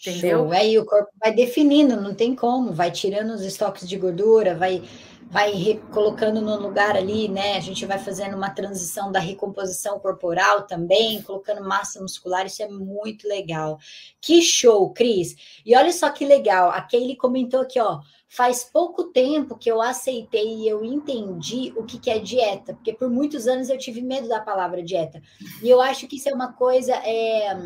Entendeu? 0.00 0.44
Show. 0.44 0.52
Aí 0.52 0.78
o 0.78 0.86
corpo 0.86 1.10
vai 1.20 1.32
definindo, 1.32 2.00
não 2.00 2.14
tem 2.14 2.34
como, 2.34 2.72
vai 2.72 2.90
tirando 2.90 3.30
os 3.30 3.42
estoques 3.42 3.86
de 3.86 3.98
gordura, 3.98 4.54
vai 4.54 4.82
vai 5.30 5.80
colocando 5.92 6.40
no 6.40 6.56
lugar 6.60 6.96
ali, 6.96 7.28
né? 7.28 7.56
A 7.56 7.60
gente 7.60 7.86
vai 7.86 7.98
fazendo 7.98 8.36
uma 8.36 8.50
transição 8.50 9.12
da 9.12 9.20
recomposição 9.20 10.00
corporal 10.00 10.66
também, 10.66 11.22
colocando 11.22 11.62
massa 11.62 12.00
muscular, 12.00 12.46
isso 12.46 12.60
é 12.64 12.68
muito 12.68 13.28
legal. 13.28 13.78
Que 14.20 14.42
show, 14.42 14.90
Cris! 14.92 15.36
E 15.64 15.76
olha 15.76 15.92
só 15.92 16.10
que 16.10 16.24
legal, 16.24 16.70
a 16.70 16.82
Kaylee 16.82 17.16
comentou 17.16 17.60
aqui, 17.60 17.78
ó. 17.78 18.00
Faz 18.28 18.64
pouco 18.64 19.04
tempo 19.04 19.56
que 19.56 19.70
eu 19.70 19.80
aceitei 19.80 20.56
e 20.58 20.68
eu 20.68 20.84
entendi 20.84 21.72
o 21.76 21.84
que, 21.84 21.98
que 21.98 22.10
é 22.10 22.18
dieta, 22.18 22.74
porque 22.74 22.92
por 22.92 23.08
muitos 23.08 23.46
anos 23.46 23.68
eu 23.68 23.78
tive 23.78 24.02
medo 24.02 24.28
da 24.28 24.40
palavra 24.40 24.82
dieta. 24.82 25.22
E 25.62 25.68
eu 25.68 25.80
acho 25.80 26.08
que 26.08 26.16
isso 26.16 26.28
é 26.28 26.34
uma 26.34 26.52
coisa. 26.52 26.92
É, 26.92 27.56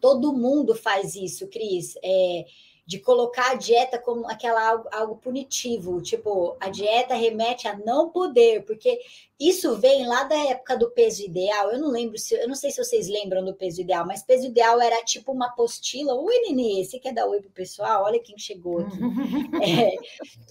todo 0.00 0.32
mundo 0.32 0.74
faz 0.74 1.14
isso, 1.14 1.48
Cris. 1.48 1.94
É, 2.02 2.44
de 2.92 2.98
colocar 2.98 3.52
a 3.52 3.54
dieta 3.54 3.98
como 3.98 4.28
aquela 4.28 4.68
algo, 4.68 4.88
algo 4.92 5.16
punitivo, 5.16 6.02
tipo, 6.02 6.54
a 6.60 6.68
dieta 6.68 7.14
remete 7.14 7.66
a 7.66 7.74
não 7.74 8.10
poder, 8.10 8.66
porque 8.66 9.00
isso 9.40 9.76
vem 9.76 10.06
lá 10.06 10.24
da 10.24 10.36
época 10.36 10.76
do 10.76 10.90
peso 10.90 11.22
ideal. 11.22 11.70
Eu 11.72 11.78
não 11.78 11.90
lembro 11.90 12.16
se 12.18 12.34
eu 12.34 12.46
não 12.46 12.54
sei 12.54 12.70
se 12.70 12.82
vocês 12.82 13.08
lembram 13.08 13.44
do 13.44 13.54
peso 13.54 13.80
ideal, 13.80 14.06
mas 14.06 14.22
peso 14.22 14.46
ideal 14.46 14.80
era 14.80 15.02
tipo 15.04 15.32
uma 15.32 15.46
apostila. 15.46 16.14
Oi, 16.14 16.38
Nenê, 16.40 16.84
você 16.84 16.98
quer 16.98 17.12
dar 17.12 17.26
oi 17.26 17.40
pro 17.40 17.50
pessoal? 17.50 18.04
Olha 18.04 18.20
quem 18.20 18.38
chegou 18.38 18.80
aqui. 18.80 18.98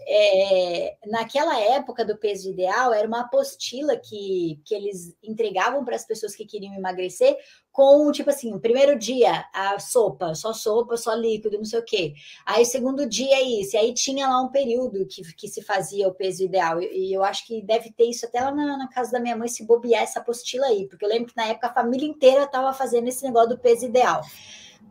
é, 0.08 0.88
é, 0.88 0.98
naquela 1.08 1.58
época 1.60 2.04
do 2.04 2.18
peso 2.18 2.50
ideal, 2.50 2.94
era 2.94 3.08
uma 3.08 3.22
apostila 3.22 3.96
que, 3.96 4.60
que 4.66 4.76
eles 4.76 5.16
entregavam 5.24 5.86
para 5.86 5.96
as 5.96 6.06
pessoas 6.06 6.36
que 6.36 6.46
queriam 6.46 6.74
emagrecer 6.74 7.38
com, 7.72 8.12
tipo 8.12 8.30
assim, 8.30 8.54
o 8.54 8.60
primeiro 8.60 9.00
dia, 9.00 9.46
a 9.54 9.80
sopa, 9.80 10.36
só 10.36 10.54
sopa, 10.54 10.98
só 10.98 11.14
líquido, 11.14 11.58
não 11.58 11.66
sei 11.66 11.80
o 11.80 11.86
quê. 11.86 12.14
Aí, 12.46 12.64
o 12.64 12.66
segundo 12.66 13.08
dia, 13.08 13.36
é 13.36 13.42
isso. 13.42 13.76
E 13.76 13.80
aí 13.80 13.94
tinha 13.94 14.28
lá 14.28 14.42
um 14.42 14.50
período 14.50 15.06
que, 15.08 15.22
que 15.36 15.48
se 15.48 15.62
fazia 15.62 16.08
o 16.08 16.14
peso 16.14 16.44
ideal. 16.44 16.82
E 16.82 17.14
eu 17.14 17.24
acho 17.24 17.48
que 17.48 17.62
deve 17.62 17.92
ter 17.92 18.06
isso 18.06 18.26
até 18.26 18.42
lá 18.42 18.52
na, 18.52 18.71
na 18.78 18.88
casa 18.88 19.12
da 19.12 19.20
minha 19.20 19.36
mãe, 19.36 19.48
se 19.48 19.66
bobear 19.66 20.04
essa 20.04 20.20
apostila 20.20 20.68
aí. 20.68 20.88
Porque 20.88 21.04
eu 21.04 21.10
lembro 21.10 21.28
que 21.28 21.38
na 21.38 21.46
época 21.46 21.68
a 21.68 21.74
família 21.74 22.08
inteira 22.08 22.44
estava 22.44 22.74
fazendo 22.74 23.08
esse 23.08 23.24
negócio 23.24 23.50
do 23.50 23.60
peso 23.60 23.86
ideal. 23.86 24.22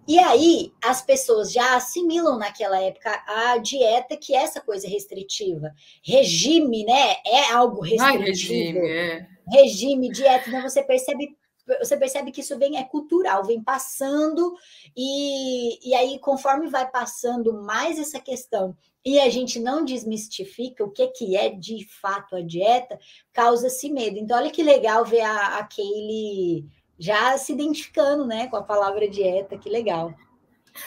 E 0.06 0.18
aí, 0.18 0.72
as 0.82 1.02
pessoas 1.02 1.52
já 1.52 1.76
assimilam 1.76 2.38
naquela 2.38 2.80
época 2.80 3.10
a 3.26 3.58
dieta, 3.58 4.16
que 4.16 4.34
é 4.34 4.42
essa 4.42 4.60
coisa 4.60 4.88
restritiva. 4.88 5.72
Regime, 6.02 6.84
né? 6.84 7.16
É 7.24 7.52
algo 7.52 7.80
restritivo. 7.80 8.18
Ai, 8.18 8.28
regime, 8.28 8.78
é. 8.88 9.26
regime, 9.52 10.10
dieta. 10.10 10.48
Então, 10.48 10.62
você 10.62 10.82
percebe 10.82 11.36
você 11.78 11.96
percebe 11.96 12.32
que 12.32 12.40
isso 12.40 12.58
vem 12.58 12.78
é 12.78 12.84
cultural, 12.84 13.44
vem 13.44 13.62
passando, 13.62 14.54
e, 14.96 15.88
e 15.88 15.94
aí, 15.94 16.18
conforme 16.18 16.68
vai 16.68 16.90
passando 16.90 17.62
mais 17.62 17.98
essa 17.98 18.18
questão 18.18 18.76
e 19.04 19.18
a 19.18 19.28
gente 19.30 19.58
não 19.58 19.84
desmistifica 19.84 20.84
o 20.84 20.90
que, 20.90 21.06
que 21.08 21.36
é 21.36 21.48
de 21.48 21.86
fato 22.00 22.36
a 22.36 22.42
dieta, 22.42 22.98
causa-se 23.32 23.90
medo. 23.90 24.18
Então, 24.18 24.36
olha 24.36 24.50
que 24.50 24.62
legal 24.62 25.04
ver 25.04 25.22
a, 25.22 25.58
a 25.58 25.64
Kaylee 25.64 26.66
já 26.98 27.36
se 27.38 27.52
identificando 27.52 28.26
né, 28.26 28.46
com 28.48 28.56
a 28.56 28.62
palavra 28.62 29.08
dieta, 29.08 29.56
que 29.56 29.70
legal. 29.70 30.14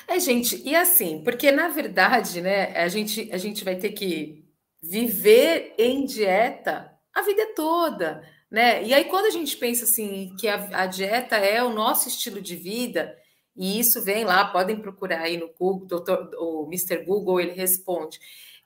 É, 0.08 0.20
gente, 0.20 0.62
e 0.64 0.76
assim, 0.76 1.24
porque 1.24 1.52
na 1.52 1.68
verdade, 1.70 2.40
né, 2.40 2.72
a 2.78 2.88
gente, 2.88 3.30
a 3.32 3.38
gente 3.38 3.64
vai 3.64 3.76
ter 3.76 3.92
que 3.92 4.46
viver 4.82 5.74
em 5.78 6.06
dieta 6.06 6.92
a 7.14 7.22
vida 7.22 7.54
toda. 7.56 8.24
Né? 8.54 8.84
E 8.84 8.94
aí, 8.94 9.06
quando 9.06 9.26
a 9.26 9.32
gente 9.32 9.58
pensa 9.58 9.84
assim 9.84 10.36
que 10.40 10.48
a, 10.48 10.84
a, 10.84 10.86
dieta 10.86 11.38
é 11.38 11.64
o 11.64 11.74
nosso 11.74 12.08
estilo 12.08 12.40
de 12.40 12.56
vida, 12.56 13.18
e 13.58 13.80
isso 13.80 14.00
vem 14.04 14.24
lá, 14.24 14.46
podem 14.46 14.80
procurar 14.80 15.22
aí 15.22 15.38
no 15.38 15.52
Google, 15.60 15.88
doutor, 15.88 16.30
o 16.38 16.68
Mr. 16.68 17.04
Google, 17.04 17.42
ele 17.42 17.54
responde. 17.54 18.20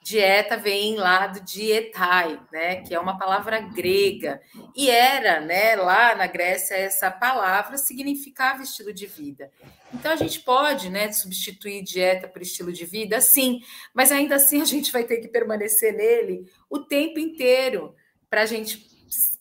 Dieta 0.04 0.58
vem 0.58 0.98
lá 0.98 1.28
do 1.28 1.40
dietai, 1.40 2.38
né, 2.52 2.82
que 2.82 2.94
é 2.94 3.00
uma 3.00 3.18
palavra 3.18 3.62
grega, 3.62 4.42
e 4.76 4.90
era, 4.90 5.40
né, 5.40 5.78
lá 5.78 6.14
na 6.16 6.28
Grécia 6.28 6.76
essa 6.76 7.10
palavra 7.10 7.78
significava 7.78 8.64
estilo 8.64 8.94
de 8.94 9.06
vida. 9.06 9.50
Então 9.94 10.12
a 10.12 10.18
gente 10.18 10.42
pode, 10.42 10.90
né, 10.90 11.14
substituir 11.14 11.82
dieta 11.82 12.28
por 12.28 12.42
estilo 12.42 12.74
de 12.74 12.86
vida, 12.86 13.22
sim, 13.22 13.62
mas 13.94 14.12
ainda 14.12 14.36
assim 14.36 14.62
a 14.62 14.66
gente 14.66 14.92
vai 14.92 15.06
ter 15.06 15.18
que 15.18 15.30
permanecer 15.30 15.94
nele 15.94 16.46
o 16.70 16.80
tempo 16.80 17.20
inteiro 17.20 17.96
para 18.30 18.42
a 18.42 18.46
gente 18.46 18.97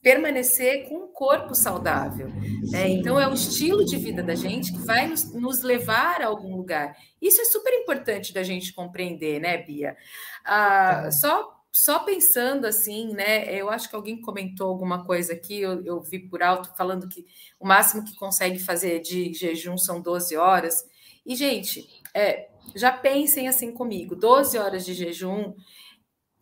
permanecer 0.07 0.88
com 0.88 0.98
um 0.98 1.09
corpo 1.09 1.52
saudável. 1.52 2.28
Né? 2.70 2.90
Então, 2.90 3.18
é 3.18 3.26
o 3.26 3.34
estilo 3.34 3.84
de 3.84 3.96
vida 3.96 4.22
da 4.22 4.36
gente 4.36 4.70
que 4.70 4.78
vai 4.78 5.09
nos, 5.09 5.34
nos, 5.34 5.62
levar 5.62 6.22
a 6.22 6.26
algum 6.26 6.54
lugar. 6.54 6.96
Isso 7.20 7.40
é 7.40 7.44
super 7.44 7.74
importante 7.74 8.32
da 8.32 8.44
gente 8.44 8.72
compreender, 8.72 9.40
né, 9.40 9.59
Bia? 9.59 9.96
Ah, 10.44 11.02
tá. 11.02 11.11
só 11.11 11.57
só 11.72 11.98
pensando 11.98 12.66
assim, 12.66 13.14
né? 13.14 13.52
Eu 13.52 13.68
acho 13.68 13.90
que 13.90 13.96
alguém 13.96 14.20
comentou 14.20 14.68
alguma 14.68 15.04
coisa 15.04 15.32
aqui, 15.32 15.61
eu, 15.61 15.84
eu, 15.84 16.00
vi 16.00 16.20
por 16.20 16.40
alto 16.40 16.74
falando 16.76 17.09
que 17.09 17.26
o 17.59 17.66
máximo 17.66 18.04
que 18.04 18.14
consegue 18.14 18.61
fazer 18.61 19.00
de 19.00 19.34
jejum 19.34 19.76
são 19.76 20.00
12 20.00 20.36
horas. 20.36 20.84
E, 21.26 21.34
gente, 21.34 21.84
é, 22.14 22.48
já 22.76 22.92
pensem 22.92 23.48
assim 23.48 23.72
comigo: 23.72 24.14
12 24.14 24.57
horas 24.57 24.86
de 24.86 24.94
jejum 24.94 25.52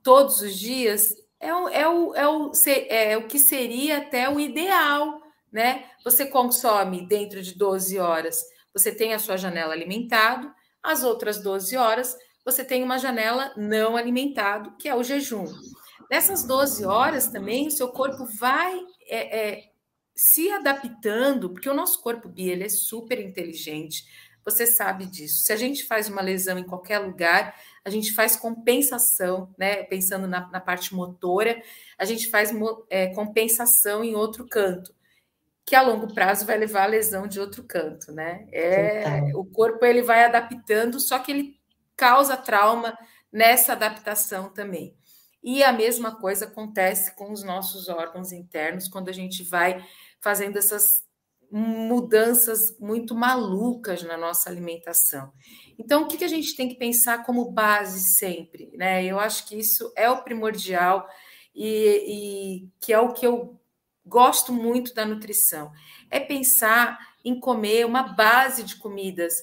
todos 0.02 0.42
os 0.42 0.54
dias 0.54 1.23
é 1.44 1.54
o, 1.54 1.68
é 1.68 1.88
o, 1.88 2.14
é 2.14 2.28
o, 2.28 2.52
é 2.88 3.16
o 3.18 3.26
que 3.26 3.38
seria 3.38 3.98
até 3.98 4.28
o 4.28 4.40
ideal, 4.40 5.20
né? 5.52 5.84
Você 6.04 6.26
consome 6.26 7.06
dentro 7.06 7.42
de 7.42 7.54
12 7.54 7.98
horas, 7.98 8.42
você 8.72 8.90
tem 8.90 9.12
a 9.14 9.18
sua 9.18 9.36
janela 9.36 9.72
alimentado, 9.72 10.52
as 10.82 11.02
outras 11.02 11.42
12 11.42 11.76
horas 11.76 12.16
você 12.44 12.62
tem 12.62 12.82
uma 12.82 12.98
janela 12.98 13.52
não 13.56 13.96
alimentado, 13.96 14.76
que 14.76 14.88
é 14.88 14.94
o 14.94 15.02
jejum. 15.02 15.46
Nessas 16.10 16.44
12 16.44 16.84
horas 16.84 17.28
também, 17.28 17.66
o 17.66 17.70
seu 17.70 17.88
corpo 17.88 18.26
vai 18.38 18.78
é, 19.08 19.38
é, 19.38 19.64
se 20.14 20.50
adaptando, 20.50 21.50
porque 21.50 21.68
o 21.68 21.74
nosso 21.74 22.02
corpo, 22.02 22.28
Bia, 22.28 22.52
ele 22.52 22.64
é 22.64 22.68
super 22.68 23.18
inteligente, 23.18 24.04
você 24.44 24.66
sabe 24.66 25.06
disso. 25.06 25.44
Se 25.44 25.52
a 25.52 25.56
gente 25.56 25.84
faz 25.84 26.08
uma 26.08 26.20
lesão 26.20 26.58
em 26.58 26.64
qualquer 26.64 26.98
lugar, 26.98 27.54
a 27.84 27.90
gente 27.90 28.12
faz 28.12 28.36
compensação, 28.36 29.54
né? 29.58 29.84
Pensando 29.84 30.26
na, 30.26 30.48
na 30.50 30.60
parte 30.60 30.94
motora, 30.94 31.62
a 31.98 32.04
gente 32.04 32.28
faz 32.28 32.52
é, 32.90 33.08
compensação 33.14 34.04
em 34.04 34.14
outro 34.14 34.46
canto, 34.46 34.94
que 35.64 35.74
a 35.74 35.82
longo 35.82 36.12
prazo 36.12 36.44
vai 36.44 36.58
levar 36.58 36.84
a 36.84 36.86
lesão 36.86 37.26
de 37.26 37.40
outro 37.40 37.64
canto, 37.64 38.12
né? 38.12 38.46
É, 38.52 39.32
o 39.34 39.44
corpo 39.44 39.84
ele 39.84 40.02
vai 40.02 40.24
adaptando, 40.24 41.00
só 41.00 41.18
que 41.18 41.32
ele 41.32 41.60
causa 41.96 42.36
trauma 42.36 42.96
nessa 43.32 43.72
adaptação 43.72 44.50
também. 44.50 44.94
E 45.42 45.62
a 45.62 45.72
mesma 45.72 46.16
coisa 46.16 46.46
acontece 46.46 47.14
com 47.14 47.30
os 47.30 47.42
nossos 47.42 47.88
órgãos 47.88 48.32
internos 48.32 48.88
quando 48.88 49.10
a 49.10 49.12
gente 49.12 49.42
vai 49.42 49.84
fazendo 50.20 50.56
essas 50.56 51.03
mudanças 51.56 52.76
muito 52.80 53.14
malucas 53.14 54.02
na 54.02 54.16
nossa 54.16 54.50
alimentação. 54.50 55.32
Então, 55.78 56.02
o 56.02 56.08
que, 56.08 56.24
a 56.24 56.28
gente 56.28 56.56
tem 56.56 56.68
que 56.68 56.74
pensar 56.74 57.24
como 57.24 57.52
base 57.52 58.00
sempre? 58.18 58.72
Né? 58.76 59.04
Eu 59.04 59.20
acho 59.20 59.46
que 59.46 59.56
isso 59.56 59.92
é 59.96 60.10
o 60.10 60.24
primordial 60.24 61.08
e, 61.54 62.64
e 62.64 62.68
que 62.80 62.92
é 62.92 62.98
o 62.98 63.12
que 63.12 63.24
eu 63.24 63.56
gosto 64.04 64.52
muito 64.52 64.92
da 64.94 65.06
nutrição. 65.06 65.70
É 66.10 66.18
pensar 66.18 66.98
em 67.24 67.38
comer 67.38 67.86
uma 67.86 68.02
base 68.02 68.64
de 68.64 68.74
comidas 68.74 69.34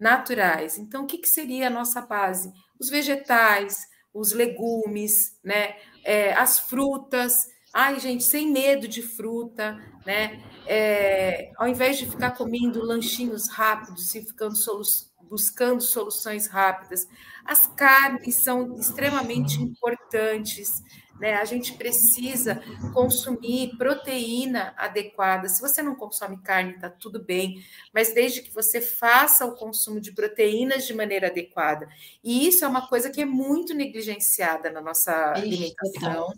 naturais. 0.00 0.78
Então, 0.78 1.04
o 1.04 1.06
que, 1.06 1.18
que 1.18 1.28
seria 1.28 1.66
a 1.66 1.70
nossa 1.70 2.00
base? 2.00 2.50
Os 2.80 2.88
vegetais, 2.88 3.76
os 4.14 4.32
legumes, 4.32 5.38
né? 5.44 5.76
É, 6.02 6.32
as 6.32 6.58
frutas. 6.58 7.34
Ai, 7.72 8.00
gente, 8.00 8.24
sem 8.24 8.50
medo 8.50 8.88
de 8.88 9.02
fruta, 9.02 9.78
né? 10.06 10.42
É, 10.66 11.50
ao 11.56 11.68
invés 11.68 11.98
de 11.98 12.06
ficar 12.06 12.32
comendo 12.32 12.82
lanchinhos 12.82 13.48
rápidos 13.48 14.14
e 14.14 14.22
ficando 14.22 14.56
soluções 14.56 15.08
buscando 15.28 15.80
soluções 15.80 16.46
rápidas. 16.46 17.06
As 17.44 17.66
carnes 17.66 18.36
são 18.36 18.74
extremamente 18.76 19.60
importantes. 19.62 20.82
Né? 21.20 21.34
A 21.34 21.44
gente 21.44 21.74
precisa 21.74 22.62
consumir 22.94 23.76
proteína 23.76 24.72
adequada. 24.76 25.48
Se 25.48 25.60
você 25.60 25.82
não 25.82 25.96
consome 25.96 26.40
carne, 26.42 26.74
está 26.74 26.88
tudo 26.88 27.22
bem, 27.22 27.56
mas 27.92 28.14
desde 28.14 28.40
que 28.40 28.54
você 28.54 28.80
faça 28.80 29.44
o 29.44 29.56
consumo 29.56 30.00
de 30.00 30.12
proteínas 30.12 30.86
de 30.86 30.94
maneira 30.94 31.26
adequada. 31.26 31.88
E 32.22 32.46
isso 32.46 32.64
é 32.64 32.68
uma 32.68 32.86
coisa 32.88 33.10
que 33.10 33.20
é 33.20 33.26
muito 33.26 33.74
negligenciada 33.74 34.70
na 34.70 34.80
nossa 34.80 35.32
alimentação. 35.32 36.32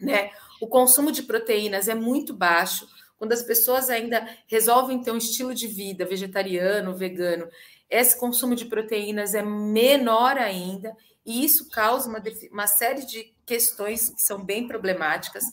Né? 0.00 0.30
O 0.60 0.66
consumo 0.66 1.12
de 1.12 1.22
proteínas 1.22 1.88
é 1.88 1.94
muito 1.94 2.34
baixo. 2.34 2.88
Quando 3.16 3.32
as 3.32 3.42
pessoas 3.42 3.90
ainda 3.90 4.28
resolvem 4.46 5.02
ter 5.02 5.10
um 5.10 5.16
estilo 5.16 5.54
de 5.54 5.66
vida 5.66 6.04
vegetariano, 6.04 6.94
vegano, 6.94 7.48
esse 7.90 8.18
consumo 8.18 8.54
de 8.54 8.66
proteínas 8.66 9.34
é 9.34 9.42
menor 9.42 10.36
ainda, 10.36 10.94
e 11.24 11.44
isso 11.44 11.68
causa 11.68 12.08
uma, 12.08 12.22
uma 12.52 12.66
série 12.66 13.04
de 13.04 13.32
questões 13.44 14.10
que 14.10 14.22
são 14.22 14.44
bem 14.44 14.68
problemáticas. 14.68 15.44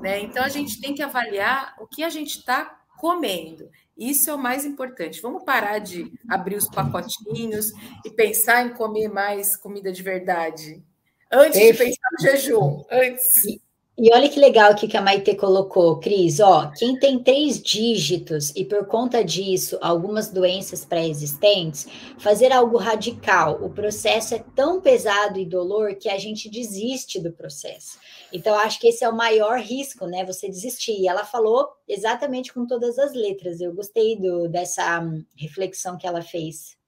Né? 0.00 0.20
Então, 0.20 0.42
a 0.42 0.48
gente 0.48 0.80
tem 0.80 0.94
que 0.94 1.02
avaliar 1.02 1.74
o 1.78 1.86
que 1.86 2.02
a 2.02 2.08
gente 2.08 2.38
está 2.38 2.80
comendo. 2.98 3.70
Isso 3.96 4.30
é 4.30 4.34
o 4.34 4.38
mais 4.38 4.64
importante. 4.64 5.20
Vamos 5.20 5.44
parar 5.44 5.78
de 5.78 6.12
abrir 6.28 6.56
os 6.56 6.68
pacotinhos 6.68 7.72
e 8.04 8.10
pensar 8.10 8.66
em 8.66 8.74
comer 8.74 9.08
mais 9.08 9.56
comida 9.56 9.92
de 9.92 10.02
verdade. 10.02 10.82
Antes 11.30 11.58
Perfeito. 11.58 11.92
de 11.92 12.00
pensar 12.00 12.08
no 12.12 12.18
jejum. 12.20 12.84
Antes. 12.90 13.44
E, 13.44 13.62
e 13.96 14.10
olha 14.10 14.28
que 14.28 14.40
legal 14.40 14.74
que 14.74 14.96
a 14.96 15.02
Maite 15.02 15.34
colocou, 15.34 16.00
Cris. 16.00 16.40
Ó, 16.40 16.70
quem 16.76 16.98
tem 16.98 17.22
três 17.22 17.60
dígitos 17.60 18.50
e 18.56 18.64
por 18.64 18.86
conta 18.86 19.22
disso 19.22 19.78
algumas 19.82 20.30
doenças 20.30 20.82
pré-existentes, 20.82 21.86
fazer 22.18 22.52
algo 22.52 22.78
radical. 22.78 23.62
O 23.62 23.68
processo 23.68 24.34
é 24.34 24.44
tão 24.56 24.80
pesado 24.80 25.38
e 25.38 25.44
dolor 25.44 25.94
que 25.96 26.08
a 26.08 26.16
gente 26.16 26.48
desiste 26.48 27.20
do 27.20 27.32
processo. 27.32 27.98
Então, 28.32 28.54
acho 28.54 28.80
que 28.80 28.88
esse 28.88 29.04
é 29.04 29.08
o 29.08 29.16
maior 29.16 29.58
risco, 29.60 30.06
né? 30.06 30.24
Você 30.24 30.48
desistir. 30.48 30.98
E 30.98 31.06
ela 31.06 31.24
falou 31.24 31.68
exatamente 31.86 32.52
com 32.52 32.66
todas 32.66 32.98
as 32.98 33.12
letras. 33.12 33.60
Eu 33.60 33.74
gostei 33.74 34.18
do, 34.18 34.48
dessa 34.48 35.00
hum, 35.00 35.22
reflexão 35.36 35.98
que 35.98 36.06
ela 36.06 36.22
fez. 36.22 36.81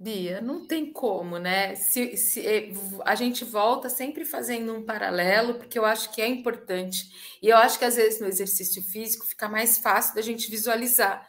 Bia, 0.00 0.40
não 0.40 0.64
tem 0.64 0.92
como, 0.92 1.38
né? 1.38 1.74
Se, 1.74 2.16
se, 2.16 2.46
eh, 2.46 2.70
a 3.04 3.16
gente 3.16 3.44
volta 3.44 3.88
sempre 3.88 4.24
fazendo 4.24 4.72
um 4.72 4.84
paralelo, 4.84 5.54
porque 5.54 5.76
eu 5.76 5.84
acho 5.84 6.12
que 6.12 6.22
é 6.22 6.28
importante. 6.28 7.10
E 7.42 7.48
eu 7.48 7.56
acho 7.56 7.80
que 7.80 7.84
às 7.84 7.96
vezes 7.96 8.20
no 8.20 8.28
exercício 8.28 8.80
físico 8.80 9.26
fica 9.26 9.48
mais 9.48 9.78
fácil 9.78 10.14
da 10.14 10.22
gente 10.22 10.48
visualizar. 10.48 11.28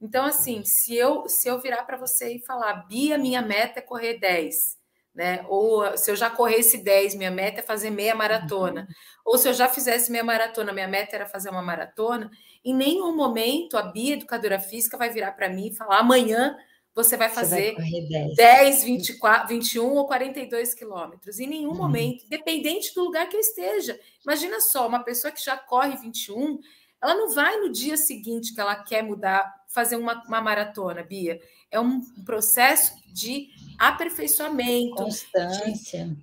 Então, 0.00 0.24
assim, 0.24 0.64
se 0.64 0.96
eu 0.96 1.28
se 1.28 1.48
eu 1.48 1.60
virar 1.60 1.84
para 1.84 1.96
você 1.96 2.34
e 2.34 2.44
falar, 2.44 2.86
Bia, 2.88 3.16
minha 3.18 3.40
meta 3.40 3.78
é 3.78 3.82
correr 3.82 4.18
10, 4.18 4.76
né? 5.14 5.44
Ou 5.48 5.96
se 5.96 6.10
eu 6.10 6.16
já 6.16 6.28
corresse 6.28 6.78
10, 6.78 7.14
minha 7.14 7.30
meta 7.30 7.60
é 7.60 7.62
fazer 7.62 7.90
meia 7.90 8.14
maratona. 8.16 8.80
Uhum. 8.82 8.86
Ou 9.26 9.38
se 9.38 9.48
eu 9.48 9.54
já 9.54 9.68
fizesse 9.68 10.10
meia 10.10 10.24
maratona, 10.24 10.72
minha 10.72 10.88
meta 10.88 11.14
era 11.14 11.26
fazer 11.26 11.50
uma 11.50 11.62
maratona. 11.62 12.30
Em 12.64 12.74
nenhum 12.74 13.14
momento 13.14 13.76
a 13.76 13.82
Bia, 13.82 14.14
educadora 14.14 14.58
física, 14.58 14.96
vai 14.98 15.10
virar 15.10 15.32
para 15.32 15.48
mim 15.48 15.68
e 15.68 15.76
falar, 15.76 15.98
amanhã 16.00 16.56
você 16.98 17.16
vai 17.16 17.28
fazer 17.28 17.76
você 17.76 17.90
vai 17.90 18.00
10. 18.08 18.36
10, 18.36 18.84
24, 18.84 19.48
21 19.48 19.94
ou 19.94 20.06
42 20.08 20.74
quilômetros. 20.74 21.38
Em 21.38 21.46
nenhum 21.46 21.70
uhum. 21.70 21.76
momento, 21.76 22.24
independente 22.24 22.92
do 22.92 23.04
lugar 23.04 23.28
que 23.28 23.36
eu 23.36 23.40
esteja. 23.40 24.00
Imagina 24.24 24.60
só, 24.60 24.88
uma 24.88 25.04
pessoa 25.04 25.30
que 25.30 25.40
já 25.40 25.56
corre 25.56 25.96
21, 25.96 26.58
ela 27.00 27.14
não 27.14 27.32
vai 27.32 27.56
no 27.60 27.70
dia 27.70 27.96
seguinte 27.96 28.52
que 28.52 28.60
ela 28.60 28.74
quer 28.74 29.02
mudar, 29.02 29.64
fazer 29.68 29.94
uma, 29.94 30.24
uma 30.24 30.40
maratona, 30.40 31.04
Bia. 31.04 31.40
É 31.70 31.78
um 31.78 32.00
processo 32.24 32.96
de 33.12 33.48
aperfeiçoamento. 33.78 34.96
Constância. 34.96 36.04
De, 36.04 36.16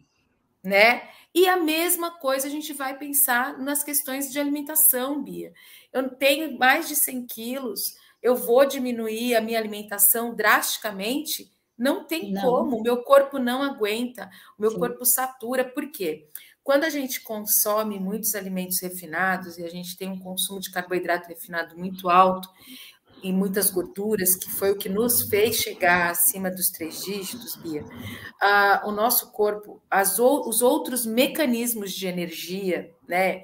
né? 0.61 1.07
E 1.33 1.47
a 1.47 1.55
mesma 1.55 2.11
coisa 2.11 2.47
a 2.47 2.51
gente 2.51 2.73
vai 2.73 2.97
pensar 2.97 3.57
nas 3.57 3.81
questões 3.81 4.29
de 4.29 4.37
alimentação, 4.37 5.23
Bia. 5.23 5.53
Eu 5.93 6.09
tenho 6.09 6.59
mais 6.59 6.89
de 6.89 6.97
100 6.97 7.27
quilos, 7.27 7.95
eu 8.25 8.35
vou 8.35 8.65
diminuir 8.65 9.35
a 9.35 9.39
minha 9.39 9.59
alimentação 9.59 10.33
drasticamente? 10.33 11.53
Não 11.77 12.05
tem 12.05 12.31
não. 12.31 12.41
como, 12.41 12.77
o 12.77 12.81
meu 12.81 13.03
corpo 13.03 13.37
não 13.37 13.61
aguenta, 13.61 14.31
o 14.57 14.61
meu 14.63 14.71
Sim. 14.71 14.79
corpo 14.79 15.05
satura. 15.05 15.63
Por 15.63 15.91
quê? 15.91 16.27
Quando 16.63 16.85
a 16.85 16.89
gente 16.89 17.21
consome 17.21 17.99
muitos 17.99 18.33
alimentos 18.33 18.81
refinados 18.81 19.59
e 19.59 19.63
a 19.63 19.69
gente 19.69 19.95
tem 19.95 20.09
um 20.09 20.17
consumo 20.17 20.59
de 20.59 20.71
carboidrato 20.71 21.27
refinado 21.27 21.77
muito 21.77 22.09
alto 22.09 22.49
e 23.21 23.31
muitas 23.31 23.69
gorduras, 23.69 24.35
que 24.35 24.49
foi 24.49 24.71
o 24.71 24.77
que 24.77 24.89
nos 24.89 25.29
fez 25.29 25.57
chegar 25.57 26.09
acima 26.09 26.49
dos 26.49 26.71
três 26.71 27.03
dígitos, 27.03 27.55
Bia, 27.57 27.85
ah, 28.41 28.81
o 28.85 28.91
nosso 28.91 29.31
corpo, 29.31 29.79
as, 29.87 30.17
os 30.17 30.63
outros 30.63 31.05
mecanismos 31.05 31.91
de 31.91 32.07
energia, 32.07 32.91
né? 33.07 33.43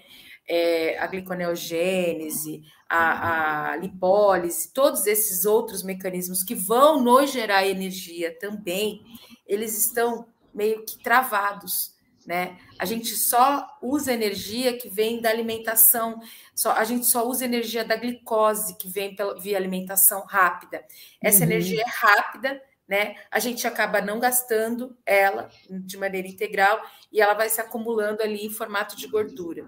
É, 0.49 0.97
a 0.97 1.07
gliconeogênese, 1.07 2.63
a, 2.91 3.71
a 3.71 3.75
lipólise, 3.77 4.73
todos 4.73 5.07
esses 5.07 5.45
outros 5.45 5.81
mecanismos 5.81 6.43
que 6.43 6.53
vão 6.53 7.01
nos 7.01 7.31
gerar 7.31 7.65
energia 7.65 8.37
também, 8.37 9.01
eles 9.47 9.77
estão 9.77 10.27
meio 10.53 10.83
que 10.83 11.01
travados, 11.01 11.95
né? 12.25 12.57
A 12.77 12.83
gente 12.83 13.15
só 13.15 13.65
usa 13.81 14.11
energia 14.11 14.77
que 14.77 14.89
vem 14.89 15.21
da 15.21 15.29
alimentação, 15.29 16.19
só, 16.53 16.73
a 16.73 16.83
gente 16.83 17.05
só 17.05 17.25
usa 17.25 17.45
energia 17.45 17.85
da 17.85 17.95
glicose 17.95 18.75
que 18.75 18.89
vem 18.89 19.15
pela, 19.15 19.39
via 19.39 19.57
alimentação 19.57 20.25
rápida. 20.25 20.83
Essa 21.21 21.39
uhum. 21.39 21.51
energia 21.51 21.81
é 21.81 21.89
rápida, 21.89 22.61
né? 22.91 23.15
A 23.31 23.39
gente 23.39 23.65
acaba 23.65 24.01
não 24.01 24.19
gastando 24.19 24.97
ela 25.05 25.49
de 25.69 25.95
maneira 25.95 26.27
integral 26.27 26.77
e 27.09 27.21
ela 27.21 27.33
vai 27.33 27.47
se 27.47 27.61
acumulando 27.61 28.21
ali 28.21 28.45
em 28.45 28.49
formato 28.49 28.97
de 28.97 29.07
gordura. 29.07 29.65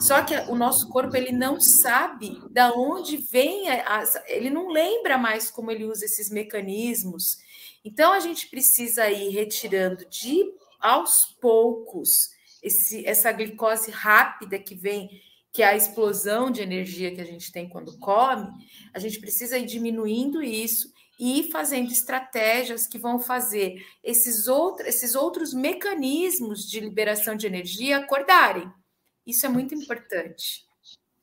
Só 0.00 0.22
que 0.22 0.34
o 0.50 0.54
nosso 0.54 0.88
corpo 0.88 1.14
ele 1.14 1.32
não 1.32 1.60
sabe 1.60 2.40
da 2.48 2.72
onde 2.72 3.18
vem, 3.18 3.66
ele 4.26 4.48
não 4.48 4.68
lembra 4.68 5.18
mais 5.18 5.50
como 5.50 5.70
ele 5.70 5.84
usa 5.84 6.06
esses 6.06 6.30
mecanismos. 6.30 7.36
Então 7.84 8.10
a 8.10 8.20
gente 8.20 8.48
precisa 8.48 9.10
ir 9.10 9.28
retirando 9.28 10.06
de 10.08 10.42
aos 10.80 11.26
poucos 11.42 12.08
esse, 12.62 13.06
essa 13.06 13.30
glicose 13.32 13.90
rápida 13.90 14.58
que 14.58 14.74
vem 14.74 15.10
que 15.52 15.62
é 15.62 15.66
a 15.66 15.76
explosão 15.76 16.50
de 16.50 16.62
energia 16.62 17.14
que 17.14 17.20
a 17.20 17.26
gente 17.26 17.52
tem 17.52 17.68
quando 17.68 17.98
come, 17.98 18.48
a 18.94 18.98
gente 18.98 19.20
precisa 19.20 19.58
ir 19.58 19.66
diminuindo 19.66 20.42
isso 20.42 20.90
e 21.24 21.44
fazendo 21.52 21.92
estratégias 21.92 22.84
que 22.84 22.98
vão 22.98 23.16
fazer 23.16 23.76
esses, 24.02 24.48
outro, 24.48 24.84
esses 24.88 25.14
outros 25.14 25.54
mecanismos 25.54 26.68
de 26.68 26.80
liberação 26.80 27.36
de 27.36 27.46
energia 27.46 27.98
acordarem. 27.98 28.68
Isso 29.24 29.46
é 29.46 29.48
muito 29.48 29.72
importante. 29.72 30.64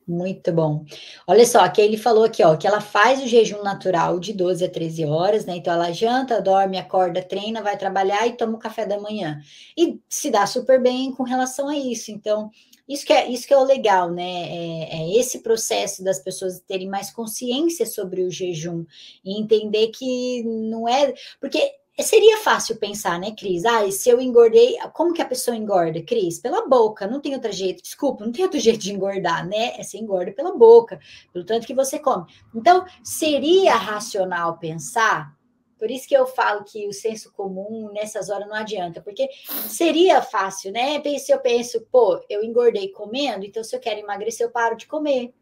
Muito 0.07 0.53
bom. 0.53 0.85
Olha 1.27 1.45
só, 1.45 1.67
que 1.67 1.81
ele 1.81 1.97
falou 1.97 2.23
aqui, 2.23 2.41
ó, 2.41 2.55
que 2.55 2.65
ela 2.65 2.79
faz 2.79 3.21
o 3.21 3.27
jejum 3.27 3.61
natural 3.61 4.21
de 4.21 4.31
12 4.31 4.63
a 4.63 4.69
13 4.69 5.03
horas, 5.03 5.45
né? 5.45 5.57
Então 5.57 5.73
ela 5.73 5.91
janta, 5.91 6.41
dorme, 6.41 6.77
acorda, 6.77 7.21
treina, 7.21 7.61
vai 7.61 7.77
trabalhar 7.77 8.25
e 8.25 8.37
toma 8.37 8.55
o 8.55 8.59
café 8.59 8.85
da 8.85 8.97
manhã. 8.97 9.41
E 9.77 9.99
se 10.07 10.31
dá 10.31 10.47
super 10.47 10.81
bem 10.81 11.11
com 11.11 11.23
relação 11.23 11.67
a 11.67 11.75
isso. 11.75 12.09
Então, 12.09 12.49
isso 12.89 13.05
que 13.05 13.13
é, 13.13 13.29
isso 13.29 13.47
que 13.47 13.53
é 13.53 13.57
o 13.57 13.63
legal, 13.63 14.09
né? 14.11 14.23
É, 14.23 14.97
é, 14.97 15.19
esse 15.19 15.39
processo 15.39 16.03
das 16.03 16.19
pessoas 16.19 16.59
terem 16.61 16.89
mais 16.89 17.11
consciência 17.11 17.85
sobre 17.85 18.23
o 18.23 18.31
jejum 18.31 18.83
e 19.23 19.39
entender 19.39 19.89
que 19.89 20.43
não 20.43 20.89
é. 20.89 21.13
Porque 21.39 21.71
seria 21.99 22.39
fácil 22.39 22.77
pensar, 22.77 23.19
né, 23.19 23.31
Cris? 23.37 23.63
Ah, 23.63 23.89
se 23.91 24.09
eu 24.09 24.19
engordei, 24.19 24.77
como 24.93 25.13
que 25.13 25.21
a 25.21 25.25
pessoa 25.25 25.55
engorda, 25.55 26.01
Cris? 26.01 26.39
Pela 26.39 26.67
boca, 26.67 27.05
não 27.05 27.21
tem 27.21 27.35
outro 27.35 27.51
jeito, 27.51 27.83
desculpa, 27.83 28.25
não 28.25 28.31
tem 28.31 28.43
outro 28.43 28.57
jeito 28.59 28.79
de 28.79 28.91
engordar, 28.91 29.47
né? 29.47 29.73
É 29.77 29.83
você 29.83 29.99
engorda 29.99 30.31
pela 30.31 30.57
boca, 30.57 30.99
pelo 31.31 31.45
tanto 31.45 31.67
que 31.67 31.75
você 31.75 31.99
come. 31.99 32.25
Então, 32.55 32.85
seria 33.03 33.75
racional 33.75 34.57
pensar 34.57 35.37
por 35.79 35.89
isso 35.89 36.07
que 36.07 36.15
eu 36.15 36.27
falo 36.27 36.65
que 36.65 36.87
o 36.87 36.93
senso 36.93 37.31
comum 37.31 37.89
nessas 37.93 38.29
horas 38.29 38.47
não 38.47 38.55
adianta, 38.55 39.01
porque 39.01 39.29
seria 39.67 40.21
fácil, 40.21 40.73
né? 40.73 41.01
Se 41.17 41.31
eu 41.31 41.39
penso, 41.39 41.81
pô, 41.89 42.21
eu 42.29 42.43
engordei 42.43 42.89
comendo, 42.89 43.45
então 43.45 43.63
se 43.63 43.75
eu 43.75 43.79
quero 43.79 44.01
emagrecer, 44.01 44.45
eu 44.45 44.51
paro 44.51 44.75
de 44.75 44.85
comer. 44.85 45.33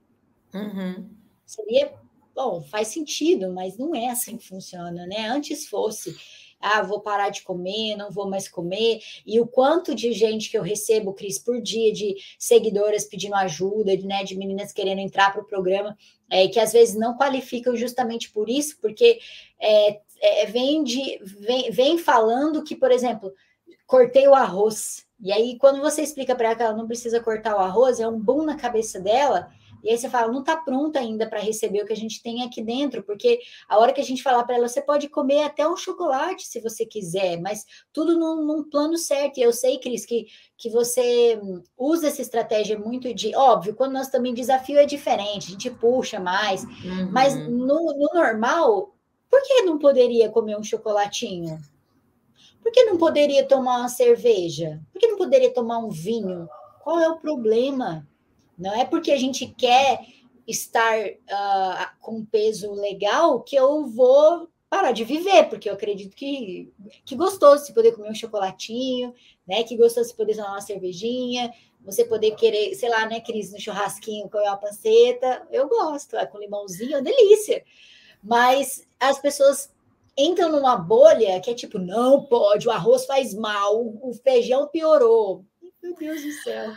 Uhum. 0.54 1.10
Seria, 1.44 1.92
bom, 2.36 2.62
faz 2.62 2.90
sentido, 2.90 3.52
mas 3.52 3.78
não 3.78 3.96
é 3.96 4.10
assim 4.10 4.38
que 4.38 4.48
funciona, 4.48 5.08
né? 5.08 5.28
Antes 5.28 5.68
fosse 5.68 6.16
ah, 6.60 6.82
vou 6.82 7.00
parar 7.00 7.30
de 7.30 7.44
comer, 7.44 7.96
não 7.96 8.12
vou 8.12 8.28
mais 8.28 8.48
comer, 8.48 9.00
e 9.26 9.40
o 9.40 9.48
quanto 9.48 9.94
de 9.94 10.12
gente 10.12 10.50
que 10.50 10.58
eu 10.58 10.64
recebo, 10.64 11.14
Cris, 11.14 11.38
por 11.38 11.62
dia, 11.62 11.94
de 11.94 12.16
seguidoras 12.38 13.06
pedindo 13.06 13.36
ajuda, 13.36 13.96
de, 13.96 14.06
né, 14.06 14.24
de 14.24 14.36
meninas 14.36 14.72
querendo 14.72 15.00
entrar 15.00 15.32
para 15.32 15.42
o 15.42 15.48
programa, 15.48 15.98
é, 16.30 16.48
que 16.48 16.60
às 16.60 16.74
vezes 16.74 16.96
não 16.96 17.16
qualificam 17.18 17.76
justamente 17.76 18.32
por 18.32 18.50
isso, 18.50 18.78
porque 18.82 19.20
é, 19.60 20.02
é, 20.22 20.46
vem, 20.46 20.84
de, 20.84 21.20
vem, 21.24 21.72
vem 21.72 21.98
falando 21.98 22.64
que, 22.64 22.76
por 22.76 22.92
exemplo, 22.92 23.34
cortei 23.86 24.28
o 24.28 24.36
arroz. 24.36 25.06
E 25.20 25.32
aí, 25.32 25.58
quando 25.58 25.82
você 25.82 26.02
explica 26.02 26.36
para 26.36 26.48
ela 26.48 26.56
que 26.56 26.64
ela 26.64 26.78
não 26.78 26.88
precisa 26.88 27.20
cortar 27.20 27.56
o 27.56 27.60
arroz, 27.60 28.00
é 28.00 28.08
um 28.08 28.20
boom 28.20 28.44
na 28.44 28.56
cabeça 28.56 29.00
dela. 29.00 29.50
E 29.84 29.90
aí 29.90 29.98
você 29.98 30.10
fala, 30.10 30.32
não 30.32 30.40
está 30.42 30.58
pronta 30.58 31.00
ainda 31.00 31.28
para 31.30 31.40
receber 31.40 31.82
o 31.82 31.86
que 31.86 31.94
a 31.94 31.98
gente 31.98 32.22
tem 32.22 32.44
aqui 32.44 32.62
dentro, 32.62 33.04
porque 33.04 33.40
a 33.70 33.78
hora 33.78 33.94
que 33.94 34.02
a 34.02 34.04
gente 34.04 34.24
falar 34.24 34.44
para 34.44 34.56
ela, 34.56 34.68
você 34.68 34.82
pode 34.82 35.08
comer 35.08 35.44
até 35.44 35.68
um 35.68 35.78
chocolate 35.78 36.48
se 36.48 36.60
você 36.60 36.86
quiser, 36.86 37.40
mas 37.40 37.64
tudo 37.94 38.18
num, 38.20 38.44
num, 38.44 38.64
plano 38.70 38.98
certo. 38.98 39.38
E 39.38 39.44
eu 39.44 39.54
sei, 39.54 39.80
Cris, 39.80 40.06
que, 40.06 40.28
que 40.58 40.70
você 40.70 41.40
usa 41.78 42.08
essa 42.08 42.22
estratégia 42.22 42.78
muito 42.78 43.14
de. 43.14 43.36
Óbvio, 43.36 43.76
quando 43.76 43.94
nós 43.94 44.10
também 44.10 44.34
desafio 44.34 44.80
é 44.80 44.86
diferente, 44.86 45.48
a 45.48 45.52
gente 45.52 45.70
puxa 45.70 46.20
mais, 46.20 46.64
uhum. 46.64 47.10
mas 47.12 47.36
no, 47.36 47.98
no 47.98 48.10
normal, 48.14 48.97
por 49.30 49.42
que 49.44 49.62
não 49.64 49.78
poderia 49.78 50.30
comer 50.30 50.58
um 50.58 50.64
chocolatinho? 50.64 51.60
Por 52.62 52.72
que 52.72 52.84
não 52.84 52.98
poderia 52.98 53.46
tomar 53.48 53.80
uma 53.80 53.90
cerveja? 53.90 54.82
Por 54.92 55.00
que 55.00 55.08
não 55.08 55.18
poderia 55.18 55.54
tomar 55.54 55.80
um 55.80 55.90
vinho? 55.90 56.50
Qual 56.84 57.00
é 57.00 57.08
o 57.08 57.18
problema? 57.18 58.08
Não 58.58 58.74
é 58.74 58.86
porque 58.86 59.12
a 59.12 59.18
gente 59.18 59.48
quer 59.48 60.06
estar 60.48 60.98
uh, 61.06 62.00
com 62.00 62.26
peso 62.26 62.72
legal 62.74 63.42
que 63.42 63.56
eu 63.56 63.86
vou 63.86 64.50
parar 64.70 64.92
de 64.92 65.04
viver, 65.04 65.48
porque 65.50 65.70
eu 65.70 65.74
acredito 65.74 66.16
que, 66.16 66.72
que 67.06 67.16
gostoso 67.16 67.66
se 67.66 67.74
poder 67.74 67.94
comer 67.94 68.10
um 68.10 68.16
chocolatinho, 68.16 69.14
né? 69.48 69.64
Que 69.64 69.78
gostoso 69.78 70.10
se 70.10 70.16
poder 70.16 70.36
tomar 70.36 70.52
uma 70.52 70.62
cervejinha, 70.62 71.54
você 71.82 72.04
poder 72.04 72.32
querer, 72.32 72.76
sei 72.76 72.90
lá, 72.90 73.06
né, 73.06 73.22
Cris, 73.22 73.52
no 73.52 73.60
churrasquinho 73.60 74.30
comer 74.30 74.48
uma 74.48 74.58
panceta, 74.58 75.48
eu 75.52 75.70
gosto, 75.70 76.18
é 76.18 76.26
com 76.26 76.38
limãozinho, 76.38 76.96
é 76.96 76.98
uma 76.98 77.02
delícia. 77.02 77.64
Mas 78.28 78.86
as 79.00 79.20
pessoas 79.20 79.72
entram 80.18 80.52
numa 80.52 80.76
bolha 80.76 81.40
que 81.40 81.50
é 81.50 81.54
tipo, 81.54 81.80
não 81.80 82.26
pode, 82.26 82.68
o 82.68 82.72
arroz 82.72 83.06
faz 83.06 83.34
mal, 83.34 83.80
o 84.02 84.14
feijão 84.22 84.68
piorou. 84.68 85.46
Meu 85.82 85.96
Deus 85.96 86.22
do 86.22 86.32
céu. 86.44 86.74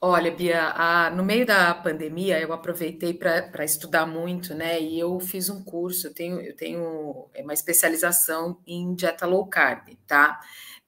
Olha, 0.00 0.30
Bia, 0.30 0.72
a, 0.74 1.10
no 1.10 1.24
meio 1.24 1.44
da 1.44 1.74
pandemia 1.74 2.40
eu 2.40 2.52
aproveitei 2.52 3.12
para 3.12 3.64
estudar 3.64 4.06
muito, 4.06 4.54
né? 4.54 4.80
E 4.80 4.98
eu 4.98 5.18
fiz 5.20 5.50
um 5.50 5.62
curso, 5.62 6.06
eu 6.06 6.14
tenho, 6.14 6.40
eu 6.40 6.54
tenho 6.54 7.28
uma 7.38 7.52
especialização 7.52 8.58
em 8.66 8.94
dieta 8.94 9.26
low 9.26 9.46
carb, 9.46 9.88
tá? 10.06 10.38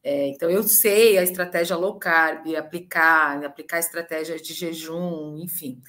É, 0.02 0.28
então 0.28 0.48
eu 0.48 0.62
sei 0.62 1.18
a 1.18 1.22
estratégia 1.22 1.76
low 1.76 1.98
carb, 1.98 2.54
aplicar, 2.54 3.44
aplicar 3.44 3.78
estratégias 3.78 4.40
de 4.40 4.54
jejum, 4.54 5.36
enfim. 5.38 5.82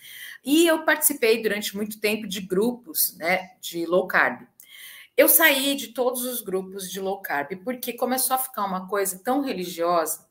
E 0.44 0.68
eu 0.68 0.84
participei 0.84 1.42
durante 1.42 1.76
muito 1.76 2.00
tempo 2.00 2.28
de 2.28 2.42
grupos, 2.42 3.16
né, 3.18 3.52
de 3.62 3.86
low 3.86 4.08
carb. 4.08 4.42
Eu 5.18 5.28
saí 5.28 5.76
de 5.76 5.90
todos 5.90 6.24
os 6.24 6.42
grupos 6.42 6.90
de 6.90 7.00
low 7.00 7.22
carb 7.22 7.56
porque 7.64 7.94
começou 7.94 8.36
a 8.36 8.40
ficar 8.40 8.66
uma 8.66 8.88
coisa 8.88 9.22
tão 9.24 9.42
religiosa 9.42 10.30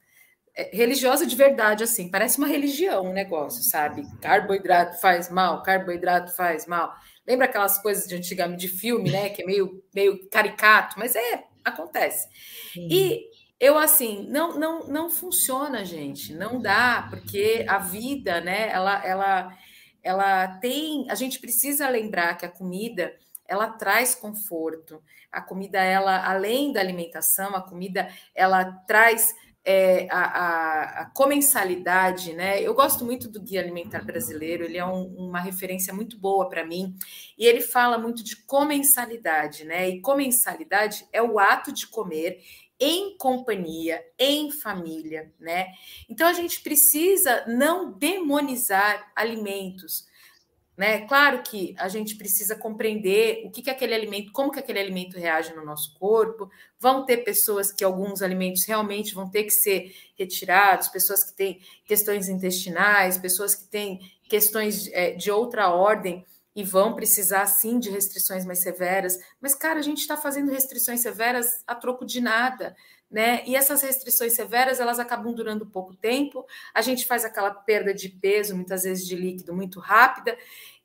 é, 0.58 0.70
religiosa 0.76 1.24
de 1.24 1.36
verdade, 1.36 1.84
assim, 1.84 2.10
parece 2.10 2.36
uma 2.36 2.48
religião 2.48 3.04
o 3.04 3.10
um 3.10 3.12
negócio, 3.12 3.62
sabe? 3.62 4.04
Carboidrato 4.20 5.00
faz 5.00 5.30
mal, 5.30 5.62
carboidrato 5.62 6.34
faz 6.34 6.66
mal. 6.66 6.92
Lembra 7.24 7.44
aquelas 7.44 7.80
coisas 7.80 8.08
de 8.08 8.16
antigamente 8.16 8.62
de 8.62 8.68
filme, 8.68 9.08
né? 9.08 9.28
Que 9.28 9.42
é 9.42 9.46
meio, 9.46 9.80
meio 9.94 10.28
caricato, 10.28 10.98
mas 10.98 11.14
é, 11.14 11.44
acontece. 11.64 12.28
Sim. 12.72 12.88
E 12.90 13.30
eu 13.60 13.78
assim, 13.78 14.26
não, 14.28 14.58
não, 14.58 14.88
não 14.88 15.08
funciona, 15.08 15.84
gente, 15.84 16.34
não 16.34 16.60
dá, 16.60 17.06
porque 17.08 17.64
a 17.68 17.78
vida, 17.78 18.40
né, 18.40 18.68
ela, 18.72 19.06
ela, 19.06 19.56
ela 20.08 20.48
tem, 20.48 21.04
a 21.10 21.14
gente 21.14 21.38
precisa 21.38 21.86
lembrar 21.86 22.34
que 22.38 22.46
a 22.46 22.48
comida, 22.48 23.14
ela 23.46 23.68
traz 23.68 24.14
conforto. 24.14 25.02
A 25.30 25.42
comida, 25.42 25.78
ela, 25.82 26.26
além 26.26 26.72
da 26.72 26.80
alimentação, 26.80 27.54
a 27.54 27.60
comida, 27.60 28.08
ela 28.34 28.64
traz 28.86 29.34
é, 29.62 30.08
a, 30.10 30.20
a, 30.20 31.00
a, 31.02 31.04
comensalidade, 31.10 32.32
né? 32.32 32.58
Eu 32.62 32.72
gosto 32.72 33.04
muito 33.04 33.28
do 33.28 33.38
Guia 33.38 33.60
Alimentar 33.60 34.02
Brasileiro, 34.02 34.64
ele 34.64 34.78
é 34.78 34.86
um, 34.86 35.04
uma 35.08 35.40
referência 35.40 35.92
muito 35.92 36.18
boa 36.18 36.48
para 36.48 36.64
mim, 36.64 36.96
e 37.36 37.44
ele 37.44 37.60
fala 37.60 37.98
muito 37.98 38.24
de 38.24 38.34
comensalidade, 38.34 39.64
né? 39.64 39.90
E 39.90 40.00
comensalidade 40.00 41.06
é 41.12 41.22
o 41.22 41.38
ato 41.38 41.70
de 41.70 41.86
comer 41.86 42.40
em 42.80 43.16
companhia, 43.16 44.04
em 44.18 44.50
família, 44.50 45.32
né? 45.38 45.68
Então 46.08 46.26
a 46.26 46.32
gente 46.32 46.60
precisa 46.60 47.44
não 47.46 47.92
demonizar 47.92 49.10
alimentos, 49.16 50.06
né? 50.76 51.00
Claro 51.08 51.42
que 51.42 51.74
a 51.76 51.88
gente 51.88 52.14
precisa 52.14 52.54
compreender 52.54 53.42
o 53.44 53.50
que, 53.50 53.62
que 53.62 53.70
aquele 53.70 53.94
alimento, 53.94 54.30
como 54.30 54.52
que 54.52 54.60
aquele 54.60 54.78
alimento 54.78 55.18
reage 55.18 55.52
no 55.54 55.64
nosso 55.64 55.98
corpo. 55.98 56.48
Vão 56.78 57.04
ter 57.04 57.18
pessoas 57.18 57.72
que 57.72 57.82
alguns 57.82 58.22
alimentos 58.22 58.64
realmente 58.64 59.12
vão 59.12 59.28
ter 59.28 59.42
que 59.42 59.50
ser 59.50 59.92
retirados, 60.16 60.86
pessoas 60.86 61.24
que 61.24 61.36
têm 61.36 61.60
questões 61.84 62.28
intestinais, 62.28 63.18
pessoas 63.18 63.56
que 63.56 63.64
têm 63.64 64.00
questões 64.28 64.88
é, 64.92 65.10
de 65.10 65.32
outra 65.32 65.68
ordem 65.68 66.24
e 66.54 66.64
vão 66.64 66.94
precisar 66.94 67.46
sim 67.46 67.78
de 67.78 67.90
restrições 67.90 68.44
mais 68.44 68.60
severas. 68.60 69.18
Mas, 69.40 69.54
cara, 69.54 69.78
a 69.78 69.82
gente 69.82 69.98
está 69.98 70.16
fazendo 70.16 70.50
restrições 70.50 71.00
severas 71.00 71.62
a 71.66 71.74
troco 71.74 72.04
de 72.04 72.20
nada 72.20 72.74
né? 73.10 73.42
E 73.46 73.56
essas 73.56 73.82
restrições 73.82 74.34
severas 74.34 74.80
elas 74.80 74.98
acabam 74.98 75.32
durando 75.32 75.66
pouco 75.66 75.94
tempo. 75.94 76.44
A 76.74 76.82
gente 76.82 77.06
faz 77.06 77.24
aquela 77.24 77.50
perda 77.50 77.94
de 77.94 78.08
peso, 78.08 78.54
muitas 78.54 78.82
vezes 78.82 79.06
de 79.06 79.16
líquido, 79.16 79.54
muito 79.54 79.80
rápida, 79.80 80.36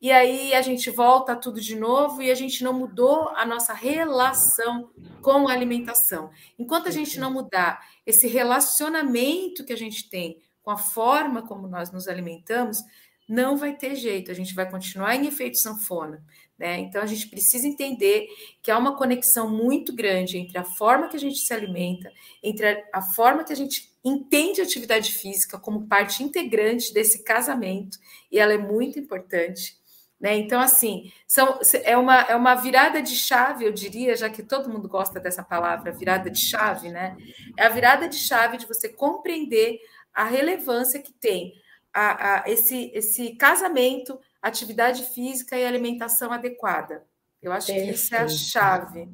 e 0.01 0.11
aí 0.11 0.53
a 0.53 0.61
gente 0.61 0.89
volta 0.89 1.36
tudo 1.36 1.59
de 1.59 1.76
novo 1.76 2.22
e 2.22 2.32
a 2.32 2.36
gente 2.36 2.64
não 2.64 2.74
mudou 2.74 3.30
a 3.30 3.45
nossa 3.45 3.74
relação 3.74 4.89
com 5.22 5.47
a 5.47 5.53
alimentação. 5.53 6.30
Enquanto 6.57 6.88
a 6.88 6.91
gente 6.91 7.20
não 7.20 7.32
mudar 7.32 7.82
esse 8.05 8.28
relacionamento 8.28 9.64
que 9.66 9.74
a 9.74 9.78
gente 9.78 10.09
tem 10.09 10.41
com 10.61 10.72
a 10.72 10.78
forma 10.78 11.41
como 11.41 11.68
nós 11.68 11.91
nos 11.91 12.07
alimentamos, 12.07 12.84
não 13.28 13.57
vai 13.57 13.76
ter 13.76 13.95
jeito, 13.95 14.32
a 14.32 14.34
gente 14.34 14.53
vai 14.53 14.69
continuar 14.69 15.15
em 15.15 15.28
efeito 15.28 15.57
sanfona. 15.57 16.24
Né? 16.57 16.80
Então, 16.80 17.01
a 17.01 17.05
gente 17.05 17.28
precisa 17.28 17.67
entender 17.67 18.28
que 18.61 18.69
há 18.69 18.78
uma 18.78 18.95
conexão 18.95 19.49
muito 19.49 19.93
grande 19.93 20.38
entre 20.38 20.57
a 20.57 20.63
forma 20.63 21.07
que 21.09 21.17
a 21.17 21.19
gente 21.19 21.39
se 21.39 21.53
alimenta, 21.53 22.11
entre 22.41 22.86
a, 22.93 23.01
forma 23.01 23.43
que 23.43 23.51
a 23.51 23.55
gente 23.55 23.91
entende 24.03 24.61
a 24.61 24.63
atividade 24.63 25.11
física 25.11 25.57
como 25.57 25.88
parte 25.88 26.24
integrante 26.24 26.93
desse 26.93 27.24
casamento, 27.24 27.97
e 28.32 28.39
ela 28.39 28.53
é 28.53 28.57
muito 28.57 28.99
importante. 28.99 29.78
Né? 30.19 30.38
Então, 30.38 30.61
assim, 30.61 31.11
são, 31.28 31.59
é, 31.84 31.97
uma, 31.97 32.21
é 32.21 32.36
uma 32.36 32.55
virada 32.55 33.01
de 33.01 33.15
chave, 33.15 33.65
eu 33.65 33.74
diria, 33.74 34.15
já 34.15 34.30
que 34.30 34.43
todo 34.43 34.69
mundo 34.69 34.88
gosta 34.88 35.19
dessa 35.19 35.43
palavra, 35.43 35.91
virada 35.91 36.30
de 36.30 36.39
chave, 36.39 36.89
né? 36.89 37.17
É 37.57 37.65
a 37.65 37.69
virada 37.69 38.07
de 38.07 38.15
chave 38.15 38.55
de 38.55 38.65
você 38.65 38.88
compreender 38.88 39.80
a 40.13 40.24
relevância 40.24 41.01
que 41.01 41.11
tem 41.11 41.53
a, 41.93 42.41
a 42.41 42.49
esse, 42.49 42.91
esse 42.93 43.35
casamento 43.35 44.19
atividade 44.41 45.03
física 45.03 45.57
e 45.57 45.65
alimentação 45.65 46.31
adequada. 46.31 47.05
Eu 47.41 47.51
acho 47.51 47.67
Perfeito. 47.67 47.89
que 47.89 47.95
isso 47.95 48.15
é 48.15 48.19
a 48.19 48.27
chave. 48.27 49.09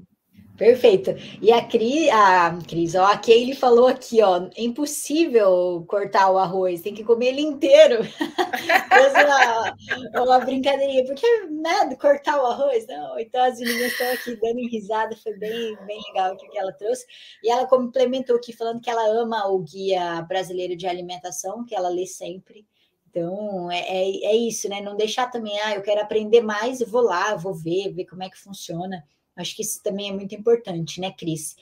Perfeito. 0.60 1.12
E 1.42 1.54
a 1.54 1.66
Cris, 1.66 2.10
a 2.10 2.60
Cris, 2.68 2.94
ó, 2.94 3.06
a 3.06 3.18
Kaylee 3.18 3.56
falou 3.56 3.88
aqui, 3.88 4.22
ó, 4.22 4.50
é 4.58 4.62
impossível 4.62 5.86
cortar 5.88 6.30
o 6.30 6.38
arroz, 6.38 6.82
tem 6.82 6.94
que 6.94 7.02
comer 7.02 7.28
ele 7.28 7.42
inteiro. 7.42 8.02
uma, 10.12 10.22
uma 10.22 10.40
brincadeirinha, 10.40 11.06
porque, 11.06 11.26
né, 11.46 11.96
cortar 11.96 12.44
o 12.44 12.46
arroz, 12.46 12.86
não. 12.88 13.18
Então 13.18 13.42
as 13.42 13.58
meninas 13.58 13.94
estão 13.94 14.12
aqui 14.12 14.36
dando 14.36 14.60
risada, 14.70 15.16
foi 15.16 15.32
bem, 15.38 15.78
bem 15.86 16.02
legal 16.10 16.34
o 16.34 16.38
que 16.38 16.58
ela 16.58 16.74
trouxe. 16.74 17.06
E 17.42 17.50
ela 17.50 17.66
complementou 17.66 18.36
aqui 18.36 18.52
falando 18.52 18.82
que 18.82 18.90
ela 18.90 19.08
ama 19.08 19.48
o 19.48 19.60
Guia 19.60 20.22
Brasileiro 20.24 20.76
de 20.76 20.86
Alimentação, 20.86 21.66
que 21.66 21.74
ela 21.74 21.88
lê 21.88 22.06
sempre. 22.06 22.68
Então, 23.10 23.72
é, 23.72 23.80
é, 23.80 24.26
é, 24.26 24.36
isso, 24.36 24.68
né? 24.68 24.82
Não 24.82 24.98
deixar 24.98 25.32
também, 25.32 25.58
ah, 25.62 25.76
eu 25.76 25.82
quero 25.82 26.02
aprender 26.02 26.42
mais, 26.42 26.82
eu 26.82 26.88
vou 26.88 27.02
lá, 27.02 27.34
vou 27.36 27.54
ver, 27.54 27.94
ver 27.94 28.06
como 28.06 28.24
é 28.24 28.30
que 28.30 28.38
funciona. 28.38 29.06
Acho 29.42 29.56
que 29.56 29.62
isso 29.62 29.82
também 29.82 30.10
é 30.10 30.14
muito 30.14 30.36
importante, 30.36 31.00
né, 31.00 31.12
Cris? 31.12 31.56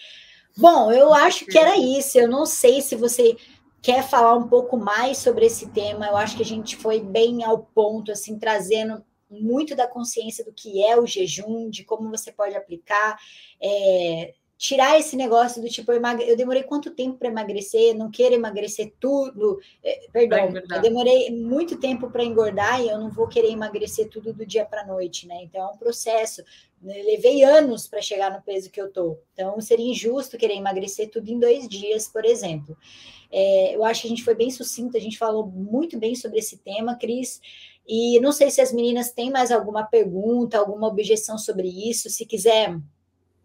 Bom, 0.57 0.91
eu 0.91 1.13
acho 1.13 1.45
que 1.45 1.57
era 1.57 1.78
isso. 1.78 2.17
Eu 2.17 2.28
não 2.28 2.45
sei 2.45 2.82
se 2.82 2.95
você 2.95 3.38
quer 3.82 4.03
falar 4.03 4.36
um 4.36 4.47
pouco 4.47 4.75
mais 4.75 5.17
sobre 5.17 5.45
esse 5.45 5.69
tema. 5.69 6.07
Eu 6.07 6.17
acho 6.17 6.36
que 6.36 6.43
a 6.43 6.45
gente 6.45 6.75
foi 6.75 6.99
bem 6.99 7.43
ao 7.43 7.59
ponto, 7.59 8.11
assim, 8.11 8.38
trazendo 8.39 9.03
muito 9.30 9.75
da 9.75 9.88
consciência 9.88 10.43
do 10.43 10.53
que 10.53 10.84
é 10.84 10.99
o 10.99 11.05
jejum, 11.05 11.69
de 11.69 11.84
como 11.84 12.09
você 12.09 12.32
pode 12.32 12.55
aplicar. 12.55 13.17
É, 13.61 14.34
tirar 14.57 14.97
esse 14.97 15.15
negócio 15.15 15.61
do 15.61 15.69
tipo, 15.69 15.91
eu, 15.91 15.97
emagre... 15.97 16.28
eu 16.28 16.36
demorei 16.36 16.63
quanto 16.63 16.91
tempo 16.91 17.17
para 17.17 17.28
emagrecer, 17.28 17.95
não 17.95 18.09
quero 18.09 18.34
emagrecer 18.34 18.91
tudo, 18.99 19.59
é, 19.84 20.07
perdão, 20.11 20.51
eu 20.73 20.82
demorei 20.82 21.30
muito 21.30 21.80
tempo 21.80 22.09
para 22.09 22.23
engordar 22.23 22.82
e 22.82 22.89
eu 22.89 22.97
não 22.97 23.11
vou 23.11 23.28
querer 23.28 23.51
emagrecer 23.51 24.09
tudo 24.09 24.34
do 24.34 24.45
dia 24.45 24.65
para 24.65 24.82
a 24.82 24.88
noite, 24.88 25.28
né? 25.28 25.43
Então 25.43 25.61
é 25.61 25.67
um 25.71 25.78
processo. 25.78 26.43
Eu 26.84 27.05
levei 27.05 27.43
anos 27.43 27.88
para 27.88 28.01
chegar 28.01 28.32
no 28.32 28.41
peso 28.41 28.69
que 28.69 28.80
eu 28.80 28.91
tô. 28.91 29.17
Então 29.34 29.59
seria 29.59 29.89
injusto 29.91 30.38
querer 30.38 30.55
emagrecer 30.55 31.09
tudo 31.09 31.30
em 31.30 31.39
dois 31.39 31.67
dias, 31.67 32.07
por 32.07 32.23
exemplo. 32.23 32.78
É, 33.32 33.75
eu 33.75 33.84
acho 33.84 34.01
que 34.01 34.07
a 34.07 34.09
gente 34.09 34.23
foi 34.23 34.36
bem 34.36 34.49
sucinto, 34.49 34.95
a 34.95 34.99
gente 34.99 35.17
falou 35.17 35.47
muito 35.47 35.97
bem 35.97 36.15
sobre 36.15 36.39
esse 36.39 36.57
tema, 36.57 36.95
Cris. 36.95 37.41
E 37.88 38.19
não 38.19 38.32
sei 38.32 38.51
se 38.51 38.61
as 38.61 38.73
meninas 38.73 39.11
têm 39.11 39.32
mais 39.32 39.51
alguma 39.51 39.84
pergunta, 39.84 40.57
alguma 40.57 40.88
objeção 40.88 41.38
sobre 41.38 41.67
isso. 41.67 42.09
Se 42.09 42.25
quiser 42.25 42.78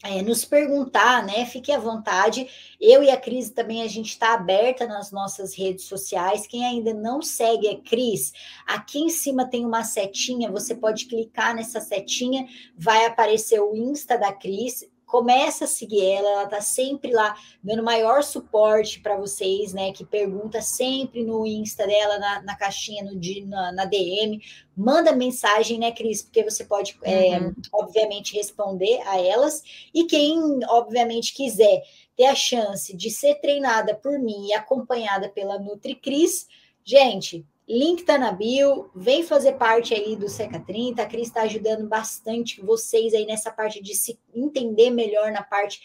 é, 0.02 0.20
nos 0.20 0.44
perguntar, 0.44 1.24
né? 1.24 1.46
Fique 1.46 1.70
à 1.70 1.78
vontade. 1.78 2.46
Eu 2.80 3.02
e 3.02 3.10
a 3.10 3.16
Cris 3.16 3.50
também, 3.50 3.82
a 3.82 3.88
gente 3.88 4.10
está 4.10 4.34
aberta 4.34 4.86
nas 4.86 5.12
nossas 5.12 5.56
redes 5.56 5.84
sociais. 5.84 6.46
Quem 6.46 6.64
ainda 6.64 6.92
não 6.92 7.22
segue 7.22 7.68
a 7.68 7.80
Cris, 7.80 8.32
aqui 8.66 8.98
em 8.98 9.08
cima 9.08 9.48
tem 9.48 9.64
uma 9.64 9.84
setinha, 9.84 10.50
você 10.50 10.74
pode 10.74 11.06
clicar 11.06 11.54
nessa 11.54 11.80
setinha, 11.80 12.46
vai 12.76 13.06
aparecer 13.06 13.60
o 13.60 13.76
Insta 13.76 14.18
da 14.18 14.32
Cris 14.32 14.84
começa 15.12 15.66
a 15.66 15.68
seguir 15.68 16.02
ela, 16.06 16.30
ela 16.30 16.46
tá 16.46 16.62
sempre 16.62 17.12
lá 17.12 17.36
dando 17.62 17.82
maior 17.82 18.22
suporte 18.22 18.98
para 18.98 19.14
vocês, 19.14 19.74
né? 19.74 19.92
Que 19.92 20.06
pergunta 20.06 20.62
sempre 20.62 21.22
no 21.22 21.46
Insta 21.46 21.86
dela, 21.86 22.18
na, 22.18 22.40
na 22.40 22.56
caixinha, 22.56 23.04
no, 23.04 23.12
na, 23.46 23.72
na, 23.72 23.84
DM, 23.84 24.40
manda 24.74 25.12
mensagem, 25.12 25.78
né, 25.78 25.92
Cris? 25.92 26.22
Porque 26.22 26.42
você 26.42 26.64
pode, 26.64 26.98
é, 27.02 27.38
uhum. 27.38 27.48
é, 27.48 27.52
obviamente, 27.74 28.34
responder 28.34 29.02
a 29.04 29.20
elas. 29.20 29.62
E 29.92 30.04
quem, 30.04 30.40
obviamente, 30.70 31.34
quiser 31.34 31.82
ter 32.16 32.24
a 32.24 32.34
chance 32.34 32.96
de 32.96 33.10
ser 33.10 33.34
treinada 33.34 33.94
por 33.94 34.18
mim 34.18 34.46
e 34.46 34.54
acompanhada 34.54 35.28
pela 35.28 35.58
NutriCris, 35.58 36.48
gente, 36.82 37.44
Link 37.68 38.02
tá 38.02 38.18
na 38.18 38.32
bio, 38.32 38.90
vem 38.94 39.22
fazer 39.22 39.52
parte 39.52 39.94
aí 39.94 40.16
do 40.16 40.28
Seca 40.28 40.58
30. 40.58 41.00
A 41.00 41.06
Cris 41.06 41.28
está 41.28 41.42
ajudando 41.42 41.88
bastante 41.88 42.60
vocês 42.60 43.14
aí 43.14 43.24
nessa 43.24 43.52
parte 43.52 43.80
de 43.80 43.94
se 43.94 44.18
entender 44.34 44.90
melhor 44.90 45.30
na 45.30 45.42
parte 45.42 45.80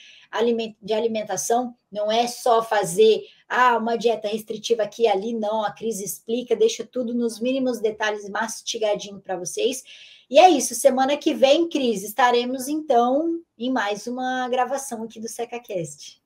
de 0.82 0.94
alimentação. 0.94 1.76
Não 1.92 2.12
é 2.12 2.28
só 2.28 2.64
fazer 2.64 3.24
ah, 3.48 3.78
uma 3.78 3.96
dieta 3.96 4.28
restritiva 4.28 4.84
aqui 4.84 5.04
e 5.04 5.08
ali, 5.08 5.34
não, 5.34 5.64
a 5.64 5.72
Cris 5.72 6.02
explica, 6.02 6.56
deixa 6.56 6.84
tudo 6.84 7.14
nos 7.14 7.40
mínimos 7.40 7.80
detalhes 7.80 8.28
mastigadinho 8.28 9.20
para 9.20 9.38
vocês. 9.38 9.84
E 10.30 10.40
é 10.40 10.50
isso, 10.50 10.76
semana 10.76 11.16
que 11.16 11.34
vem, 11.34 11.70
Cris, 11.70 12.04
estaremos 12.04 12.68
então 12.68 13.40
em 13.58 13.72
mais 13.72 14.08
uma 14.08 14.50
gravação 14.50 15.04
aqui 15.04 15.20
do 15.20 15.30
SecaCast. 15.30 16.22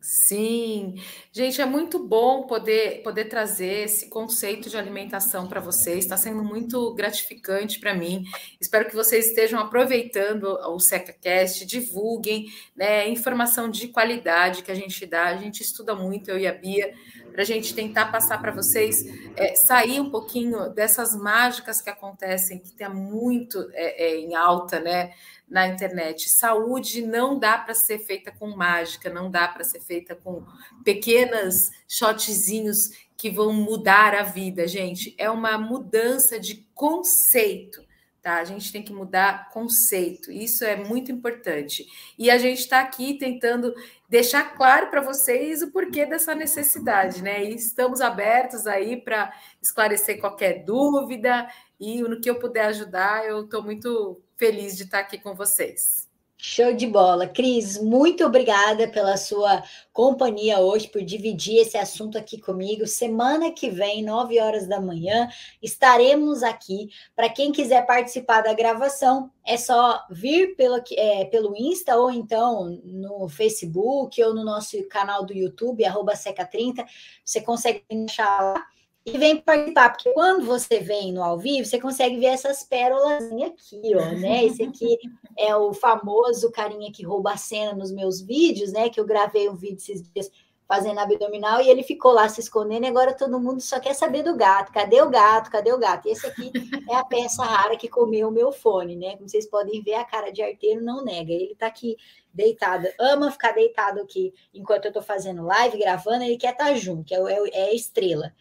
Sim, 0.00 0.94
gente, 1.30 1.60
é 1.60 1.66
muito 1.66 1.98
bom 1.98 2.44
poder, 2.44 3.02
poder 3.02 3.26
trazer 3.26 3.84
esse 3.84 4.08
conceito 4.08 4.70
de 4.70 4.78
alimentação 4.78 5.46
para 5.46 5.60
vocês. 5.60 5.98
Está 5.98 6.16
sendo 6.16 6.42
muito 6.42 6.94
gratificante 6.94 7.78
para 7.78 7.94
mim. 7.94 8.24
Espero 8.58 8.88
que 8.88 8.94
vocês 8.94 9.26
estejam 9.26 9.60
aproveitando 9.60 10.44
o 10.44 10.80
SecaCast, 10.80 11.66
divulguem 11.66 12.46
né, 12.74 13.06
informação 13.10 13.70
de 13.70 13.88
qualidade 13.88 14.62
que 14.62 14.72
a 14.72 14.74
gente 14.74 15.04
dá. 15.04 15.26
A 15.26 15.36
gente 15.36 15.62
estuda 15.62 15.94
muito, 15.94 16.30
eu 16.30 16.38
e 16.38 16.46
a 16.46 16.52
Bia, 16.52 16.94
para 17.32 17.42
a 17.42 17.44
gente 17.44 17.74
tentar 17.74 18.06
passar 18.06 18.40
para 18.40 18.52
vocês, 18.52 18.96
é, 19.36 19.54
sair 19.54 20.00
um 20.00 20.10
pouquinho 20.10 20.68
dessas 20.70 21.14
mágicas 21.14 21.80
que 21.80 21.90
acontecem, 21.90 22.58
que 22.58 22.68
está 22.68 22.88
muito 22.88 23.68
é, 23.72 24.08
é, 24.08 24.16
em 24.16 24.34
alta, 24.34 24.80
né? 24.80 25.12
na 25.50 25.66
internet. 25.66 26.30
Saúde 26.30 27.02
não 27.02 27.36
dá 27.36 27.58
para 27.58 27.74
ser 27.74 27.98
feita 27.98 28.30
com 28.30 28.54
mágica, 28.54 29.10
não 29.10 29.28
dá 29.28 29.48
para 29.48 29.64
ser 29.64 29.80
feita 29.80 30.14
com 30.14 30.44
pequenas 30.84 31.70
shotzinhos 31.88 32.90
que 33.16 33.28
vão 33.30 33.52
mudar 33.52 34.14
a 34.14 34.22
vida, 34.22 34.66
gente. 34.68 35.14
É 35.18 35.28
uma 35.28 35.58
mudança 35.58 36.38
de 36.38 36.64
conceito. 36.72 37.84
Tá? 38.22 38.36
A 38.36 38.44
gente 38.44 38.70
tem 38.70 38.82
que 38.82 38.92
mudar 38.92 39.48
conceito, 39.50 40.30
isso 40.30 40.62
é 40.62 40.76
muito 40.76 41.10
importante. 41.10 41.86
E 42.18 42.30
a 42.30 42.36
gente 42.36 42.58
está 42.58 42.80
aqui 42.80 43.14
tentando 43.14 43.74
deixar 44.10 44.56
claro 44.56 44.88
para 44.88 45.00
vocês 45.00 45.62
o 45.62 45.70
porquê 45.70 46.04
dessa 46.04 46.34
necessidade, 46.34 47.22
né? 47.22 47.44
E 47.44 47.54
estamos 47.54 48.00
abertos 48.00 48.66
aí 48.66 49.00
para 49.00 49.32
esclarecer 49.62 50.18
qualquer 50.18 50.64
dúvida 50.64 51.48
e 51.78 52.02
no 52.02 52.20
que 52.20 52.28
eu 52.28 52.40
puder 52.40 52.66
ajudar, 52.66 53.24
eu 53.24 53.44
estou 53.44 53.62
muito 53.62 54.20
feliz 54.36 54.76
de 54.76 54.82
estar 54.82 54.98
aqui 54.98 55.16
com 55.16 55.32
vocês. 55.34 56.09
Show 56.42 56.72
de 56.72 56.86
bola. 56.86 57.28
Cris, 57.28 57.76
muito 57.76 58.24
obrigada 58.24 58.88
pela 58.88 59.18
sua 59.18 59.62
companhia 59.92 60.58
hoje, 60.58 60.88
por 60.88 61.02
dividir 61.02 61.58
esse 61.58 61.76
assunto 61.76 62.16
aqui 62.16 62.40
comigo. 62.40 62.86
Semana 62.86 63.52
que 63.52 63.68
vem, 63.68 64.02
9 64.02 64.40
horas 64.40 64.66
da 64.66 64.80
manhã, 64.80 65.28
estaremos 65.60 66.42
aqui. 66.42 66.88
Para 67.14 67.28
quem 67.28 67.52
quiser 67.52 67.84
participar 67.84 68.40
da 68.40 68.54
gravação, 68.54 69.30
é 69.46 69.58
só 69.58 70.02
vir 70.10 70.56
pelo, 70.56 70.82
é, 70.96 71.26
pelo 71.26 71.54
Insta 71.54 71.96
ou 71.96 72.10
então 72.10 72.80
no 72.84 73.28
Facebook 73.28 74.22
ou 74.22 74.32
no 74.32 74.42
nosso 74.42 74.82
canal 74.88 75.26
do 75.26 75.34
YouTube, 75.34 75.84
Seca30. 75.84 76.86
Você 77.22 77.42
consegue 77.42 77.84
achar 78.08 78.54
lá 78.54 78.66
e 79.04 79.16
vem 79.16 79.40
participar, 79.40 79.90
porque 79.90 80.12
quando 80.12 80.44
você 80.44 80.78
vem 80.80 81.12
no 81.12 81.22
ao 81.22 81.38
vivo, 81.38 81.64
você 81.64 81.80
consegue 81.80 82.18
ver 82.18 82.26
essas 82.26 82.62
pérolas 82.62 83.24
aqui, 83.32 83.80
ó, 83.94 84.12
né? 84.18 84.44
Esse 84.44 84.62
aqui 84.62 84.98
é 85.38 85.56
o 85.56 85.72
famoso 85.72 86.50
carinha 86.50 86.92
que 86.92 87.04
rouba 87.04 87.32
a 87.32 87.36
cena 87.36 87.72
nos 87.72 87.90
meus 87.90 88.20
vídeos, 88.20 88.72
né? 88.72 88.90
Que 88.90 89.00
eu 89.00 89.06
gravei 89.06 89.48
um 89.48 89.54
vídeo 89.54 89.78
esses 89.78 90.02
dias 90.12 90.30
fazendo 90.68 91.00
abdominal 91.00 91.60
e 91.60 91.68
ele 91.68 91.82
ficou 91.82 92.12
lá 92.12 92.28
se 92.28 92.40
escondendo 92.40 92.84
e 92.84 92.88
agora 92.88 93.12
todo 93.12 93.40
mundo 93.40 93.60
só 93.60 93.80
quer 93.80 93.94
saber 93.94 94.22
do 94.22 94.36
gato. 94.36 94.70
Cadê 94.70 95.02
o 95.02 95.10
gato? 95.10 95.50
Cadê 95.50 95.72
o 95.72 95.78
gato? 95.78 96.06
E 96.06 96.12
esse 96.12 96.26
aqui 96.26 96.52
é 96.88 96.94
a 96.94 97.04
peça 97.04 97.42
rara 97.42 97.76
que 97.76 97.88
comeu 97.88 98.28
o 98.28 98.30
meu 98.30 98.52
fone, 98.52 98.94
né? 98.94 99.16
Como 99.16 99.28
vocês 99.28 99.46
podem 99.46 99.82
ver, 99.82 99.94
a 99.94 100.04
cara 100.04 100.30
de 100.30 100.42
arteiro 100.42 100.80
não 100.80 101.02
nega. 101.02 101.32
Ele 101.32 101.56
tá 101.56 101.66
aqui 101.66 101.96
deitado, 102.32 102.86
ama 103.00 103.32
ficar 103.32 103.52
deitado 103.52 104.00
aqui 104.00 104.32
enquanto 104.54 104.84
eu 104.84 104.92
tô 104.92 105.02
fazendo 105.02 105.44
live, 105.44 105.78
gravando, 105.78 106.22
ele 106.22 106.36
quer 106.36 106.52
estar 106.52 106.66
tá 106.66 106.74
junto, 106.74 107.12
é, 107.12 107.16
é, 107.16 107.50
é 107.52 107.64
a 107.70 107.74
estrela. 107.74 108.32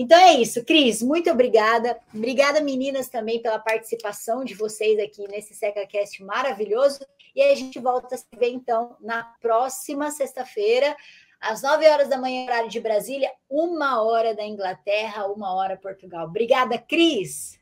Então 0.00 0.16
é 0.16 0.34
isso, 0.34 0.64
Cris, 0.64 1.02
muito 1.02 1.28
obrigada. 1.28 1.98
Obrigada, 2.14 2.60
meninas, 2.60 3.08
também 3.08 3.42
pela 3.42 3.58
participação 3.58 4.44
de 4.44 4.54
vocês 4.54 4.96
aqui 5.00 5.26
nesse 5.26 5.54
SecaCast 5.54 6.22
maravilhoso. 6.22 7.00
E 7.34 7.42
a 7.42 7.52
gente 7.56 7.80
volta 7.80 8.14
a 8.14 8.18
se 8.18 8.24
ver, 8.38 8.50
então, 8.50 8.96
na 9.00 9.24
próxima 9.40 10.12
sexta-feira, 10.12 10.96
às 11.40 11.62
9 11.62 11.88
horas 11.88 12.08
da 12.08 12.16
manhã, 12.16 12.44
horário 12.44 12.70
de 12.70 12.78
Brasília, 12.78 13.28
uma 13.50 14.00
hora 14.00 14.36
da 14.36 14.44
Inglaterra, 14.44 15.26
uma 15.26 15.52
hora 15.52 15.76
Portugal. 15.76 16.28
Obrigada, 16.28 16.78
Cris. 16.78 17.58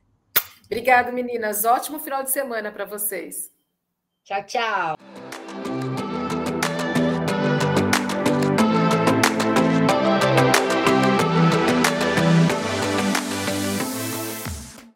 Obrigada, 0.66 1.10
meninas. 1.10 1.64
Ótimo 1.64 1.98
final 1.98 2.22
de 2.22 2.30
semana 2.30 2.70
para 2.70 2.84
vocês. 2.84 3.50
Tchau, 4.24 4.44
tchau. 4.44 5.25